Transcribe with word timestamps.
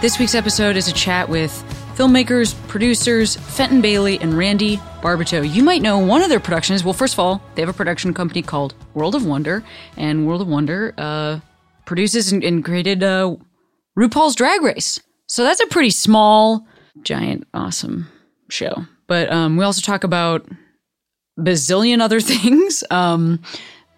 This 0.00 0.16
week's 0.20 0.36
episode 0.36 0.76
is 0.76 0.86
a 0.86 0.92
chat 0.92 1.28
with 1.28 1.50
filmmakers, 1.96 2.54
producers, 2.68 3.34
Fenton 3.34 3.80
Bailey 3.80 4.16
and 4.20 4.38
Randy 4.38 4.76
Barbato. 5.02 5.42
You 5.42 5.64
might 5.64 5.82
know 5.82 5.98
one 5.98 6.22
of 6.22 6.28
their 6.28 6.38
productions. 6.38 6.84
Well, 6.84 6.92
first 6.92 7.14
of 7.14 7.18
all, 7.18 7.42
they 7.56 7.62
have 7.62 7.68
a 7.68 7.72
production 7.72 8.14
company 8.14 8.40
called 8.40 8.76
World 8.94 9.16
of 9.16 9.26
Wonder, 9.26 9.64
and 9.96 10.24
World 10.24 10.40
of 10.40 10.46
Wonder 10.46 10.94
uh, 10.96 11.40
produces 11.84 12.30
and, 12.30 12.44
and 12.44 12.64
created 12.64 13.02
uh, 13.02 13.34
RuPaul's 13.98 14.36
Drag 14.36 14.62
Race. 14.62 15.00
So 15.26 15.42
that's 15.42 15.58
a 15.58 15.66
pretty 15.66 15.90
small, 15.90 16.64
giant, 17.02 17.48
awesome 17.52 18.06
show. 18.48 18.86
But 19.08 19.32
um, 19.32 19.56
we 19.56 19.64
also 19.64 19.82
talk 19.82 20.04
about 20.04 20.46
bazillion 21.36 22.00
other 22.00 22.20
things. 22.20 22.84
Um, 22.92 23.40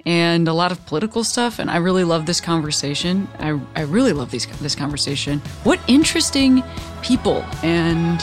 and 0.07 0.49
a 0.49 0.53
lot 0.53 0.73
of 0.73 0.85
political 0.87 1.25
stuff. 1.25 1.59
And 1.59 1.71
I 1.71 1.77
really 1.77 2.05
love 2.05 2.27
this 2.27 2.41
conversation. 2.41 3.29
I, 3.39 3.59
I 3.77 3.83
really 3.83 4.13
love 4.13 4.31
these, 4.31 4.47
this 4.61 4.75
conversation. 4.75 5.41
What 5.65 5.81
interesting 5.89 6.63
people. 7.03 7.45
And 7.63 8.21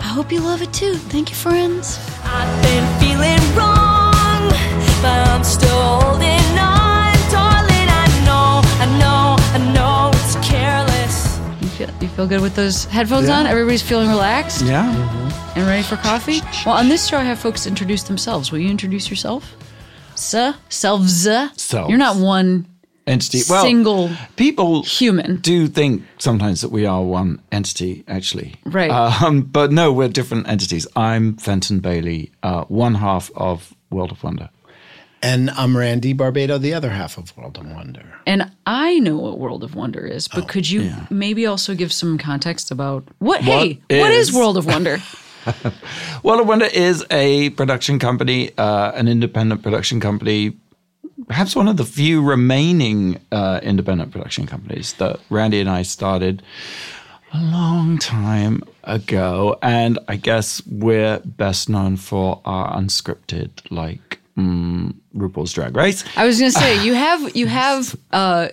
I 0.00 0.12
hope 0.14 0.32
you 0.32 0.40
love 0.40 0.62
it 0.62 0.72
too. 0.72 0.94
Thank 0.94 1.30
you, 1.30 1.36
friends. 1.36 1.98
I've 2.24 2.62
been 2.62 2.86
feeling 3.00 3.56
wrong, 3.56 4.48
but 5.02 5.28
I'm 5.28 5.44
still 5.44 6.00
holding 6.00 6.58
on, 6.58 7.12
darling. 7.30 7.88
I 7.88 8.06
know, 8.24 8.60
I 8.80 8.98
know, 8.98 9.36
I 9.38 9.72
know 9.74 10.10
it's 10.14 10.34
careless. 10.48 11.38
You 11.60 11.68
feel, 11.68 11.90
you 12.00 12.08
feel 12.08 12.26
good 12.26 12.40
with 12.40 12.54
those 12.56 12.84
headphones 12.86 13.28
on? 13.28 13.46
Everybody's 13.46 13.82
feeling 13.82 14.08
relaxed 14.08 14.62
Yeah. 14.62 14.90
and 15.56 15.66
ready 15.66 15.82
for 15.82 15.96
coffee? 15.96 16.40
Well, 16.66 16.76
on 16.76 16.88
this 16.88 17.06
show, 17.06 17.18
I 17.18 17.22
have 17.24 17.38
folks 17.38 17.66
introduce 17.66 18.02
themselves. 18.04 18.50
Will 18.52 18.58
you 18.58 18.68
introduce 18.70 19.08
yourself? 19.10 19.54
Sir? 20.20 20.54
Selves? 20.68 21.22
Selves. 21.22 21.88
You're 21.88 21.98
not 21.98 22.16
one 22.16 22.66
Entity. 23.06 23.42
Well, 23.48 23.62
single 23.64 24.10
people 24.36 24.82
human. 24.84 25.36
do 25.36 25.66
think 25.66 26.04
sometimes 26.18 26.60
that 26.60 26.70
we 26.70 26.86
are 26.86 27.02
one 27.02 27.42
entity, 27.50 28.04
actually. 28.06 28.54
Right. 28.64 28.90
Um, 28.90 29.42
but 29.42 29.72
no, 29.72 29.92
we're 29.92 30.08
different 30.08 30.48
entities. 30.48 30.86
I'm 30.94 31.36
Fenton 31.36 31.80
Bailey, 31.80 32.30
uh, 32.44 32.64
one 32.64 32.94
half 32.94 33.30
of 33.34 33.74
World 33.90 34.12
of 34.12 34.22
Wonder. 34.22 34.50
And 35.22 35.50
I'm 35.50 35.76
Randy 35.76 36.14
Barbato, 36.14 36.60
the 36.60 36.72
other 36.72 36.90
half 36.90 37.18
of 37.18 37.36
World 37.36 37.58
of 37.58 37.66
Wonder. 37.66 38.04
And 38.26 38.50
I 38.64 39.00
know 39.00 39.16
what 39.16 39.38
World 39.38 39.64
of 39.64 39.74
Wonder 39.74 40.06
is, 40.06 40.28
but 40.28 40.48
could 40.48 40.70
you 40.70 40.92
maybe 41.10 41.46
also 41.46 41.74
give 41.74 41.92
some 41.92 42.16
context 42.16 42.70
about 42.70 43.08
what? 43.18 43.40
hey, 43.40 43.80
what 43.90 44.12
is 44.12 44.28
is- 44.28 44.34
World 44.34 44.56
of 44.56 44.66
Wonder? 44.66 44.98
Of 46.24 46.46
Wonder 46.46 46.66
is 46.66 47.04
a 47.10 47.50
production 47.50 47.98
company, 47.98 48.50
uh, 48.56 48.92
an 48.92 49.08
independent 49.08 49.62
production 49.62 50.00
company, 50.00 50.56
perhaps 51.26 51.54
one 51.54 51.68
of 51.68 51.76
the 51.76 51.84
few 51.84 52.22
remaining 52.22 53.20
uh, 53.32 53.60
independent 53.62 54.12
production 54.12 54.46
companies 54.46 54.94
that 54.94 55.20
Randy 55.30 55.60
and 55.60 55.68
I 55.68 55.82
started 55.82 56.42
a 57.32 57.40
long 57.40 57.98
time 57.98 58.62
ago. 58.84 59.58
And 59.62 59.98
I 60.08 60.16
guess 60.16 60.62
we're 60.66 61.20
best 61.20 61.68
known 61.68 61.96
for 61.96 62.40
our 62.44 62.76
unscripted, 62.76 63.50
like 63.70 64.20
mm, 64.36 64.94
RuPaul's 65.16 65.52
Drag 65.52 65.76
Race. 65.76 66.04
I 66.16 66.26
was 66.26 66.38
going 66.38 66.52
to 66.52 66.58
say 66.58 66.84
you 66.86 66.94
have 66.94 67.36
you 67.36 67.46
have 67.46 67.96
uh, 68.12 68.48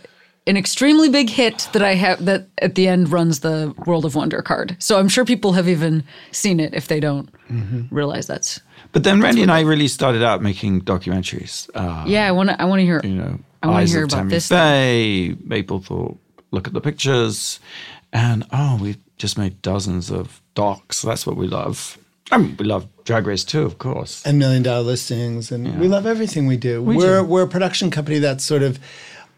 an 0.47 0.57
extremely 0.57 1.09
big 1.09 1.29
hit 1.29 1.67
that 1.73 1.81
I 1.81 1.95
have 1.95 2.25
that 2.25 2.47
at 2.61 2.75
the 2.75 2.87
end 2.87 3.11
runs 3.11 3.41
the 3.41 3.73
World 3.85 4.05
of 4.05 4.15
Wonder 4.15 4.41
card. 4.41 4.75
So 4.79 4.97
I'm 4.97 5.09
sure 5.09 5.25
people 5.25 5.53
have 5.53 5.67
even 5.67 6.03
seen 6.31 6.59
it 6.59 6.73
if 6.73 6.87
they 6.87 6.99
don't 6.99 7.29
realize 7.91 8.27
that's. 8.27 8.61
But 8.93 9.03
then 9.03 9.21
Randy 9.21 9.41
and 9.43 9.51
I 9.51 9.61
really 9.61 9.87
started 9.87 10.23
out 10.23 10.41
making 10.41 10.81
documentaries. 10.81 11.69
Uh, 11.75 12.05
Yeah, 12.07 12.27
I 12.27 12.31
want 12.31 12.49
to 12.49 12.61
I 12.61 12.65
want 12.65 12.79
to 12.79 12.85
hear. 12.85 13.01
you 13.03 13.15
know, 13.15 13.39
I 13.61 13.67
wanna 13.67 13.85
hear 13.85 14.05
of 14.05 14.09
about 14.09 14.17
Tammy 14.17 14.29
this 14.29 14.47
Faye, 14.47 15.35
Mapplethorpe, 15.45 16.17
look 16.51 16.67
at 16.67 16.73
the 16.73 16.81
pictures, 16.81 17.59
and 18.13 18.45
oh, 18.51 18.79
we've 18.81 18.97
just 19.17 19.37
made 19.37 19.61
dozens 19.61 20.09
of 20.09 20.41
docs. 20.55 21.01
That's 21.01 21.27
what 21.27 21.35
we 21.35 21.47
love. 21.47 21.97
I 22.31 22.37
mean, 22.37 22.55
we 22.57 22.65
love 22.65 22.87
Drag 23.05 23.25
Race 23.25 23.43
too, 23.43 23.63
of 23.63 23.77
course. 23.77 24.25
And 24.25 24.37
million 24.37 24.63
dollar 24.63 24.83
listings. 24.83 25.51
And 25.51 25.79
we 25.79 25.87
love 25.87 26.05
everything 26.05 26.45
we 26.47 26.57
do. 26.57 26.81
We 26.81 26.97
are 26.97 27.21
do. 27.21 27.23
we're 27.25 27.43
a 27.43 27.47
production 27.47 27.89
company 27.89 28.19
that's 28.19 28.43
sort 28.43 28.63
of 28.63 28.79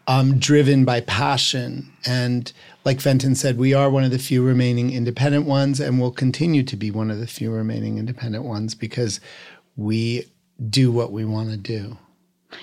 um, 0.06 0.38
driven 0.38 0.84
by 0.84 1.00
passion. 1.00 1.92
And 2.04 2.52
like 2.84 3.00
Fenton 3.00 3.34
said, 3.34 3.58
we 3.58 3.74
are 3.74 3.90
one 3.90 4.04
of 4.04 4.10
the 4.10 4.18
few 4.18 4.44
remaining 4.44 4.92
independent 4.92 5.46
ones 5.46 5.80
and 5.80 6.00
will 6.00 6.10
continue 6.10 6.62
to 6.64 6.76
be 6.76 6.90
one 6.90 7.10
of 7.10 7.18
the 7.18 7.26
few 7.26 7.50
remaining 7.50 7.98
independent 7.98 8.44
ones 8.44 8.74
because 8.74 9.20
we 9.76 10.24
do 10.68 10.90
what 10.90 11.12
we 11.12 11.24
want 11.24 11.50
to 11.50 11.56
do. 11.56 11.96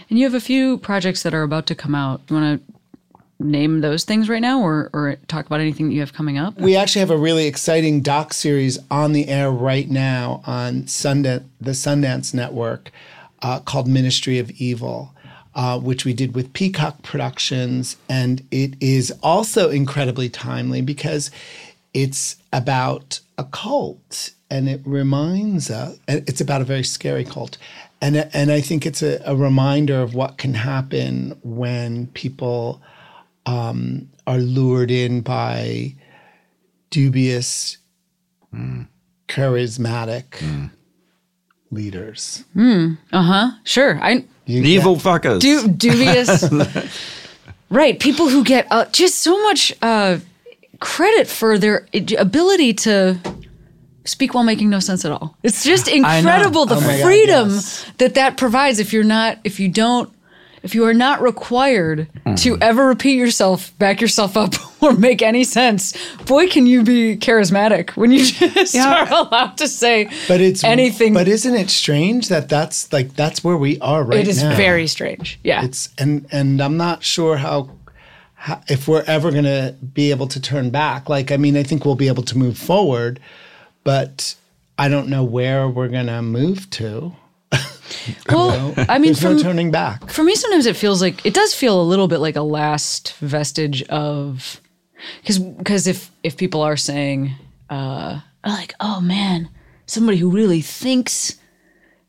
And 0.09 0.20
you 0.20 0.25
have 0.25 0.34
a 0.34 0.42
few 0.42 0.78
projects 0.78 1.24
that 1.24 1.34
are 1.34 1.44
about 1.44 1.66
to 1.68 1.75
come 1.75 1.96
out. 1.96 2.22
You 2.30 2.36
want 2.36 2.62
to 2.62 2.74
name 3.40 3.81
those 3.81 4.04
things 4.04 4.30
right 4.30 4.42
now, 4.42 4.62
or 4.62 4.90
or 4.94 5.16
talk 5.28 5.46
about 5.46 5.59
anything 5.59 5.88
that 5.88 5.94
you 5.94 6.00
have 6.00 6.14
coming 6.14 6.38
up? 6.38 6.59
We 6.59 6.75
actually 6.75 7.02
have 7.02 7.12
a 7.12 7.18
really 7.18 7.46
exciting 7.46 8.02
doc 8.02 8.34
series 8.34 8.80
on 8.90 9.14
the 9.14 9.28
air 9.28 9.52
right 9.52 9.90
now 9.90 10.42
on 10.46 10.84
Sundance, 10.84 11.46
the 11.62 11.72
Sundance 11.72 12.34
Network, 12.34 12.92
uh, 13.42 13.59
called 13.59 13.88
Ministry 13.88 14.40
of 14.40 14.52
Evil, 14.52 15.14
uh, 15.57 15.79
which 15.79 16.06
we 16.06 16.13
did 16.13 16.35
with 16.35 16.53
Peacock 16.53 17.01
Productions, 17.01 17.97
and 18.07 18.45
it 18.51 18.75
is 18.79 19.12
also 19.23 19.72
incredibly 19.72 20.29
timely 20.29 20.81
because 20.81 21.31
it's 21.95 22.35
about 22.53 23.19
a 23.40 23.44
cult, 23.44 24.29
and 24.51 24.69
it 24.69 24.81
reminds 24.85 25.72
us, 25.72 25.97
it's 26.07 26.40
about 26.40 26.62
a 26.62 26.63
very 26.63 26.84
scary 26.84 27.25
cult, 27.25 27.57
and 28.00 28.29
and 28.34 28.51
I 28.51 28.62
think 28.62 28.85
it's 28.85 29.01
a, 29.01 29.19
a 29.25 29.35
reminder 29.35 30.00
of 30.00 30.13
what 30.13 30.38
can 30.38 30.53
happen 30.53 31.35
when 31.41 32.06
people 32.07 32.79
um, 33.47 34.09
are 34.28 34.38
lured 34.38 34.91
in 34.91 35.22
by 35.22 35.95
dubious, 36.91 37.78
charismatic 39.28 40.69
leaders. 41.72 42.45
Uh 42.56 43.24
huh. 43.24 43.51
Sure, 43.63 44.00
I 44.03 44.25
You 44.47 44.63
Evil 44.63 44.96
get- 44.96 45.03
fuckers. 45.03 45.40
du- 45.41 45.68
dubious. 45.84 46.44
right, 47.69 48.00
people 48.00 48.30
who 48.30 48.44
get 48.44 48.68
uh, 48.72 48.85
just 48.91 49.19
so 49.19 49.41
much 49.44 49.74
uh, 49.81 50.19
credit 50.80 51.28
for 51.28 51.58
their 51.58 51.88
ability 52.18 52.74
to 52.74 53.18
speak 54.06 54.34
while 54.34 54.44
making 54.46 54.69
no 54.69 54.80
sense 54.80 55.03
at 55.06 55.12
all. 55.12 55.36
It's 55.44 55.63
just 55.63 55.88
incredible 55.88 56.66
the 56.66 56.75
Oh 56.75 56.81
my 56.81 56.97
God, 56.97 57.03
freedom 57.03 57.50
yes. 57.50 57.86
that 57.97 58.16
that 58.16 58.38
provides. 58.38 58.80
If 58.80 58.94
you're 58.94 59.03
not, 59.03 59.38
if 59.44 59.59
you 59.59 59.68
don't. 59.69 60.12
If 60.67 60.75
you 60.75 60.83
are 60.83 60.94
not 60.94 61.22
required 61.22 62.09
Mm-hmm. 62.28 62.35
to 62.44 62.57
ever 62.59 62.88
repeat 62.88 63.16
yourself, 63.17 63.72
back 63.79 64.01
yourself 64.01 64.35
up, 64.35 64.53
or 64.83 64.91
make 64.91 65.22
any 65.22 65.45
sense, 65.45 65.95
boy, 66.25 66.50
can 66.50 66.66
you 66.67 66.83
be 66.83 67.16
charismatic 67.16 67.91
when 67.91 68.11
you 68.11 68.25
just 68.25 68.75
are 68.75 69.07
allowed 69.09 69.57
to 69.59 69.67
say 69.69 70.09
but 70.27 70.41
it's 70.41 70.61
anything. 70.61 71.13
But 71.13 71.29
isn't 71.29 71.56
it 71.56 71.69
strange 71.69 72.27
that 72.27 72.50
that's 72.50 72.91
like 72.91 73.13
that's 73.16 73.45
where 73.45 73.56
we 73.56 73.79
are 73.79 74.03
right 74.03 74.19
it 74.19 74.27
is 74.27 74.44
now? 74.44 74.57
very 74.57 74.88
strange. 74.88 75.39
Yeah. 75.41 75.63
It's 75.63 75.88
and 75.97 76.25
and 76.33 76.59
I'm 76.61 76.75
not 76.75 77.01
sure 77.01 77.38
how, 77.38 77.69
how 78.35 78.59
if 78.67 78.89
we're 78.89 79.06
ever 79.07 79.31
going 79.31 79.45
to 79.45 79.73
be 79.94 80.11
able 80.11 80.27
to 80.27 80.41
turn 80.41 80.69
back. 80.69 81.07
Like 81.07 81.31
I 81.31 81.38
mean, 81.38 81.56
I 81.56 81.63
think 81.63 81.85
we'll 81.85 81.95
be 81.95 82.09
able 82.09 82.24
to 82.24 82.38
move 82.38 82.57
forward, 82.57 83.21
but 83.86 84.36
I 84.77 84.89
don't 84.89 85.07
know 85.07 85.24
where 85.24 85.69
we're 85.69 85.88
going 85.88 86.07
to 86.07 86.21
move 86.21 86.69
to. 86.71 87.15
well, 88.29 88.73
I 88.77 88.97
mean, 88.99 89.13
There's 89.13 89.21
from 89.21 89.38
no 89.38 89.44
turning 89.44 89.71
back. 89.71 90.09
for 90.09 90.23
me 90.23 90.35
sometimes 90.35 90.65
it 90.65 90.75
feels 90.75 91.01
like 91.01 91.25
it 91.25 91.33
does 91.33 91.53
feel 91.53 91.81
a 91.81 91.83
little 91.83 92.07
bit 92.07 92.19
like 92.19 92.35
a 92.35 92.41
last 92.41 93.13
vestige 93.17 93.83
of 93.83 94.61
because 95.21 95.39
because 95.39 95.88
if 95.88 96.11
if 96.23 96.38
people 96.38 96.61
are 96.61 96.77
saying 96.77 97.33
uh 97.69 98.19
like 98.45 98.73
oh 98.79 99.01
man 99.01 99.49
somebody 99.85 100.17
who 100.17 100.29
really 100.29 100.61
thinks 100.61 101.35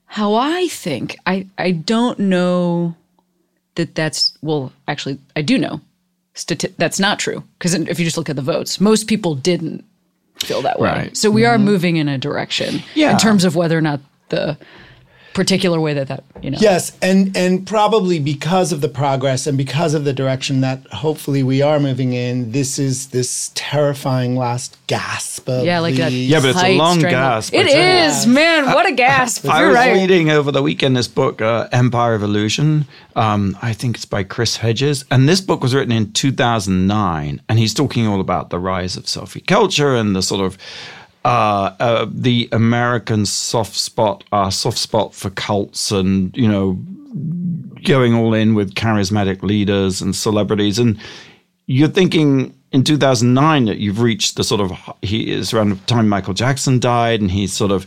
how 0.07 0.35
i 0.35 0.69
think 0.69 1.17
i 1.27 1.47
i 1.59 1.71
don't 1.71 2.19
know 2.19 2.95
that 3.75 3.95
that's 3.95 4.37
well 4.43 4.73
actually 4.87 5.19
i 5.37 5.43
do 5.43 5.59
know 5.59 5.81
stati- 6.35 6.75
that's 6.79 6.99
not 7.01 7.19
true 7.19 7.43
because 7.59 7.75
if 7.75 7.99
you 7.99 8.05
just 8.05 8.17
look 8.17 8.31
at 8.31 8.37
the 8.37 8.43
votes 8.43 8.81
most 8.81 9.07
people 9.09 9.35
didn't 9.35 9.85
feel 10.39 10.63
that 10.63 10.79
way 10.81 10.89
Right. 10.89 11.17
so 11.17 11.31
we 11.31 11.45
are 11.45 11.59
moving 11.59 11.97
in 11.97 12.09
a 12.09 12.17
direction 12.19 12.83
Yeah. 12.95 13.11
in 13.13 13.19
terms 13.19 13.45
of 13.45 13.55
whether 13.57 13.77
or 13.77 13.83
not 13.83 14.01
the 14.31 14.57
particular 15.39 15.79
way 15.81 15.95
that 15.95 16.09
that 16.09 16.23
you 16.43 16.51
know. 16.51 16.59
Yes, 16.61 16.83
and 17.01 17.35
and 17.37 17.67
probably 17.67 18.19
because 18.19 18.73
of 18.75 18.81
the 18.81 18.89
progress 19.03 19.47
and 19.47 19.57
because 19.57 19.95
of 19.95 20.03
the 20.05 20.13
direction 20.13 20.61
that 20.63 20.79
hopefully 21.05 21.43
we 21.43 21.63
are 21.63 21.79
moving 21.81 22.13
in, 22.13 22.53
this 22.53 22.79
is 22.79 23.09
this 23.17 23.51
terrifying 23.55 24.37
last 24.37 24.77
gasp 24.89 25.49
of 25.49 25.65
Yeah, 25.65 25.79
like 25.81 25.95
that. 25.97 26.13
Yeah, 26.13 26.41
but 26.41 26.51
it's 26.51 26.63
a 26.63 26.77
long 26.77 26.99
strangle- 26.99 27.21
gasp, 27.21 27.55
it 27.55 27.67
is 27.67 27.73
It 27.73 27.77
tell 27.77 28.05
you. 28.05 28.11
is, 28.11 28.27
man. 28.27 28.67
What 28.77 28.87
a 28.87 28.93
gasp! 28.93 29.49
I 29.49 29.61
You're 29.61 29.69
was 29.69 29.77
right. 29.77 29.93
reading 29.95 30.31
over 30.31 30.51
the 30.53 30.63
weekend 30.63 30.97
this 30.97 31.09
book, 31.09 31.41
uh, 31.41 31.69
Empire 31.73 32.15
of 32.15 32.23
Illusion. 32.23 32.87
Um, 33.17 33.57
I 33.63 33.73
think 33.73 33.97
it's 33.97 34.05
by 34.05 34.23
Chris 34.25 34.57
Hedges. 34.59 35.05
And 35.11 35.29
this 35.29 35.41
book 35.41 35.61
was 35.63 35.75
written 35.75 35.93
in 35.93 36.13
2009. 36.13 37.41
And 37.49 37.59
he's 37.59 37.75
talking 37.75 38.07
all 38.07 38.21
about 38.21 38.51
the 38.51 38.59
rise 38.59 38.97
of 38.97 39.05
selfie 39.05 39.47
culture 39.47 39.95
and 39.95 40.15
the 40.15 40.23
sort 40.23 40.41
of 40.45 40.57
uh, 41.25 41.75
uh, 41.81 42.07
the 42.11 42.49
American 42.53 43.27
soft 43.27 43.75
spot, 43.75 44.25
uh, 44.33 44.51
soft 44.51 44.79
spot 44.79 45.15
for 45.15 45.31
cults 45.31 45.91
and, 45.91 46.37
you 46.37 46.49
know, 46.49 46.79
going 47.85 48.15
all 48.15 48.35
in 48.35 48.55
with 48.55 48.75
charismatic 48.75 49.43
leaders 49.43 50.01
and 50.01 50.15
celebrities. 50.15 50.79
And 50.79 50.99
you're 51.67 51.89
thinking 51.89 52.55
in 52.73 52.85
2009 52.85 53.65
that 53.67 53.79
you've 53.79 54.01
reached 54.01 54.37
the 54.37 54.45
sort 54.45 54.61
of, 54.61 54.73
he 55.03 55.31
is 55.31 55.53
around 55.53 55.71
the 55.71 55.77
time 55.87 56.09
Michael 56.09 56.35
Jackson 56.35 56.79
died 56.79 57.21
and 57.21 57.31
he's 57.31 57.53
sort 57.53 57.73
of, 57.73 57.87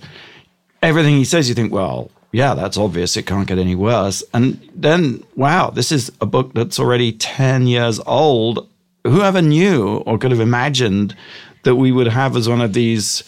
everything 0.81 1.15
he 1.15 1.25
says, 1.25 1.47
you 1.47 1.55
think, 1.55 1.71
well, 1.71 2.11
yeah, 2.31 2.53
that's 2.53 2.77
obvious. 2.77 3.17
It 3.17 3.25
can't 3.25 3.47
get 3.47 3.59
any 3.59 3.75
worse. 3.75 4.23
And 4.33 4.69
then, 4.73 5.23
wow, 5.35 5.69
this 5.69 5.91
is 5.91 6.11
a 6.21 6.25
book 6.25 6.53
that's 6.53 6.79
already 6.79 7.11
10 7.11 7.67
years 7.67 7.99
old. 8.05 8.67
Whoever 9.03 9.41
knew 9.41 9.97
or 10.05 10.17
could 10.17 10.31
have 10.31 10.39
imagined 10.39 11.15
that 11.63 11.75
we 11.75 11.91
would 11.91 12.07
have 12.07 12.35
as 12.35 12.49
one 12.49 12.61
of 12.61 12.73
these 12.73 13.23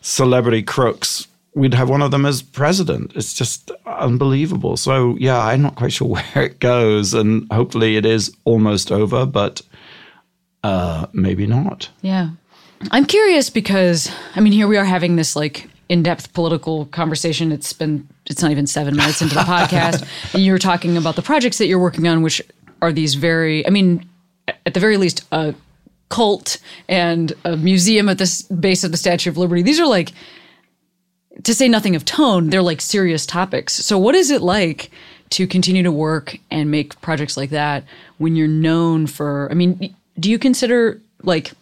celebrity 0.00 0.62
crooks, 0.62 1.26
we'd 1.54 1.74
have 1.74 1.88
one 1.88 2.02
of 2.02 2.10
them 2.10 2.26
as 2.26 2.42
president. 2.42 3.12
It's 3.14 3.34
just 3.34 3.70
unbelievable. 3.86 4.76
So, 4.76 5.16
yeah, 5.18 5.38
I'm 5.38 5.62
not 5.62 5.76
quite 5.76 5.92
sure 5.92 6.08
where 6.34 6.44
it 6.44 6.58
goes. 6.60 7.14
And 7.14 7.50
hopefully 7.52 7.96
it 7.96 8.06
is 8.06 8.34
almost 8.44 8.90
over, 8.90 9.26
but 9.26 9.62
uh, 10.62 11.06
maybe 11.12 11.46
not. 11.46 11.88
Yeah. 12.02 12.30
I'm 12.90 13.04
curious 13.04 13.48
because 13.48 14.10
I 14.34 14.40
mean 14.40 14.52
here 14.52 14.66
we 14.66 14.76
are 14.76 14.84
having 14.84 15.14
this 15.14 15.36
like 15.36 15.68
in-depth 15.88 16.32
political 16.32 16.86
conversation. 16.86 17.52
It's 17.52 17.72
been 17.72 18.08
it's 18.26 18.42
not 18.42 18.50
even 18.50 18.66
7 18.66 18.96
minutes 18.96 19.22
into 19.22 19.34
the 19.34 19.42
podcast 19.42 20.06
and 20.34 20.42
you're 20.44 20.58
talking 20.58 20.96
about 20.96 21.16
the 21.16 21.22
projects 21.22 21.58
that 21.58 21.66
you're 21.66 21.78
working 21.78 22.08
on 22.08 22.22
which 22.22 22.42
are 22.80 22.92
these 22.92 23.14
very 23.14 23.64
I 23.66 23.70
mean 23.70 24.08
at 24.48 24.74
the 24.74 24.80
very 24.80 24.96
least 24.96 25.24
a 25.30 25.54
cult 26.12 26.58
and 26.88 27.32
a 27.44 27.56
museum 27.56 28.08
at 28.08 28.18
the 28.18 28.54
base 28.60 28.84
of 28.84 28.90
the 28.90 28.96
Statue 28.96 29.30
of 29.30 29.38
Liberty. 29.38 29.62
These 29.62 29.80
are 29.80 29.86
like 29.86 30.12
to 31.44 31.54
say 31.54 31.68
nothing 31.68 31.96
of 31.96 32.04
tone, 32.04 32.50
they're 32.50 32.62
like 32.62 32.80
serious 32.80 33.24
topics. 33.24 33.72
So 33.72 33.98
what 33.98 34.14
is 34.14 34.30
it 34.30 34.42
like 34.42 34.90
to 35.30 35.46
continue 35.46 35.82
to 35.82 35.90
work 35.90 36.36
and 36.50 36.70
make 36.70 37.00
projects 37.00 37.38
like 37.38 37.50
that 37.50 37.84
when 38.18 38.36
you're 38.36 38.46
known 38.46 39.06
for 39.06 39.48
I 39.50 39.54
mean 39.54 39.96
do 40.20 40.30
you 40.30 40.38
consider 40.38 41.00
like 41.22 41.52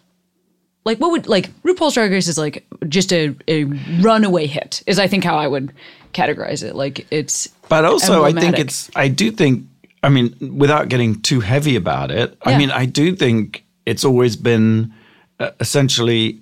like 0.83 0.97
what 0.99 1.11
would 1.11 1.27
like 1.27 1.49
RuPaul's 1.63 1.93
Drag 1.93 2.11
Race 2.11 2.27
is 2.27 2.37
like 2.37 2.65
just 2.89 3.13
a, 3.13 3.33
a 3.47 3.63
runaway 4.01 4.47
hit 4.47 4.83
is 4.87 4.99
I 4.99 5.07
think 5.07 5.23
how 5.23 5.37
I 5.37 5.47
would 5.47 5.71
categorize 6.13 6.63
it. 6.63 6.75
Like 6.75 7.07
it's 7.11 7.47
But 7.69 7.85
also, 7.85 8.23
I 8.23 8.31
think 8.31 8.59
it's, 8.59 8.89
I 8.95 9.07
do 9.07 9.31
think, 9.31 9.65
I 10.03 10.09
mean, 10.09 10.35
without 10.57 10.89
getting 10.89 11.21
too 11.21 11.39
heavy 11.39 11.75
about 11.75 12.11
it, 12.11 12.37
I 12.43 12.57
mean, 12.57 12.71
I 12.71 12.85
do 12.85 13.15
think 13.15 13.63
it's 13.85 14.03
always 14.05 14.35
been 14.35 14.93
uh, 15.39 15.51
essentially 15.59 16.41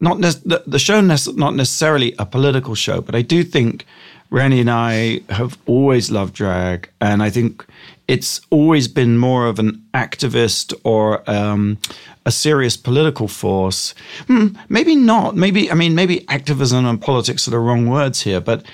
not 0.00 0.18
nec- 0.20 0.42
the, 0.44 0.62
the 0.66 0.78
show, 0.78 1.00
nec- 1.00 1.36
not 1.36 1.54
necessarily 1.54 2.14
a 2.18 2.26
political 2.26 2.74
show, 2.74 3.00
but 3.00 3.14
I 3.14 3.22
do 3.22 3.42
think 3.42 3.84
Randy 4.30 4.60
and 4.60 4.70
I 4.70 5.20
have 5.30 5.58
always 5.66 6.10
loved 6.10 6.34
drag. 6.34 6.90
And 7.00 7.22
I 7.22 7.30
think 7.30 7.64
it's 8.06 8.40
always 8.50 8.88
been 8.88 9.18
more 9.18 9.46
of 9.46 9.58
an 9.58 9.84
activist 9.94 10.74
or 10.84 11.28
um, 11.28 11.78
a 12.26 12.30
serious 12.30 12.76
political 12.76 13.28
force. 13.28 13.94
Hmm, 14.26 14.48
maybe 14.68 14.94
not. 14.94 15.34
Maybe, 15.34 15.70
I 15.70 15.74
mean, 15.74 15.94
maybe 15.94 16.28
activism 16.28 16.86
and 16.86 17.00
politics 17.00 17.48
are 17.48 17.52
the 17.52 17.58
wrong 17.58 17.88
words 17.88 18.22
here, 18.22 18.40
but 18.40 18.64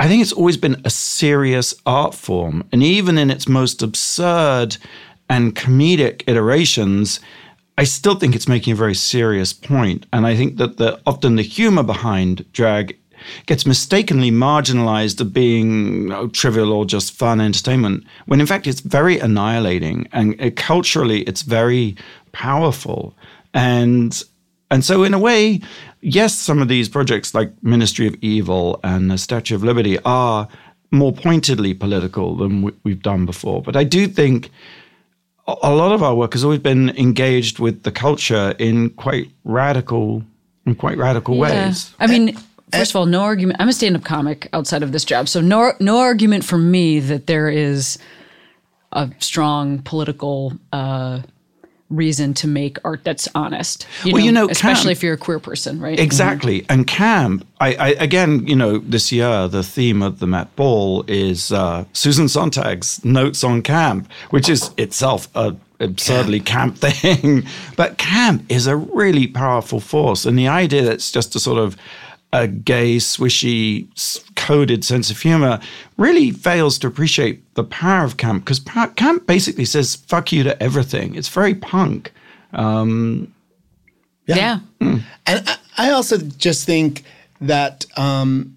I 0.00 0.08
think 0.08 0.22
it's 0.22 0.32
always 0.32 0.56
been 0.56 0.80
a 0.84 0.90
serious 0.90 1.74
art 1.86 2.14
form. 2.14 2.64
And 2.72 2.82
even 2.82 3.16
in 3.18 3.30
its 3.30 3.48
most 3.48 3.82
absurd 3.82 4.76
and 5.28 5.54
comedic 5.54 6.22
iterations, 6.26 7.20
I 7.76 7.84
still 7.84 8.14
think 8.14 8.34
it's 8.34 8.48
making 8.48 8.72
a 8.72 8.76
very 8.76 8.94
serious. 8.94 9.52
And 10.12 10.26
I 10.26 10.36
think 10.36 10.56
that 10.58 10.76
the 10.76 11.00
often 11.06 11.36
the 11.36 11.42
humor 11.42 11.82
behind 11.82 12.44
drag 12.52 12.96
gets 13.46 13.66
mistakenly 13.66 14.30
marginalized 14.30 15.20
as 15.20 15.28
being 15.28 16.30
trivial 16.32 16.72
or 16.72 16.84
just 16.84 17.12
fun 17.12 17.40
entertainment, 17.40 18.04
when 18.26 18.40
in 18.40 18.46
fact 18.46 18.66
it's 18.66 18.80
very 18.80 19.18
annihilating 19.18 20.06
and 20.12 20.40
uh, 20.40 20.50
culturally 20.56 21.22
it's 21.22 21.42
very 21.42 21.96
powerful. 22.32 23.14
And 23.54 24.22
and 24.70 24.84
so, 24.84 25.04
in 25.04 25.14
a 25.14 25.18
way, 25.18 25.60
yes, 26.00 26.34
some 26.34 26.60
of 26.60 26.68
these 26.68 26.88
projects 26.88 27.34
like 27.34 27.52
Ministry 27.62 28.06
of 28.06 28.16
Evil 28.22 28.80
and 28.82 29.10
the 29.10 29.18
Statue 29.18 29.54
of 29.54 29.62
Liberty 29.62 29.98
are 30.04 30.48
more 30.90 31.12
pointedly 31.12 31.74
political 31.74 32.36
than 32.36 32.62
we- 32.62 32.72
we've 32.82 33.02
done 33.02 33.26
before. 33.26 33.62
But 33.62 33.76
I 33.76 33.84
do 33.84 34.06
think 34.08 34.50
a 35.46 35.74
lot 35.74 35.92
of 35.92 36.02
our 36.02 36.14
work 36.14 36.32
has 36.32 36.44
always 36.44 36.60
been 36.60 36.90
engaged 36.90 37.58
with 37.58 37.82
the 37.82 37.92
culture 37.92 38.54
in 38.58 38.90
quite 38.90 39.30
radical, 39.44 40.22
in 40.66 40.74
quite 40.74 40.96
radical 40.96 41.36
ways. 41.36 41.94
I 42.00 42.06
mean, 42.06 42.36
first 42.72 42.92
of 42.92 42.96
all, 42.96 43.06
no 43.06 43.20
argument. 43.20 43.60
I'm 43.60 43.68
a 43.68 43.72
stand-up 43.72 44.04
comic 44.04 44.48
outside 44.52 44.82
of 44.82 44.92
this 44.92 45.04
job, 45.04 45.28
so 45.28 45.40
no 45.40 45.72
no 45.80 45.98
argument 45.98 46.44
for 46.44 46.56
me 46.56 46.98
that 47.00 47.26
there 47.26 47.48
is 47.48 47.98
a 48.92 49.10
strong 49.18 49.80
political 49.80 50.54
uh, 50.72 51.20
reason 51.90 52.34
to 52.34 52.46
make 52.46 52.78
art 52.84 53.04
that's 53.04 53.28
honest. 53.34 53.86
Well, 54.04 54.20
you 54.20 54.32
know, 54.32 54.48
especially 54.48 54.84
Cam- 54.84 54.92
if 54.92 55.02
you're 55.02 55.14
a 55.14 55.18
queer 55.18 55.38
person, 55.38 55.80
right? 55.80 55.98
Exactly. 55.98 56.64
And 56.68 56.86
camp, 56.86 57.46
I, 57.60 57.74
I 57.74 57.88
again, 57.98 58.46
you 58.46 58.56
know, 58.56 58.78
this 58.78 59.12
year 59.12 59.48
the 59.48 59.62
theme 59.62 60.02
of 60.02 60.18
the 60.18 60.26
Met 60.26 60.54
Ball 60.56 61.04
is 61.06 61.52
uh, 61.52 61.84
Susan 61.92 62.26
Sontag's 62.26 63.04
notes 63.04 63.44
on 63.44 63.62
camp, 63.62 64.10
which 64.30 64.48
is 64.48 64.70
itself 64.76 65.28
a 65.34 65.54
absurdly 65.80 66.40
camp 66.40 66.78
thing. 66.78 67.44
but 67.76 67.98
camp 67.98 68.44
is 68.48 68.66
a 68.66 68.76
really 68.76 69.26
powerful 69.26 69.80
force, 69.80 70.24
and 70.24 70.38
the 70.38 70.48
idea 70.48 70.82
that's 70.82 71.10
just 71.10 71.36
a 71.36 71.40
sort 71.40 71.58
of 71.58 71.76
a 72.34 72.48
gay, 72.48 72.96
swishy, 72.96 73.86
coded 74.34 74.84
sense 74.84 75.08
of 75.08 75.20
humor 75.20 75.60
really 75.96 76.32
fails 76.32 76.78
to 76.80 76.88
appreciate 76.88 77.54
the 77.54 77.62
power 77.62 78.04
of 78.04 78.16
camp 78.16 78.44
because 78.44 78.58
camp 78.96 79.24
basically 79.26 79.64
says 79.64 79.94
"fuck 79.94 80.32
you" 80.32 80.42
to 80.42 80.60
everything. 80.60 81.14
It's 81.14 81.28
very 81.28 81.54
punk. 81.54 82.12
yeah. 84.26 84.58
And 85.26 85.48
I, 85.48 85.56
I 85.78 85.90
also 85.90 86.18
just 86.18 86.66
think 86.66 87.04
that 87.40 87.86
um, 87.96 88.56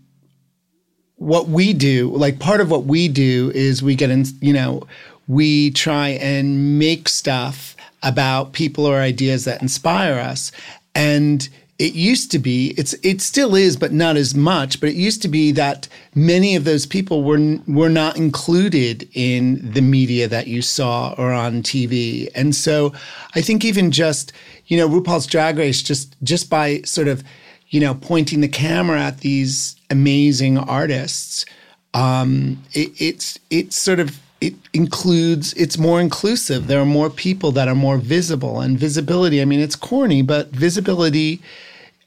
what 1.17 1.47
we 1.47 1.73
do, 1.73 2.09
like 2.15 2.39
part 2.39 2.61
of 2.61 2.71
what 2.71 2.85
we 2.85 3.07
do 3.07 3.51
is 3.53 3.83
we 3.83 3.93
get 3.93 4.09
in, 4.09 4.25
you 4.41 4.53
know, 4.53 4.87
we 5.27 5.69
try 5.71 6.09
and 6.09 6.79
make 6.79 7.07
stuff 7.07 7.75
about 8.01 8.53
people 8.53 8.87
or 8.87 8.97
ideas 8.97 9.45
that 9.45 9.61
inspire 9.61 10.15
us. 10.15 10.51
And 10.95 11.47
it 11.79 11.93
used 11.93 12.31
to 12.31 12.39
be, 12.39 12.73
it's 12.75 12.93
it 13.03 13.21
still 13.21 13.53
is, 13.53 13.77
but 13.77 13.91
not 13.93 14.17
as 14.17 14.33
much. 14.33 14.79
But 14.79 14.89
it 14.89 14.95
used 14.95 15.21
to 15.21 15.27
be 15.27 15.51
that 15.53 15.87
many 16.15 16.55
of 16.55 16.63
those 16.63 16.87
people 16.87 17.23
were 17.23 17.59
were 17.67 17.89
not 17.89 18.17
included 18.17 19.07
in 19.13 19.71
the 19.73 19.81
media 19.81 20.27
that 20.27 20.47
you 20.47 20.63
saw 20.63 21.13
or 21.17 21.31
on 21.31 21.61
TV. 21.61 22.29
And 22.33 22.55
so 22.55 22.93
I 23.35 23.41
think 23.41 23.63
even 23.63 23.91
just 23.91 24.33
you 24.65 24.77
know 24.77 24.89
RuPaul's 24.89 25.27
Drag 25.27 25.57
Race 25.57 25.83
just 25.83 26.15
just 26.23 26.49
by 26.49 26.81
sort 26.81 27.07
of 27.07 27.23
you 27.69 27.79
know 27.79 27.93
pointing 27.93 28.41
the 28.41 28.47
camera 28.47 28.99
at 28.99 29.19
these 29.19 29.75
amazing 29.91 30.57
artists, 30.57 31.45
um, 31.93 32.63
it, 32.73 32.89
it's 32.99 33.37
it's 33.51 33.79
sort 33.79 33.99
of 33.99 34.19
it 34.41 34.55
includes 34.73 35.53
it's 35.53 35.77
more 35.77 36.01
inclusive. 36.01 36.65
There 36.65 36.81
are 36.81 36.85
more 36.85 37.11
people 37.11 37.51
that 37.51 37.67
are 37.67 37.75
more 37.75 37.99
visible 37.99 38.61
and 38.61 38.79
visibility. 38.79 39.43
I 39.43 39.45
mean, 39.45 39.59
it's 39.59 39.75
corny, 39.75 40.23
but 40.23 40.49
visibility 40.49 41.39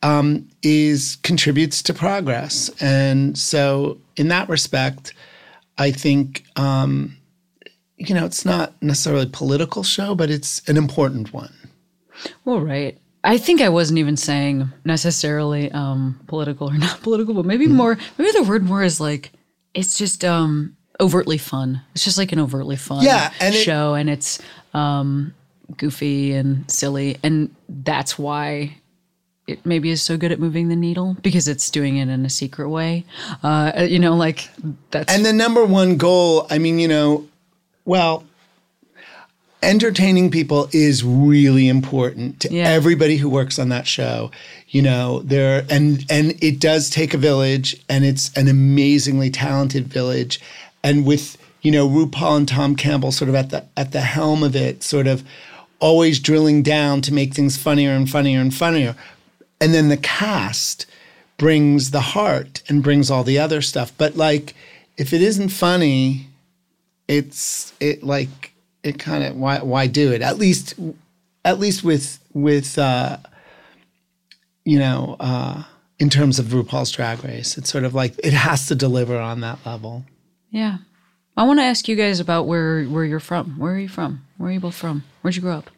um, 0.03 0.49
is 0.63 1.17
contributes 1.23 1.83
to 1.83 1.95
progress, 1.95 2.71
and 2.81 3.37
so 3.39 3.99
in 4.17 4.29
that 4.29 4.49
respect, 4.49 5.13
I 5.79 5.91
think 5.93 6.45
um, 6.57 7.17
you 7.97 8.15
know 8.15 8.25
it's 8.25 8.45
not 8.45 8.73
necessarily 8.83 9.25
a 9.25 9.29
political 9.29 9.83
show, 9.83 10.15
but 10.15 10.31
it's 10.31 10.67
an 10.69 10.77
important 10.77 11.33
one. 11.33 11.53
Well, 12.45 12.61
right. 12.61 12.99
I 13.23 13.37
think 13.37 13.61
I 13.61 13.69
wasn't 13.69 13.99
even 13.99 14.17
saying 14.17 14.71
necessarily 14.87 15.71
um, 15.73 16.19
political 16.27 16.71
or 16.71 16.79
not 16.79 17.03
political, 17.03 17.35
but 17.35 17.45
maybe 17.45 17.67
more. 17.67 17.99
Maybe 18.19 18.31
the 18.33 18.43
word 18.45 18.63
more 18.65 18.83
is 18.83 19.01
like 19.01 19.33
it's 19.75 19.99
just 19.99 20.25
um, 20.25 20.77
overtly 21.01 21.37
fun. 21.39 21.83
It's 21.95 22.05
just 22.05 22.17
like 22.19 22.33
an 22.33 22.39
overtly 22.41 22.77
fun 22.77 23.05
Yeah, 23.05 23.33
and 23.41 23.55
it- 23.55 23.59
show, 23.63 23.93
and 23.95 24.09
it's 24.09 24.41
um, 24.73 25.35
goofy 25.77 26.33
and 26.33 26.71
silly, 26.71 27.19
and 27.23 27.55
that's 27.69 28.19
why 28.19 28.77
it 29.51 29.65
maybe 29.67 29.91
is 29.91 30.03
so 30.03 30.17
good 30.17 30.33
at 30.33 30.39
moving 30.41 30.69
the 30.69 30.77
needle 30.77 31.17
because 31.23 31.47
it's 31.49 31.71
doing 31.71 31.97
it 31.99 32.09
in 32.09 32.25
a 32.25 32.31
secret 32.31 32.69
way. 32.69 33.05
Uh, 33.43 33.87
you 33.89 33.99
know, 33.99 34.15
like 34.17 34.49
that's 34.91 35.13
And 35.13 35.25
the 35.25 35.33
number 35.33 35.65
one 35.65 35.97
goal, 35.97 36.47
I 36.51 36.59
mean, 36.59 36.79
you 36.79 36.89
know, 36.89 37.27
well, 37.85 38.25
entertaining 39.63 40.31
people 40.31 40.69
is 40.73 41.05
really 41.05 41.69
important 41.69 42.41
to 42.41 42.53
Yeah. 42.53 42.69
everybody 42.69 43.17
who 43.19 43.29
works 43.29 43.59
on 43.59 43.69
that 43.71 43.87
show. 43.87 44.31
You 44.69 44.83
know, 44.83 45.21
there 45.25 45.67
and 45.69 46.05
and 46.09 46.35
it 46.41 46.61
does 46.61 46.89
take 46.89 47.13
a 47.13 47.19
village 47.19 47.77
and 47.89 48.05
it's 48.05 48.31
an 48.37 48.49
amazingly 48.49 49.31
talented 49.31 49.89
village. 49.89 50.41
And 50.83 51.05
with, 51.05 51.37
you 51.63 51.71
know, 51.71 51.89
RuPaul 51.89 52.37
and 52.39 52.49
Tom 52.49 52.75
Campbell 52.77 53.13
sort 53.13 53.29
of 53.29 53.35
at 53.35 53.51
the 53.51 53.65
at 53.77 53.93
the 53.93 54.01
helm 54.01 54.43
of 54.43 54.55
it, 54.57 54.83
sort 54.83 55.07
of 55.07 55.23
always 55.81 56.21
drilling 56.21 56.63
down 56.63 57.01
to 57.03 57.13
make 57.13 57.35
things 57.35 57.57
funnier 57.57 57.91
and 57.93 58.09
funnier 58.09 58.41
and 58.41 58.55
funnier. 58.55 58.95
And 59.61 59.75
then 59.75 59.89
the 59.89 59.97
cast 59.97 60.87
brings 61.37 61.91
the 61.91 62.01
heart 62.01 62.63
and 62.69 62.83
brings 62.83 63.11
all 63.11 63.25
the 63.25 63.39
other 63.39 63.63
stuff. 63.63 63.93
But 63.97 64.17
like 64.17 64.55
if 64.97 65.13
it 65.13 65.23
isn't 65.23 65.51
funny, 65.51 66.29
it's 67.09 67.73
it 67.81 68.03
like 68.03 68.53
it 68.83 68.99
kind 68.99 69.25
of 69.25 69.37
why 69.37 69.59
why 69.59 69.87
do 69.87 70.13
it 70.13 70.23
at 70.23 70.39
least 70.39 70.75
at 71.45 71.59
least 71.59 71.85
with 71.85 72.19
with 72.33 72.79
uh 72.79 73.19
you 74.65 74.79
know 74.79 75.17
uh 75.21 75.65
in 75.99 76.09
terms 76.09 76.39
of 76.39 76.47
RuPaul's 76.47 76.91
drag 76.91 77.23
race 77.25 77.59
it's 77.59 77.69
sort 77.69 77.85
of 77.85 77.95
like 77.95 78.15
it 78.25 78.33
has 78.33 78.67
to 78.69 78.75
deliver 78.75 79.19
on 79.19 79.41
that 79.41 79.59
level 79.67 80.05
yeah. 80.51 80.79
I 81.37 81.45
want 81.45 81.61
to 81.61 81.65
ask 81.65 81.89
you 81.89 81.97
guys 81.97 82.21
about 82.21 82.47
where 82.47 82.85
where 82.85 83.05
you're 83.05 83.21
from. 83.21 83.59
Where 83.59 83.75
are 83.75 83.79
you 83.79 83.89
from? 83.89 84.27
Where 84.37 84.51
are 84.51 84.53
you 84.53 84.61
both 84.61 84.75
from? 84.75 85.05
Where'd 85.23 85.37
you 85.37 85.43
grow 85.43 85.59
up? 85.59 85.71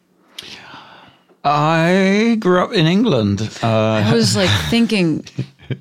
I 1.43 2.37
grew 2.39 2.63
up 2.63 2.71
in 2.73 2.85
England, 2.87 3.41
uh, 3.61 3.67
I 3.67 4.13
was 4.13 4.35
like 4.35 4.49
thinking, 4.69 5.25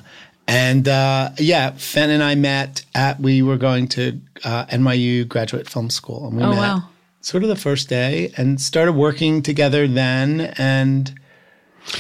And 0.47 0.88
uh 0.88 1.29
yeah 1.38 1.71
Fenn 1.71 2.09
and 2.09 2.23
I 2.23 2.35
met 2.35 2.83
at 2.93 3.19
we 3.19 3.41
were 3.41 3.57
going 3.57 3.88
to 3.89 4.19
uh, 4.43 4.65
NYU 4.65 5.27
graduate 5.27 5.69
film 5.69 5.89
school 5.89 6.27
and 6.27 6.38
we 6.38 6.43
Oh, 6.43 6.50
met 6.50 6.57
wow. 6.57 6.83
sort 7.21 7.43
of 7.43 7.50
the 7.50 7.55
first 7.55 7.88
day 7.89 8.31
and 8.38 8.59
started 8.59 8.93
working 8.93 9.41
together 9.41 9.88
then 9.88 10.53
and 10.57 11.13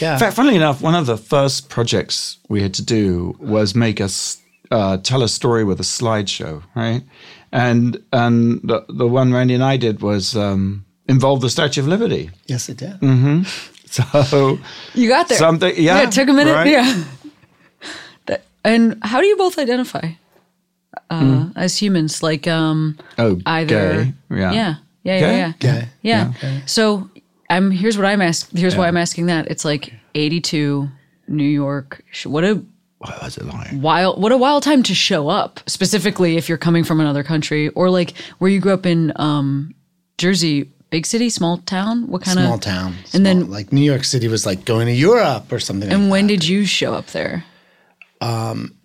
yeah 0.01 0.13
In 0.13 0.19
fact, 0.19 0.35
funnily 0.35 0.55
enough, 0.55 0.81
one 0.81 0.95
of 0.95 1.05
the 1.05 1.17
first 1.17 1.69
projects 1.69 2.37
we 2.49 2.61
had 2.61 2.73
to 2.75 2.83
do 2.83 3.35
was 3.39 3.75
make 3.75 3.99
us 4.01 4.41
uh, 4.71 4.97
tell 4.97 5.21
a 5.23 5.27
story 5.27 5.63
with 5.63 5.79
a 5.79 5.83
slideshow, 5.83 6.63
right? 6.75 7.03
And 7.51 8.01
and 8.11 8.59
the 8.63 8.85
the 8.89 9.07
one 9.07 9.31
Randy 9.33 9.53
and 9.53 9.63
I 9.63 9.77
did 9.77 10.01
was 10.01 10.35
um, 10.35 10.85
involve 11.07 11.41
the 11.41 11.49
Statue 11.49 11.81
of 11.81 11.87
Liberty. 11.87 12.29
yes 12.47 12.69
it 12.69 12.77
did 12.77 12.97
So 13.91 14.57
You 14.95 15.07
got 15.09 15.27
there. 15.29 15.37
something, 15.37 15.73
yeah, 15.77 16.01
it 16.03 16.11
took 16.11 16.27
a 16.29 16.33
minute. 16.33 16.53
right? 16.55 16.67
Yeah. 16.71 17.03
That, 18.63 18.71
and 18.71 18.97
how 19.03 19.19
do 19.21 19.27
you 19.27 19.35
both 19.37 19.57
identify 19.59 20.11
uh, 21.09 21.49
as 21.55 21.77
humans? 21.81 22.23
Like, 22.23 22.47
um, 22.47 22.97
Oh, 23.17 23.39
either. 23.45 24.05
gay, 24.05 24.13
yeah. 24.31 24.51
Yeah. 24.51 24.75
Yeah. 25.03 25.19
Gay? 25.19 25.37
Yeah. 25.37 25.51
Gay. 25.59 25.87
Yeah. 26.01 26.33
Yeah. 26.41 26.61
So 26.65 27.09
I'm 27.49 27.71
here's 27.71 27.97
what 27.97 28.05
I'm 28.05 28.21
asking. 28.21 28.59
Here's 28.59 28.75
why 28.75 28.87
I'm 28.87 28.97
asking 28.97 29.25
that. 29.27 29.47
It's 29.51 29.65
like 29.65 29.93
82, 30.15 30.87
New 31.27 31.43
York. 31.43 32.03
What 32.25 32.43
a 32.45 32.61
What 32.99 33.21
was 33.21 33.37
it 33.37 33.45
like? 33.45 33.67
wild 33.73 34.21
what 34.21 34.31
a 34.31 34.37
wild 34.37 34.63
time 34.63 34.81
to 34.83 34.95
show 34.95 35.27
up 35.27 35.59
specifically 35.67 36.37
if 36.37 36.47
you're 36.47 36.57
coming 36.57 36.85
from 36.85 37.01
another 37.01 37.21
country 37.23 37.67
or 37.69 37.89
like 37.89 38.13
where 38.39 38.49
you 38.49 38.61
grew 38.61 38.71
up 38.73 38.85
in 38.85 39.11
um 39.17 39.73
jersey 40.17 40.69
big 40.89 41.05
city 41.05 41.29
small 41.29 41.57
town 41.57 42.07
what 42.07 42.21
kind 42.21 42.39
small 42.39 42.53
of 42.53 42.63
small 42.63 42.73
town 42.75 42.93
and 43.13 43.25
then- 43.25 43.49
like 43.51 43.73
New 43.73 43.81
York 43.81 44.05
City 44.05 44.29
was 44.29 44.45
like 44.45 44.63
going 44.63 44.85
to 44.87 44.93
Europe 44.93 45.51
or 45.51 45.59
something 45.59 45.91
and 45.91 46.03
like 46.03 46.11
when 46.11 46.27
that. 46.27 46.33
did 46.39 46.47
you 46.47 46.65
show 46.65 46.93
up 46.93 47.07
there 47.07 47.43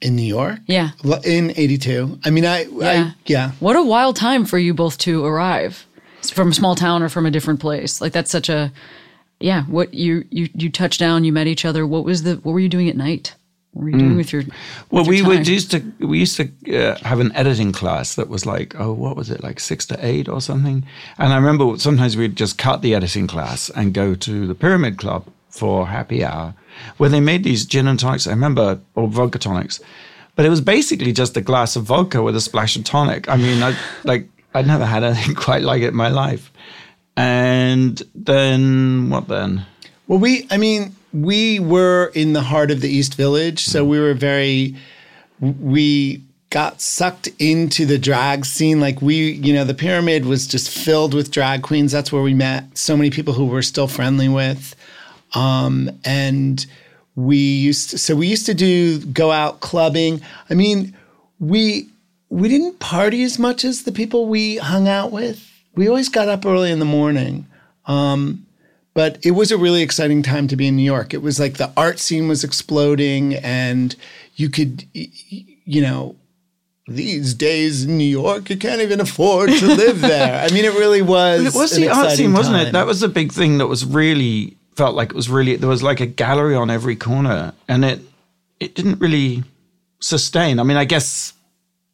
in 0.00 0.16
New 0.16 0.23
York? 0.23 0.59
Yeah. 0.66 0.90
In 1.25 1.52
82 1.57 2.18
I 2.25 2.30
mean 2.30 2.45
I 2.45 2.62
yeah 2.64 3.11
I 3.11 3.14
yeah. 3.26 3.50
what 3.61 3.76
a 3.76 3.83
wild 3.83 4.16
time 4.16 4.45
for 4.45 4.59
you 4.59 4.75
both 4.75 4.99
to 4.99 5.25
arrive 5.25 5.87
from 6.33 6.50
a 6.50 6.54
small 6.54 6.75
town 6.75 7.02
or 7.02 7.09
from 7.09 7.26
a 7.26 7.30
different 7.30 7.61
place. 7.61 8.00
Like 8.00 8.12
that's 8.12 8.30
such 8.30 8.49
a 8.49 8.73
yeah 9.40 9.62
what 9.64 9.95
you 9.95 10.25
you 10.30 10.49
you 10.54 10.68
touched 10.71 10.99
down 11.00 11.25
you 11.25 11.33
met 11.33 11.47
each 11.47 11.64
other. 11.64 11.87
What 11.87 12.04
was 12.04 12.23
the 12.25 12.35
what 12.42 12.52
were 12.52 12.61
you 12.61 12.68
doing 12.68 12.88
at 12.88 12.97
night? 12.97 13.35
What 13.73 13.83
were 13.85 13.90
you 13.90 13.99
doing 13.99 14.16
with 14.16 14.33
your 14.33 14.42
Well, 14.90 15.04
with 15.04 15.16
your 15.18 15.28
we 15.28 15.35
time? 15.35 15.38
would 15.38 15.49
used 15.49 15.71
to 15.71 15.78
we 16.00 16.18
used 16.18 16.37
to 16.37 16.47
uh, 16.76 16.97
have 17.04 17.21
an 17.21 17.30
editing 17.37 17.71
class 17.73 18.14
that 18.16 18.28
was 18.28 18.45
like 18.45 18.75
oh 18.80 18.92
what 18.92 19.14
was 19.14 19.30
it 19.30 19.42
like 19.42 19.61
six 19.61 19.87
to 19.87 19.97
eight 20.04 20.28
or 20.28 20.40
something, 20.40 20.85
and 21.18 21.33
I 21.33 21.37
remember 21.37 21.78
sometimes 21.78 22.16
we'd 22.16 22.35
just 22.35 22.59
cut 22.59 22.83
the 22.83 22.95
editing 22.95 23.26
class 23.28 23.71
and 23.71 23.95
go 23.95 24.14
to 24.16 24.47
the 24.49 24.54
Pyramid 24.54 24.99
Club 24.99 25.26
for 25.50 25.87
happy 25.87 26.25
hour, 26.25 26.55
where 26.97 27.11
they 27.11 27.21
made 27.21 27.45
these 27.45 27.64
gin 27.64 27.88
and 27.88 27.99
tonics. 27.99 28.26
I 28.26 28.31
remember 28.31 28.81
or 28.95 29.09
vodka 29.09 29.38
tonics, 29.38 29.81
but 30.37 30.47
it 30.47 30.50
was 30.50 30.61
basically 30.61 31.12
just 31.12 31.37
a 31.37 31.40
glass 31.40 31.76
of 31.76 31.85
vodka 31.85 32.23
with 32.23 32.37
a 32.37 32.40
splash 32.40 32.76
of 32.76 32.85
tonic. 32.85 33.28
I 33.28 33.37
mean, 33.37 33.62
I 33.62 33.76
like 34.05 34.28
I'd 34.55 34.67
never 34.67 34.87
had 34.87 35.05
anything 35.05 35.35
quite 35.47 35.62
like 35.62 35.83
it 35.83 35.88
in 35.88 35.97
my 35.97 36.09
life, 36.09 36.52
and 37.17 38.02
then 38.14 39.11
what 39.11 39.28
then? 39.28 39.67
Well, 40.07 40.19
we, 40.19 40.47
I 40.50 40.57
mean, 40.57 40.97
we 41.12 41.61
were 41.61 42.11
in 42.14 42.33
the 42.33 42.43
heart 42.43 42.71
of 42.71 42.81
the 42.81 42.88
East 42.88 43.14
Village, 43.14 43.64
so 43.64 43.85
we 43.85 44.00
were 44.00 44.14
very, 44.14 44.75
we 45.38 46.23
got 46.50 46.81
sucked 46.81 47.28
into 47.38 47.85
the 47.85 47.99
drag 47.99 48.47
scene. 48.47 48.81
Like 48.81 49.02
we, 49.02 49.33
you 49.33 49.52
know, 49.52 49.64
the 49.64 49.75
pyramid 49.75 50.25
was 50.25 50.47
just 50.47 50.71
filled 50.71 51.12
with 51.12 51.31
drag 51.31 51.62
queens. 51.62 51.93
That's 51.93 52.11
where 52.11 52.23
we 52.23 52.35
met 52.35 52.76
so 52.76 52.97
many 52.97 53.11
people 53.11 53.35
who 53.35 53.45
we're 53.45 53.62
still 53.62 53.88
friendly 53.88 54.28
with. 54.28 54.75
Um, 55.35 55.91
and 56.05 56.65
we 57.15 57.37
used 57.37 57.91
to, 57.91 57.99
so 57.99 58.15
we 58.17 58.27
used 58.29 58.47
to 58.47 58.55
do 58.55 59.01
go 59.01 59.31
out 59.33 59.61
clubbing. 59.61 60.21
I 60.49 60.55
mean, 60.55 60.97
we, 61.41 61.89
we 62.31 62.49
didn't 62.49 62.79
party 62.79 63.23
as 63.23 63.39
much 63.39 63.65
as 63.65 63.83
the 63.83 63.93
people 63.93 64.27
we 64.27 64.57
hung 64.59 64.89
out 64.89 65.13
with. 65.13 65.45
We 65.75 65.89
always 65.89 66.09
got 66.09 66.29
up 66.29 66.45
early 66.45 66.71
in 66.71 66.79
the 66.79 66.85
morning 66.85 67.47
Um, 67.87 68.45
but 68.95 69.19
it 69.25 69.31
was 69.31 69.53
a 69.53 69.57
really 69.57 69.83
exciting 69.83 70.25
time 70.25 70.49
to 70.49 70.57
be 70.57 70.67
in 70.67 70.75
New 70.75 70.83
York. 70.83 71.15
It 71.15 71.23
was 71.23 71.39
like 71.39 71.55
the 71.55 71.71
art 71.77 72.01
scene 72.01 72.27
was 72.27 72.43
exploding, 72.43 73.37
and 73.37 73.95
you 74.35 74.49
could, 74.51 74.87
you 74.93 75.81
know, 75.81 76.17
these 76.89 77.33
days 77.33 77.85
in 77.85 77.97
New 77.97 78.03
York, 78.05 78.51
you 78.51 78.57
can't 78.57 78.81
even 78.81 79.01
afford 79.01 79.51
to 79.51 79.67
live 79.69 80.01
there. 80.13 80.45
I 80.45 80.53
mean, 80.53 80.65
it 80.65 80.73
really 80.75 81.03
was. 81.03 81.47
It 81.47 81.55
was 81.57 81.77
the 81.77 81.89
art 81.89 82.11
scene, 82.11 82.33
wasn't 82.33 82.57
it? 82.57 82.73
That 82.73 82.87
was 82.87 82.99
the 82.99 83.09
big 83.09 83.33
thing 83.33 83.59
that 83.59 83.69
was 83.69 83.85
really 83.87 84.58
felt 84.79 84.95
like 84.95 85.11
it 85.11 85.17
was 85.17 85.29
really 85.29 85.57
there 85.57 85.69
was 85.69 85.83
like 85.83 86.01
a 86.01 86.07
gallery 86.07 86.55
on 86.55 86.71
every 86.71 86.97
corner, 86.97 87.53
and 87.67 87.85
it 87.85 88.01
it 88.61 88.75
didn't 88.77 89.01
really 89.01 89.43
sustain. 90.01 90.61
I 90.61 90.63
mean, 90.63 90.77
I 90.77 90.85
guess 90.85 91.35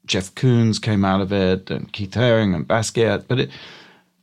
Jeff 0.07 0.35
Koons 0.35 0.81
came 0.81 1.05
out 1.05 1.23
of 1.23 1.33
it, 1.33 1.71
and 1.71 1.91
Keith 1.93 2.13
Haring 2.13 2.55
and 2.55 2.69
Basquiat, 2.69 3.25
but 3.27 3.41
it 3.41 3.51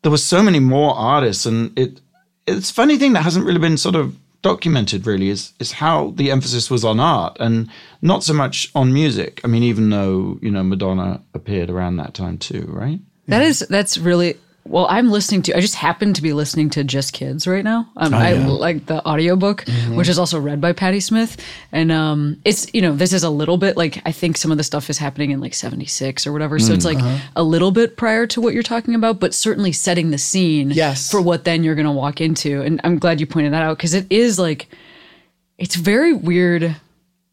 there 0.03 0.11
was 0.11 0.23
so 0.23 0.43
many 0.43 0.59
more 0.59 0.93
artists, 0.95 1.45
and 1.45 1.77
it 1.77 1.99
it's 2.45 2.71
funny 2.71 2.97
thing 2.97 3.13
that 3.13 3.23
hasn't 3.23 3.45
really 3.45 3.59
been 3.59 3.77
sort 3.77 3.95
of 3.95 4.15
documented 4.43 5.05
really 5.05 5.29
is 5.29 5.53
is 5.59 5.71
how 5.73 6.11
the 6.15 6.31
emphasis 6.31 6.71
was 6.71 6.83
on 6.83 6.99
art 6.99 7.37
and 7.39 7.69
not 8.01 8.23
so 8.23 8.33
much 8.33 8.71
on 8.73 8.93
music. 8.93 9.41
I 9.43 9.47
mean, 9.47 9.63
even 9.63 9.89
though 9.89 10.37
you 10.41 10.51
know 10.51 10.63
Madonna 10.63 11.21
appeared 11.33 11.69
around 11.69 11.97
that 11.97 12.13
time 12.13 12.37
too, 12.37 12.65
right? 12.67 12.99
That 13.27 13.41
is 13.41 13.59
that's 13.69 13.97
really 13.97 14.37
well. 14.65 14.87
I'm 14.89 15.09
listening 15.11 15.41
to. 15.43 15.57
I 15.57 15.59
just 15.61 15.75
happen 15.75 16.13
to 16.13 16.21
be 16.21 16.33
listening 16.33 16.69
to 16.71 16.83
Just 16.83 17.13
Kids 17.13 17.47
right 17.47 17.63
now. 17.63 17.89
Um, 17.97 18.13
I 18.13 18.33
yeah. 18.33 18.47
like 18.47 18.85
the 18.85 19.05
audiobook, 19.07 19.65
which 19.93 20.07
is 20.09 20.17
also 20.19 20.39
read 20.39 20.61
by 20.61 20.73
Patti 20.73 20.99
Smith, 20.99 21.37
and 21.71 21.91
um, 21.91 22.39
it's 22.45 22.71
you 22.73 22.81
know 22.81 22.93
this 22.95 23.13
is 23.13 23.23
a 23.23 23.29
little 23.29 23.57
bit 23.57 23.77
like 23.77 24.01
I 24.05 24.11
think 24.11 24.37
some 24.37 24.51
of 24.51 24.57
the 24.57 24.63
stuff 24.63 24.89
is 24.89 24.97
happening 24.97 25.31
in 25.31 25.39
like 25.39 25.53
'76 25.53 26.25
or 26.27 26.31
whatever. 26.31 26.59
So 26.59 26.73
it's 26.73 26.85
like 26.85 26.99
a 27.35 27.43
little 27.43 27.71
bit 27.71 27.97
prior 27.97 28.27
to 28.27 28.41
what 28.41 28.53
you're 28.53 28.63
talking 28.63 28.95
about, 28.95 29.19
but 29.19 29.33
certainly 29.33 29.71
setting 29.71 30.11
the 30.11 30.17
scene 30.17 30.71
Yes. 30.71 31.09
for 31.09 31.21
what 31.21 31.43
then 31.43 31.63
you're 31.63 31.75
going 31.75 31.85
to 31.85 31.91
walk 31.91 32.21
into. 32.21 32.61
And 32.61 32.79
I'm 32.83 32.99
glad 32.99 33.19
you 33.19 33.25
pointed 33.27 33.53
that 33.53 33.63
out 33.63 33.77
because 33.77 33.93
it 33.93 34.05
is 34.09 34.37
like 34.39 34.67
it's 35.57 35.75
very 35.75 36.13
weird. 36.13 36.75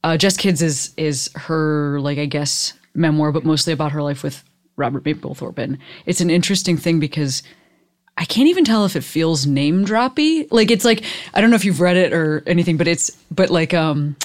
Uh, 0.05 0.17
Just 0.17 0.39
Kids 0.39 0.63
is 0.63 0.93
is 0.97 1.31
her 1.35 1.99
like 2.01 2.19
I 2.19 2.27
guess 2.27 2.73
memoir, 2.95 3.33
but 3.33 3.45
mostly 3.45 3.73
about 3.73 3.93
her 3.93 4.03
life 4.03 4.23
with 4.23 4.43
Robert 4.79 5.05
Mapplethorpe. 5.05 5.59
And 5.59 5.79
it's 6.07 6.21
an 6.21 6.31
interesting 6.31 6.77
thing 6.77 7.01
because 7.01 7.43
I 8.17 8.25
can't 8.25 8.49
even 8.49 8.65
tell 8.65 8.85
if 8.85 8.97
it 8.97 9.05
feels 9.05 9.47
name 9.47 9.85
droppy. 9.85 10.49
Like 10.51 10.71
it's 10.71 10.85
like 10.85 11.05
I 11.35 11.41
don't 11.41 11.51
know 11.51 11.57
if 11.57 11.65
you've 11.65 11.81
read 11.81 11.97
it 11.97 12.13
or 12.13 12.43
anything, 12.47 12.77
but 12.77 12.89
it's 12.89 13.11
but 13.31 13.51
like 13.51 13.75
um 13.75 14.17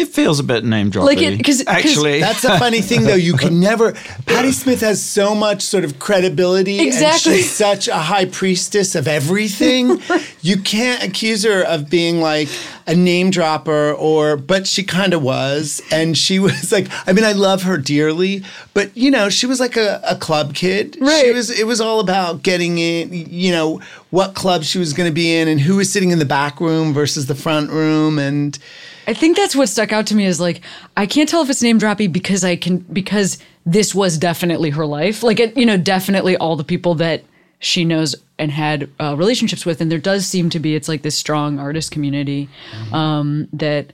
It 0.00 0.08
feels 0.08 0.40
a 0.40 0.42
bit 0.42 0.64
name 0.64 0.90
droppy. 0.90 1.04
Like 1.04 1.22
it- 1.22 1.44
'cause- 1.44 1.58
'cause 1.58 1.64
actually, 1.66 2.20
That's 2.20 2.42
the 2.42 2.58
funny 2.58 2.80
thing, 2.80 3.04
though. 3.04 3.14
You 3.14 3.34
can 3.34 3.60
never. 3.60 3.92
Patti 4.26 4.52
Smith 4.52 4.80
has 4.80 5.02
so 5.02 5.34
much 5.34 5.62
sort 5.62 5.84
of 5.84 5.98
credibility. 5.98 6.80
Exactly. 6.80 7.32
And 7.34 7.40
she's 7.42 7.50
such 7.52 7.86
a 7.88 7.96
high 7.98 8.24
priestess 8.24 8.94
of 8.94 9.06
everything. 9.08 10.00
You 10.42 10.56
can't 10.56 11.02
accuse 11.02 11.44
her 11.44 11.62
of 11.62 11.90
being 11.90 12.22
like 12.22 12.48
a 12.86 12.94
name 12.94 13.28
dropper, 13.30 13.92
or 13.92 14.38
but 14.38 14.66
she 14.66 14.82
kind 14.82 15.12
of 15.12 15.20
was, 15.22 15.82
and 15.92 16.16
she 16.16 16.38
was 16.46 16.72
like. 16.72 16.86
I 17.06 17.12
mean, 17.12 17.24
I 17.26 17.32
love 17.32 17.64
her 17.64 17.76
dearly, 17.76 18.42
but 18.72 18.96
you 18.96 19.10
know, 19.10 19.28
she 19.28 19.44
was 19.44 19.60
like 19.60 19.76
a, 19.76 20.00
a 20.08 20.16
club 20.16 20.54
kid. 20.54 20.94
She 20.94 21.00
Right. 21.04 21.34
was. 21.34 21.50
It 21.50 21.66
was 21.66 21.78
all 21.80 22.00
about 22.00 22.42
getting 22.42 22.78
in. 22.78 23.12
You 23.12 23.52
know 23.52 23.80
what 24.08 24.32
club 24.34 24.64
she 24.64 24.78
was 24.78 24.94
going 24.94 25.10
to 25.10 25.14
be 25.14 25.36
in, 25.36 25.46
and 25.46 25.60
who 25.60 25.76
was 25.76 25.92
sitting 25.92 26.10
in 26.10 26.18
the 26.18 26.24
back 26.24 26.58
room 26.58 26.94
versus 26.94 27.26
the 27.26 27.34
front 27.34 27.68
room, 27.70 28.18
and. 28.18 28.58
I 29.06 29.14
think 29.14 29.36
that's 29.36 29.56
what 29.56 29.68
stuck 29.68 29.92
out 29.92 30.06
to 30.08 30.14
me 30.14 30.26
is 30.26 30.40
like 30.40 30.60
I 30.96 31.06
can't 31.06 31.28
tell 31.28 31.42
if 31.42 31.50
it's 31.50 31.62
name 31.62 31.78
droppy 31.78 32.10
because 32.12 32.44
I 32.44 32.56
can 32.56 32.78
because 32.78 33.38
this 33.66 33.94
was 33.94 34.18
definitely 34.18 34.70
her 34.70 34.86
life. 34.86 35.22
Like 35.22 35.40
it, 35.40 35.56
you 35.56 35.66
know, 35.66 35.76
definitely 35.76 36.36
all 36.36 36.56
the 36.56 36.64
people 36.64 36.94
that 36.96 37.24
she 37.58 37.84
knows 37.84 38.16
and 38.38 38.50
had 38.50 38.90
uh, 38.98 39.14
relationships 39.16 39.66
with, 39.66 39.80
and 39.80 39.92
there 39.92 39.98
does 39.98 40.26
seem 40.26 40.48
to 40.50 40.58
be 40.58 40.74
it's 40.74 40.88
like 40.88 41.02
this 41.02 41.16
strong 41.16 41.58
artist 41.58 41.90
community 41.90 42.48
um, 42.92 43.48
that 43.52 43.92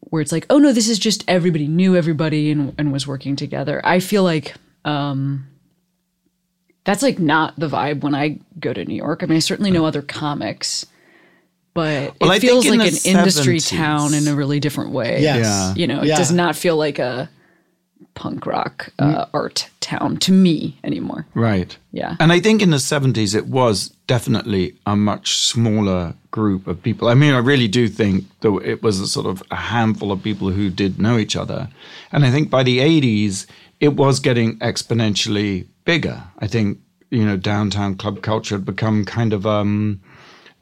where 0.00 0.22
it's 0.22 0.32
like, 0.32 0.46
oh 0.48 0.58
no, 0.58 0.72
this 0.72 0.88
is 0.88 0.98
just 0.98 1.24
everybody 1.28 1.68
knew 1.68 1.96
everybody 1.96 2.50
and 2.50 2.74
and 2.78 2.92
was 2.92 3.06
working 3.06 3.36
together. 3.36 3.80
I 3.84 4.00
feel 4.00 4.22
like. 4.22 4.54
Um, 4.84 5.46
that's 6.84 7.02
like 7.02 7.18
not 7.18 7.54
the 7.58 7.68
vibe 7.68 8.00
when 8.00 8.14
I 8.14 8.38
go 8.58 8.72
to 8.72 8.82
New 8.82 8.94
York. 8.94 9.22
I 9.22 9.26
mean, 9.26 9.36
I 9.36 9.40
certainly 9.40 9.70
know 9.70 9.84
other 9.84 10.00
comics, 10.00 10.86
but 11.78 12.14
Well, 12.20 12.32
it 12.32 12.36
I 12.36 12.38
feels 12.40 12.66
like 12.66 12.80
the 12.90 13.10
an 13.10 13.16
industry 13.18 13.60
town 13.60 14.14
in 14.14 14.26
a 14.26 14.34
really 14.34 14.58
different 14.58 14.90
way. 14.90 15.22
Yes. 15.22 15.44
Yeah. 15.44 15.74
You 15.80 15.86
know, 15.86 16.00
it 16.02 16.08
Yeah. 16.08 16.16
does 16.16 16.32
not 16.32 16.56
feel 16.56 16.76
like 16.76 16.98
a 16.98 17.28
punk 18.14 18.46
rock 18.46 18.90
uh, 18.98 19.26
art 19.32 19.70
town 19.80 20.16
to 20.16 20.32
me 20.32 20.76
anymore. 20.82 21.24
Right. 21.34 21.76
Yeah. 21.92 22.16
And 22.18 22.32
I 22.32 22.40
think 22.40 22.62
in 22.62 22.70
the 22.70 22.78
70s, 22.80 23.32
it 23.34 23.46
was 23.46 23.90
definitely 24.08 24.74
a 24.86 24.96
much 24.96 25.26
smaller 25.52 26.14
group 26.32 26.66
of 26.66 26.82
people. 26.82 27.06
I 27.06 27.14
mean, 27.14 27.32
I 27.32 27.38
really 27.38 27.68
do 27.68 27.86
think 27.88 28.24
that 28.40 28.52
it 28.64 28.82
was 28.82 28.98
a 28.98 29.06
sort 29.06 29.26
of 29.26 29.42
a 29.52 29.56
handful 29.56 30.10
of 30.10 30.20
people 30.22 30.50
who 30.50 30.68
did 30.68 30.98
know 30.98 31.16
each 31.16 31.36
other. 31.36 31.68
And 32.10 32.24
I 32.24 32.30
think 32.32 32.50
by 32.50 32.64
the 32.64 32.78
80s, 32.80 33.46
it 33.78 33.94
was 33.94 34.18
getting 34.18 34.58
exponentially 34.58 35.66
bigger. 35.84 36.18
I 36.40 36.48
think, 36.48 36.78
you 37.10 37.24
know, 37.24 37.36
downtown 37.36 37.94
club 37.94 38.20
culture 38.22 38.56
had 38.56 38.64
become 38.64 39.04
kind 39.04 39.32
of 39.32 39.46
um, 39.46 40.00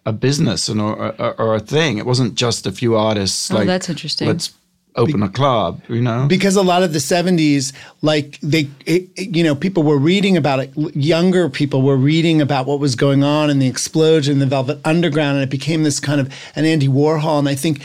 a 0.06 0.12
business 0.12 0.68
and 0.68 0.80
or, 0.80 0.94
or, 1.20 1.34
or 1.40 1.54
a 1.56 1.60
thing. 1.60 1.98
It 1.98 2.06
wasn't 2.06 2.34
just 2.36 2.66
a 2.66 2.72
few 2.72 2.96
artists. 2.96 3.50
Oh, 3.50 3.56
like, 3.56 3.66
that's 3.66 3.88
interesting. 3.90 4.28
Let's 4.28 4.54
open 4.94 5.22
a 5.22 5.28
club, 5.28 5.82
you 5.90 6.00
know? 6.00 6.26
because 6.26 6.56
a 6.56 6.62
lot 6.62 6.82
of 6.82 6.94
the 6.94 6.98
70s 6.98 7.75
like 8.00 8.38
they 8.40 8.66
it, 8.86 9.10
it- 9.16 9.36
you 9.36 9.44
know 9.44 9.54
people 9.54 9.82
were 9.82 9.98
reading 9.98 10.38
about 10.38 10.58
it 10.58 10.70
younger 10.96 11.50
people 11.50 11.82
were 11.82 11.98
reading 11.98 12.40
about 12.40 12.64
what 12.64 12.80
was 12.80 12.94
going 12.94 13.22
on 13.22 13.50
and 13.50 13.60
the 13.60 13.66
explosion 13.66 14.38
the 14.38 14.46
velvet 14.46 14.78
underground 14.86 15.34
and 15.36 15.42
it 15.44 15.50
became 15.50 15.82
this 15.82 16.00
kind 16.00 16.18
of 16.18 16.32
an 16.56 16.64
andy 16.64 16.88
warhol 16.88 17.38
and 17.38 17.46
i 17.46 17.54
think 17.54 17.82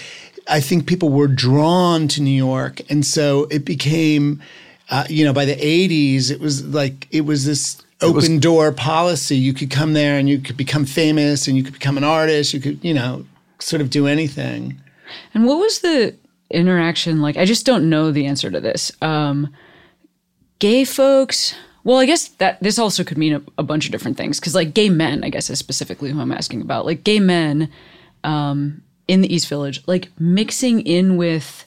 i 0.48 0.62
think 0.62 0.88
people 0.88 1.10
were 1.10 1.28
drawn 1.28 2.08
to 2.08 2.22
new 2.22 2.32
york 2.52 2.80
and 2.90 3.06
so 3.06 3.46
it 3.52 3.66
became 3.66 4.42
uh, 4.90 5.04
you 5.10 5.26
know 5.26 5.34
by 5.34 5.44
the 5.44 5.56
80s 5.58 6.32
it 6.32 6.40
was 6.40 6.64
like 6.66 7.10
it 7.12 7.26
was 7.26 7.44
this 7.46 7.82
open 8.02 8.40
door 8.40 8.72
policy 8.72 9.38
you 9.38 9.54
could 9.54 9.70
come 9.70 9.94
there 9.94 10.18
and 10.18 10.28
you 10.28 10.40
could 10.40 10.58
become 10.58 10.86
famous 10.86 11.48
and 11.48 11.58
you 11.58 11.64
could 11.64 11.74
become 11.74 11.98
an 11.98 12.04
artist 12.04 12.54
you 12.54 12.60
could 12.60 12.84
you 12.84 12.94
know 12.94 13.26
sort 13.60 13.82
of 13.82 13.90
do 13.90 14.08
anything 14.08 14.80
And 15.34 15.46
what 15.46 15.58
was 15.58 15.80
the 15.80 16.16
interaction 16.50 17.22
like? 17.22 17.38
I 17.38 17.46
just 17.46 17.66
don't 17.66 17.90
know 17.90 18.12
the 18.12 18.26
answer 18.26 18.52
to 18.52 18.60
this. 18.60 18.92
Um, 19.02 19.54
gay 20.60 20.86
folks. 20.86 21.56
Well, 21.84 21.98
I 21.98 22.06
guess 22.06 22.28
that 22.28 22.62
this 22.62 22.78
also 22.78 23.04
could 23.04 23.18
mean 23.18 23.34
a, 23.34 23.42
a 23.58 23.64
bunch 23.64 23.86
of 23.86 23.92
different 23.92 24.18
things 24.18 24.40
because, 24.40 24.54
like, 24.54 24.74
gay 24.74 24.90
men, 24.90 25.24
I 25.24 25.30
guess 25.30 25.50
is 25.50 25.58
specifically 25.58 26.12
who 26.12 26.20
I'm 26.20 26.32
asking 26.32 26.62
about. 26.62 26.86
Like, 26.86 27.04
gay 27.04 27.20
men 27.20 27.72
um, 28.24 28.84
in 29.08 29.22
the 29.22 29.34
East 29.34 29.48
Village, 29.48 29.82
like 29.88 30.10
mixing 30.20 30.82
in 30.82 31.18
with 31.18 31.66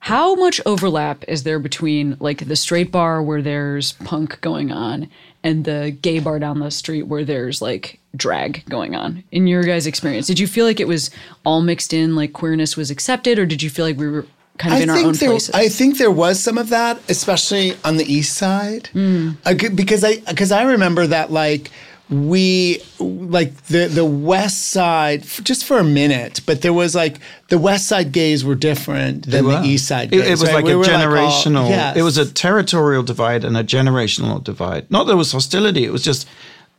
how 0.00 0.34
much 0.34 0.60
overlap 0.66 1.24
is 1.26 1.42
there 1.42 1.58
between 1.58 2.16
like 2.20 2.46
the 2.46 2.54
straight 2.54 2.92
bar 2.92 3.20
where 3.22 3.42
there's 3.42 3.92
punk 3.92 4.40
going 4.40 4.70
on 4.70 5.08
and 5.46 5.64
the 5.64 5.96
gay 6.02 6.18
bar 6.18 6.38
down 6.40 6.58
the 6.58 6.70
street 6.70 7.04
where 7.04 7.24
there's 7.24 7.62
like 7.62 8.00
drag 8.16 8.64
going 8.68 8.96
on. 8.96 9.22
In 9.30 9.46
your 9.46 9.62
guys 9.62 9.86
experience 9.86 10.26
did 10.26 10.38
you 10.38 10.46
feel 10.48 10.66
like 10.66 10.80
it 10.80 10.88
was 10.88 11.10
all 11.44 11.62
mixed 11.62 11.92
in 11.92 12.16
like 12.16 12.32
queerness 12.32 12.76
was 12.76 12.90
accepted 12.90 13.38
or 13.38 13.46
did 13.46 13.62
you 13.62 13.70
feel 13.70 13.84
like 13.84 13.96
we 13.96 14.08
were 14.08 14.26
kind 14.58 14.74
of 14.74 14.80
in 14.80 14.90
our 14.90 14.96
own 14.96 15.12
there, 15.12 15.30
places? 15.30 15.54
I 15.54 15.68
think 15.68 15.98
there 15.98 16.10
was 16.10 16.42
some 16.42 16.58
of 16.58 16.70
that, 16.70 16.98
especially 17.08 17.76
on 17.84 17.96
the 17.96 18.10
east 18.12 18.36
side, 18.36 18.88
Hmm. 18.92 19.32
I 19.44 19.54
because 19.54 20.02
I 20.02 20.16
because 20.20 20.50
I 20.50 20.62
remember 20.62 21.06
that 21.06 21.30
like 21.30 21.70
we 22.08 22.80
like 23.00 23.64
the 23.66 23.88
the 23.88 24.04
west 24.04 24.68
side 24.68 25.24
just 25.42 25.64
for 25.64 25.78
a 25.78 25.84
minute, 25.84 26.40
but 26.46 26.62
there 26.62 26.72
was 26.72 26.94
like 26.94 27.18
the 27.48 27.58
west 27.58 27.88
side 27.88 28.12
gays 28.12 28.44
were 28.44 28.54
different 28.54 29.28
than 29.28 29.44
Wow. 29.46 29.62
the 29.62 29.68
east 29.68 29.88
side. 29.88 30.10
Gays, 30.10 30.26
it 30.26 30.30
was 30.30 30.44
right? 30.44 30.54
like 30.54 30.64
We 30.66 30.72
a 30.72 30.78
were, 30.78 30.84
all- 30.84 30.90
generational. 30.90 31.68
yes. 31.68 31.96
It 31.96 32.02
was 32.02 32.16
a 32.16 32.30
territorial 32.30 33.02
divide 33.02 33.44
and 33.44 33.56
a 33.56 33.64
generational 33.64 34.42
divide. 34.42 34.88
Not 34.90 35.04
that 35.04 35.08
there 35.08 35.16
was 35.16 35.32
hostility. 35.32 35.84
It 35.84 35.92
was 35.92 36.02
just 36.04 36.28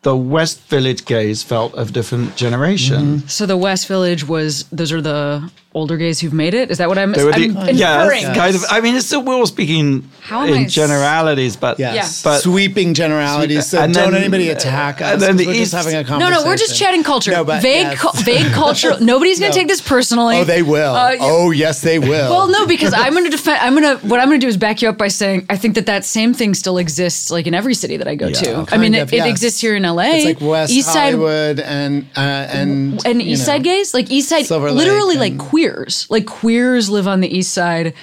the 0.03 0.15
West 0.15 0.61
Village 0.69 1.05
gays 1.05 1.43
felt 1.43 1.73
of 1.75 1.91
different 1.93 2.35
generation. 2.35 3.17
Mm-hmm. 3.19 3.27
so 3.27 3.45
the 3.45 3.57
west 3.57 3.87
village 3.87 4.27
was 4.27 4.63
those 4.71 4.91
are 4.91 5.01
the 5.01 5.51
older 5.73 5.97
gays 5.97 6.19
who've 6.19 6.33
made 6.33 6.55
it 6.55 6.71
is 6.71 6.79
that 6.79 6.87
what 6.89 6.97
i'm, 6.97 7.11
They 7.11 7.23
were 7.23 7.31
I'm 7.33 7.53
the, 7.53 7.73
yeah, 7.73 8.01
inferring 8.01 8.23
that's 8.23 8.37
kind 8.39 8.55
of. 8.55 8.63
I 8.71 8.81
mean, 8.81 8.95
it's 8.95 9.05
still 9.05 9.21
we're 9.21 9.35
all 9.35 9.45
speaking 9.45 10.09
How 10.21 10.43
am 10.43 10.53
I 10.53 10.57
in 10.61 10.69
generalities, 10.69 11.55
but 11.55 11.77
Yes. 11.77 11.95
Yeah. 11.95 12.31
but 12.31 12.39
sweeping 12.39 12.95
generalities. 12.95 13.67
So 13.69 13.81
And 13.81 13.93
don't 13.93 14.11
then- 14.13 14.21
anybody 14.23 14.49
attack 14.49 15.01
us. 15.01 15.13
and 15.13 15.21
then 15.21 15.29
'cause 15.31 15.37
the 15.37 15.45
we're 15.47 15.51
East- 15.53 15.71
just 15.71 15.73
having 15.73 15.93
a 15.93 16.01
no 16.01 16.07
conversation. 16.07 16.33
no 16.33 16.43
no, 16.43 16.49
we're 16.49 16.57
just 16.57 16.75
chatting 16.79 17.03
culture 17.03 17.31
No, 17.31 17.43
but 17.43 17.61
vague 17.61 17.83
yes. 17.91 17.99
cu- 18.01 18.23
vague 18.23 18.51
culture 18.63 18.97
nobody's 19.01 19.39
gonna 19.39 19.49
No. 19.49 19.55
take 19.55 19.67
this 19.67 19.81
personally 19.81 20.37
Oh, 20.39 20.43
they 20.45 20.63
will. 20.63 20.95
Uh, 20.95 21.15
oh, 21.19 21.51
yes, 21.51 21.81
they 21.81 21.99
will. 21.99 22.29
Well, 22.31 22.47
no, 22.47 22.65
because 22.65 22.93
I'm 22.93 23.13
going 23.13 23.25
to 23.25 23.29
defend. 23.29 23.59
I'm 23.61 23.75
going 23.79 23.99
to. 23.99 24.07
What 24.07 24.19
I'm 24.19 24.27
going 24.29 24.39
to 24.39 24.45
do 24.45 24.49
is 24.49 24.57
back 24.57 24.81
you 24.81 24.89
up 24.89 24.97
by 24.97 25.09
saying 25.09 25.45
I 25.49 25.57
think 25.57 25.75
that 25.75 25.85
that 25.87 26.05
same 26.05 26.33
thing 26.33 26.53
still 26.55 26.77
exists, 26.79 27.29
like 27.31 27.45
in 27.47 27.53
every 27.53 27.73
city 27.75 27.97
that 27.97 28.07
I 28.07 28.15
go 28.15 28.29
to. 28.31 28.51
I 28.71 28.77
mean, 28.77 28.93
Kind 28.93 28.95
it, 28.95 28.99
of, 28.99 29.13
it 29.13 29.25
exists 29.25 29.61
here 29.61 29.75
in 29.75 29.83
LA. 29.83 29.96
It's 30.05 30.25
like 30.41 30.41
West 30.49 30.71
East 30.71 30.87
Side, 30.91 31.13
Hollywood 31.13 31.59
and 31.59 32.05
uh, 32.15 32.19
and 32.19 33.05
and 33.05 33.21
East 33.21 33.41
know. 33.41 33.53
Side 33.53 33.63
gays, 33.63 33.93
like 33.93 34.09
East 34.11 34.29
Side, 34.29 34.45
Silver 34.45 34.71
literally 34.71 35.15
Lake 35.15 35.19
like 35.19 35.31
and- 35.31 35.39
queers, 35.39 36.07
like 36.09 36.25
queers 36.25 36.89
live 36.89 37.07
on 37.07 37.19
the 37.21 37.27
East 37.37 37.53
Side, 37.53 37.93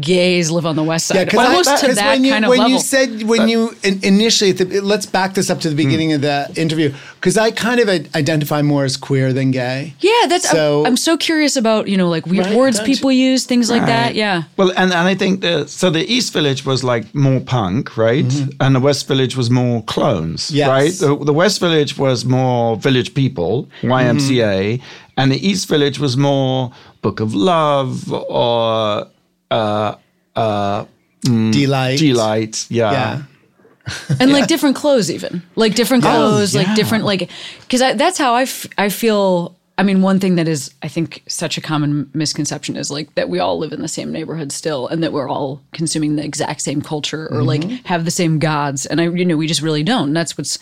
gays 0.00 0.50
live 0.50 0.66
on 0.66 0.76
the 0.76 0.82
West 0.82 1.06
Side. 1.06 1.14
Yeah, 1.16 1.24
because 1.24 1.46
almost 1.48 1.84
to 1.84 1.94
that 1.94 2.14
when 2.14 2.24
you 2.24 2.32
kind 2.32 2.44
of 2.44 2.48
when 2.50 2.58
level. 2.58 2.72
you 2.74 2.78
said 2.80 3.22
when 3.22 3.48
you 3.48 3.74
in, 3.82 3.98
initially 4.04 4.52
the, 4.52 4.80
let's 4.80 5.06
back 5.06 5.34
this 5.34 5.48
up 5.50 5.60
to 5.60 5.68
the 5.70 5.74
beginning 5.74 6.12
of 6.12 6.20
the 6.20 6.52
interview 6.56 6.92
because 7.14 7.38
I 7.38 7.50
kind 7.50 7.80
of 7.80 7.88
identify 8.14 8.60
more 8.62 8.84
as 8.84 8.96
queer 8.96 9.32
than 9.32 9.50
gay. 9.52 9.94
yeah, 10.00 10.26
that's. 10.28 10.48
So- 10.50 10.80
I'm, 10.80 10.86
I'm 10.92 10.96
so 10.96 11.16
curious 11.16 11.56
about 11.56 11.88
you 11.88 11.96
know 11.96 12.08
like 12.08 12.26
weird 12.26 12.46
Right, 12.46 12.56
words 12.56 12.76
don't 12.78 12.88
you- 12.88 12.94
people 12.94 13.10
use, 13.12 13.44
things 13.46 13.70
like 13.70 13.86
that. 13.86 14.14
Yeah. 14.14 14.42
Well, 14.56 14.70
and, 14.70 14.92
and 14.92 15.08
I 15.08 15.14
think 15.14 15.40
the 15.40 15.66
so 15.66 15.88
the 15.90 16.04
East 16.04 16.32
Village 16.32 16.64
was 16.66 16.84
like 16.84 17.14
more 17.14 17.40
punk, 17.40 17.96
right? 17.96 18.24
And 18.60 18.74
the 18.74 18.80
West 18.80 19.08
Village 19.08 19.36
was 19.36 19.50
more 19.50 19.82
clones, 19.84 20.46
Mm-hmm. 20.48 20.56
Yes. 20.56 20.68
right? 20.68 20.92
The, 20.92 21.24
the 21.24 21.32
West 21.32 21.60
Village 21.60 21.96
was 21.98 22.24
more 22.24 22.76
Village 22.76 23.14
People, 23.14 23.68
YMCA, 23.82 24.80
and 25.16 25.32
the 25.32 25.46
East 25.48 25.68
Village 25.68 25.98
was 25.98 26.16
more 26.16 26.70
Book 27.02 27.20
of 27.20 27.34
Love 27.34 28.12
or 28.12 29.06
uh, 29.50 29.96
uh, 30.34 30.84
Deee-Lite. 31.22 31.98
Deee-Lite, 31.98 32.66
yeah. 32.70 32.92
Yeah. 32.92 33.22
and 34.20 34.32
like 34.32 34.48
different 34.48 34.74
clothes 34.74 35.12
even 35.12 35.42
like 35.54 35.76
different 35.76 36.02
clothes 36.02 36.54
yeah. 36.54 36.62
like 36.62 36.74
different 36.74 37.04
like 37.04 37.30
because 37.60 37.78
that's 37.96 38.18
how 38.18 38.34
I, 38.34 38.42
f- 38.42 38.66
I 38.76 38.88
feel 38.88 39.56
i 39.78 39.84
mean 39.84 40.02
one 40.02 40.18
thing 40.18 40.34
that 40.34 40.48
is 40.48 40.74
i 40.82 40.88
think 40.88 41.22
such 41.28 41.56
a 41.56 41.60
common 41.60 42.10
misconception 42.12 42.76
is 42.76 42.90
like 42.90 43.14
that 43.14 43.28
we 43.28 43.38
all 43.38 43.58
live 43.58 43.72
in 43.72 43.82
the 43.82 43.88
same 43.88 44.10
neighborhood 44.10 44.50
still 44.50 44.88
and 44.88 45.04
that 45.04 45.12
we're 45.12 45.28
all 45.28 45.62
consuming 45.72 46.16
the 46.16 46.24
exact 46.24 46.62
same 46.62 46.82
culture 46.82 47.28
or 47.30 47.44
like 47.44 47.62
have 47.86 48.04
the 48.04 48.10
same 48.10 48.40
gods 48.40 48.86
and 48.86 49.00
i 49.00 49.04
you 49.04 49.24
know 49.24 49.36
we 49.36 49.46
just 49.46 49.62
really 49.62 49.84
don't 49.84 50.08
and 50.08 50.16
that's 50.16 50.36
what's 50.36 50.58